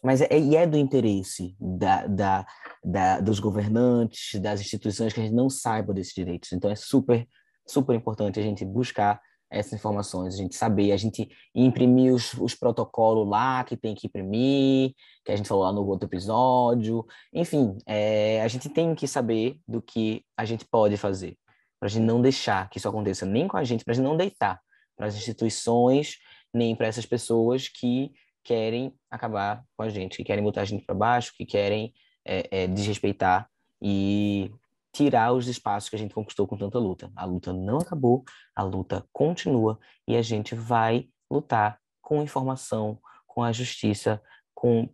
Mas 0.03 0.21
é, 0.21 0.37
e 0.37 0.55
é 0.55 0.67
do 0.67 0.77
interesse 0.77 1.55
da, 1.59 2.05
da, 2.05 2.45
da, 2.83 3.19
dos 3.21 3.39
governantes, 3.39 4.39
das 4.41 4.59
instituições 4.59 5.13
que 5.13 5.21
a 5.21 5.23
gente 5.23 5.33
não 5.33 5.49
saiba 5.49 5.93
desses 5.93 6.13
direitos. 6.13 6.51
Então 6.51 6.69
é 6.69 6.75
super, 6.75 7.25
super 7.65 7.95
importante 7.95 8.37
a 8.37 8.43
gente 8.43 8.65
buscar 8.65 9.21
essas 9.53 9.73
informações, 9.73 10.33
a 10.33 10.37
gente 10.37 10.55
saber, 10.55 10.91
a 10.91 10.97
gente 10.97 11.29
imprimir 11.53 12.13
os, 12.13 12.33
os 12.33 12.55
protocolos 12.55 13.27
lá 13.27 13.63
que 13.63 13.77
tem 13.77 13.93
que 13.93 14.07
imprimir, 14.07 14.93
que 15.23 15.31
a 15.31 15.35
gente 15.35 15.47
falou 15.47 15.63
lá 15.63 15.71
no 15.71 15.85
outro 15.85 16.07
episódio. 16.07 17.05
Enfim, 17.31 17.77
é, 17.85 18.41
a 18.41 18.47
gente 18.47 18.67
tem 18.69 18.95
que 18.95 19.07
saber 19.07 19.59
do 19.67 19.81
que 19.81 20.23
a 20.35 20.43
gente 20.43 20.65
pode 20.65 20.97
fazer, 20.97 21.37
para 21.79 21.87
a 21.87 21.89
gente 21.89 22.03
não 22.03 22.21
deixar 22.21 22.69
que 22.69 22.77
isso 22.77 22.89
aconteça 22.89 23.25
nem 23.25 23.47
com 23.47 23.57
a 23.57 23.63
gente, 23.63 23.85
para 23.85 23.93
a 23.93 23.95
gente 23.95 24.05
não 24.05 24.17
deitar 24.17 24.59
para 24.95 25.07
as 25.07 25.15
instituições, 25.15 26.17
nem 26.53 26.75
para 26.75 26.87
essas 26.87 27.05
pessoas 27.05 27.67
que 27.67 28.11
querem 28.43 28.93
acabar 29.09 29.63
com 29.75 29.83
a 29.83 29.89
gente, 29.89 30.17
que 30.17 30.23
querem 30.23 30.43
botar 30.43 30.61
a 30.61 30.65
gente 30.65 30.85
para 30.85 30.95
baixo, 30.95 31.33
que 31.35 31.45
querem 31.45 31.93
é, 32.25 32.63
é, 32.63 32.67
desrespeitar 32.67 33.49
e 33.81 34.51
tirar 34.93 35.33
os 35.33 35.47
espaços 35.47 35.89
que 35.89 35.95
a 35.95 35.99
gente 35.99 36.13
conquistou 36.13 36.47
com 36.47 36.55
tanta 36.55 36.77
luta. 36.77 37.11
A 37.15 37.25
luta 37.25 37.51
não 37.51 37.79
acabou, 37.79 38.23
a 38.55 38.61
luta 38.61 39.05
continua 39.11 39.79
e 40.07 40.15
a 40.15 40.21
gente 40.21 40.53
vai 40.53 41.09
lutar 41.29 41.81
com 41.99 42.21
informação, 42.21 42.99
com 43.25 43.41
a 43.41 43.51
justiça, 43.51 44.21
com 44.53 44.87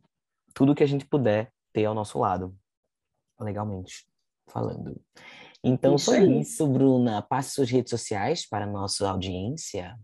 tudo 0.53 0.73
que 0.73 0.83
a 0.83 0.87
gente 0.87 1.05
puder 1.05 1.51
ter 1.73 1.85
ao 1.85 1.93
nosso 1.93 2.17
lado, 2.17 2.55
legalmente 3.39 4.07
falando. 4.47 4.99
Então 5.61 5.95
isso 5.95 6.05
foi 6.05 6.19
aí. 6.19 6.39
isso, 6.39 6.65
Bruna. 6.65 7.21
Passe 7.21 7.51
suas 7.51 7.69
redes 7.69 7.89
sociais 7.89 8.47
para 8.47 8.63
a 8.63 8.71
nossa 8.71 9.09
audiência. 9.09 9.99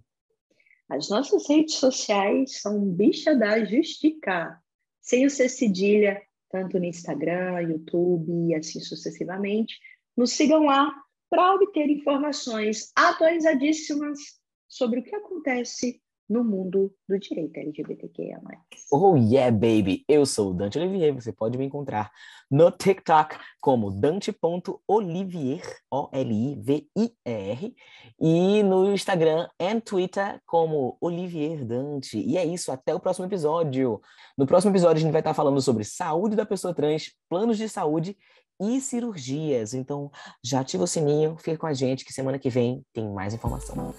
As 0.90 1.10
nossas 1.10 1.48
redes 1.48 1.76
sociais 1.76 2.62
são 2.62 2.80
Bicha 2.92 3.34
da 3.34 3.64
Justica, 3.64 4.62
sem 5.02 5.26
o 5.26 5.30
C 5.30 5.48
cedilha, 5.48 6.22
tanto 6.56 6.80
no 6.80 6.86
Instagram, 6.86 7.60
YouTube 7.64 8.32
e 8.48 8.56
assim 8.56 8.80
sucessivamente. 8.80 9.78
Nos 10.16 10.32
sigam 10.32 10.64
lá 10.64 10.90
para 11.30 11.54
obter 11.54 11.90
informações 11.90 12.94
atualizadíssimas 12.96 14.18
sobre 14.66 15.02
o 15.02 15.04
que 15.04 15.14
acontece 15.14 16.02
no 16.30 16.44
mundo 16.44 16.92
do 17.08 17.20
direito 17.20 17.58
LGBTQIA+. 17.58 18.40
Oh 18.92 19.16
yeah, 19.16 19.52
baby! 19.52 20.04
Eu 20.08 20.26
sou 20.26 20.52
o 20.52 20.54
Dante 20.54 20.80
Olivier, 20.80 21.14
você 21.14 21.32
pode 21.32 21.58
me 21.58 21.66
encontrar 21.66 22.12
no 22.50 22.72
TikTok 22.72 23.38
como 23.60 23.92
dante.olivier, 23.92 25.62
O-L-I-V-I-E-R, 25.92 27.76
e 28.20 28.64
no 28.64 28.92
Instagram 28.92 29.48
e 29.60 29.82
Twitter 29.82 30.42
como 30.46 30.98
Olivier 31.00 31.66
Dante. 31.66 32.20
E 32.20 32.38
é 32.38 32.46
isso, 32.46 32.72
até 32.72 32.94
o 32.94 33.00
próximo 33.00 33.26
episódio. 33.26 34.02
No 34.38 34.46
próximo 34.46 34.72
episódio 34.72 34.98
a 34.98 35.02
gente 35.02 35.12
vai 35.12 35.22
estar 35.22 35.34
falando 35.34 35.62
sobre 35.62 35.84
saúde 35.84 36.36
da 36.36 36.46
pessoa 36.46 36.74
trans, 36.74 37.12
planos 37.30 37.58
de 37.58 37.70
saúde 37.70 38.18
e 38.62 38.80
cirurgias. 38.80 39.74
Então 39.74 40.12
já 40.44 40.62
ativa 40.62 40.84
o 40.84 40.88
sininho, 40.88 41.38
fica 41.38 41.58
com 41.58 41.68
a 41.68 41.74
gente 41.74 42.06
que 42.06 42.14
semana 42.14 42.40
que 42.40 42.50
vem 42.50 42.84
tem 42.94 43.08
mais 43.10 43.34
informação. 43.34 43.94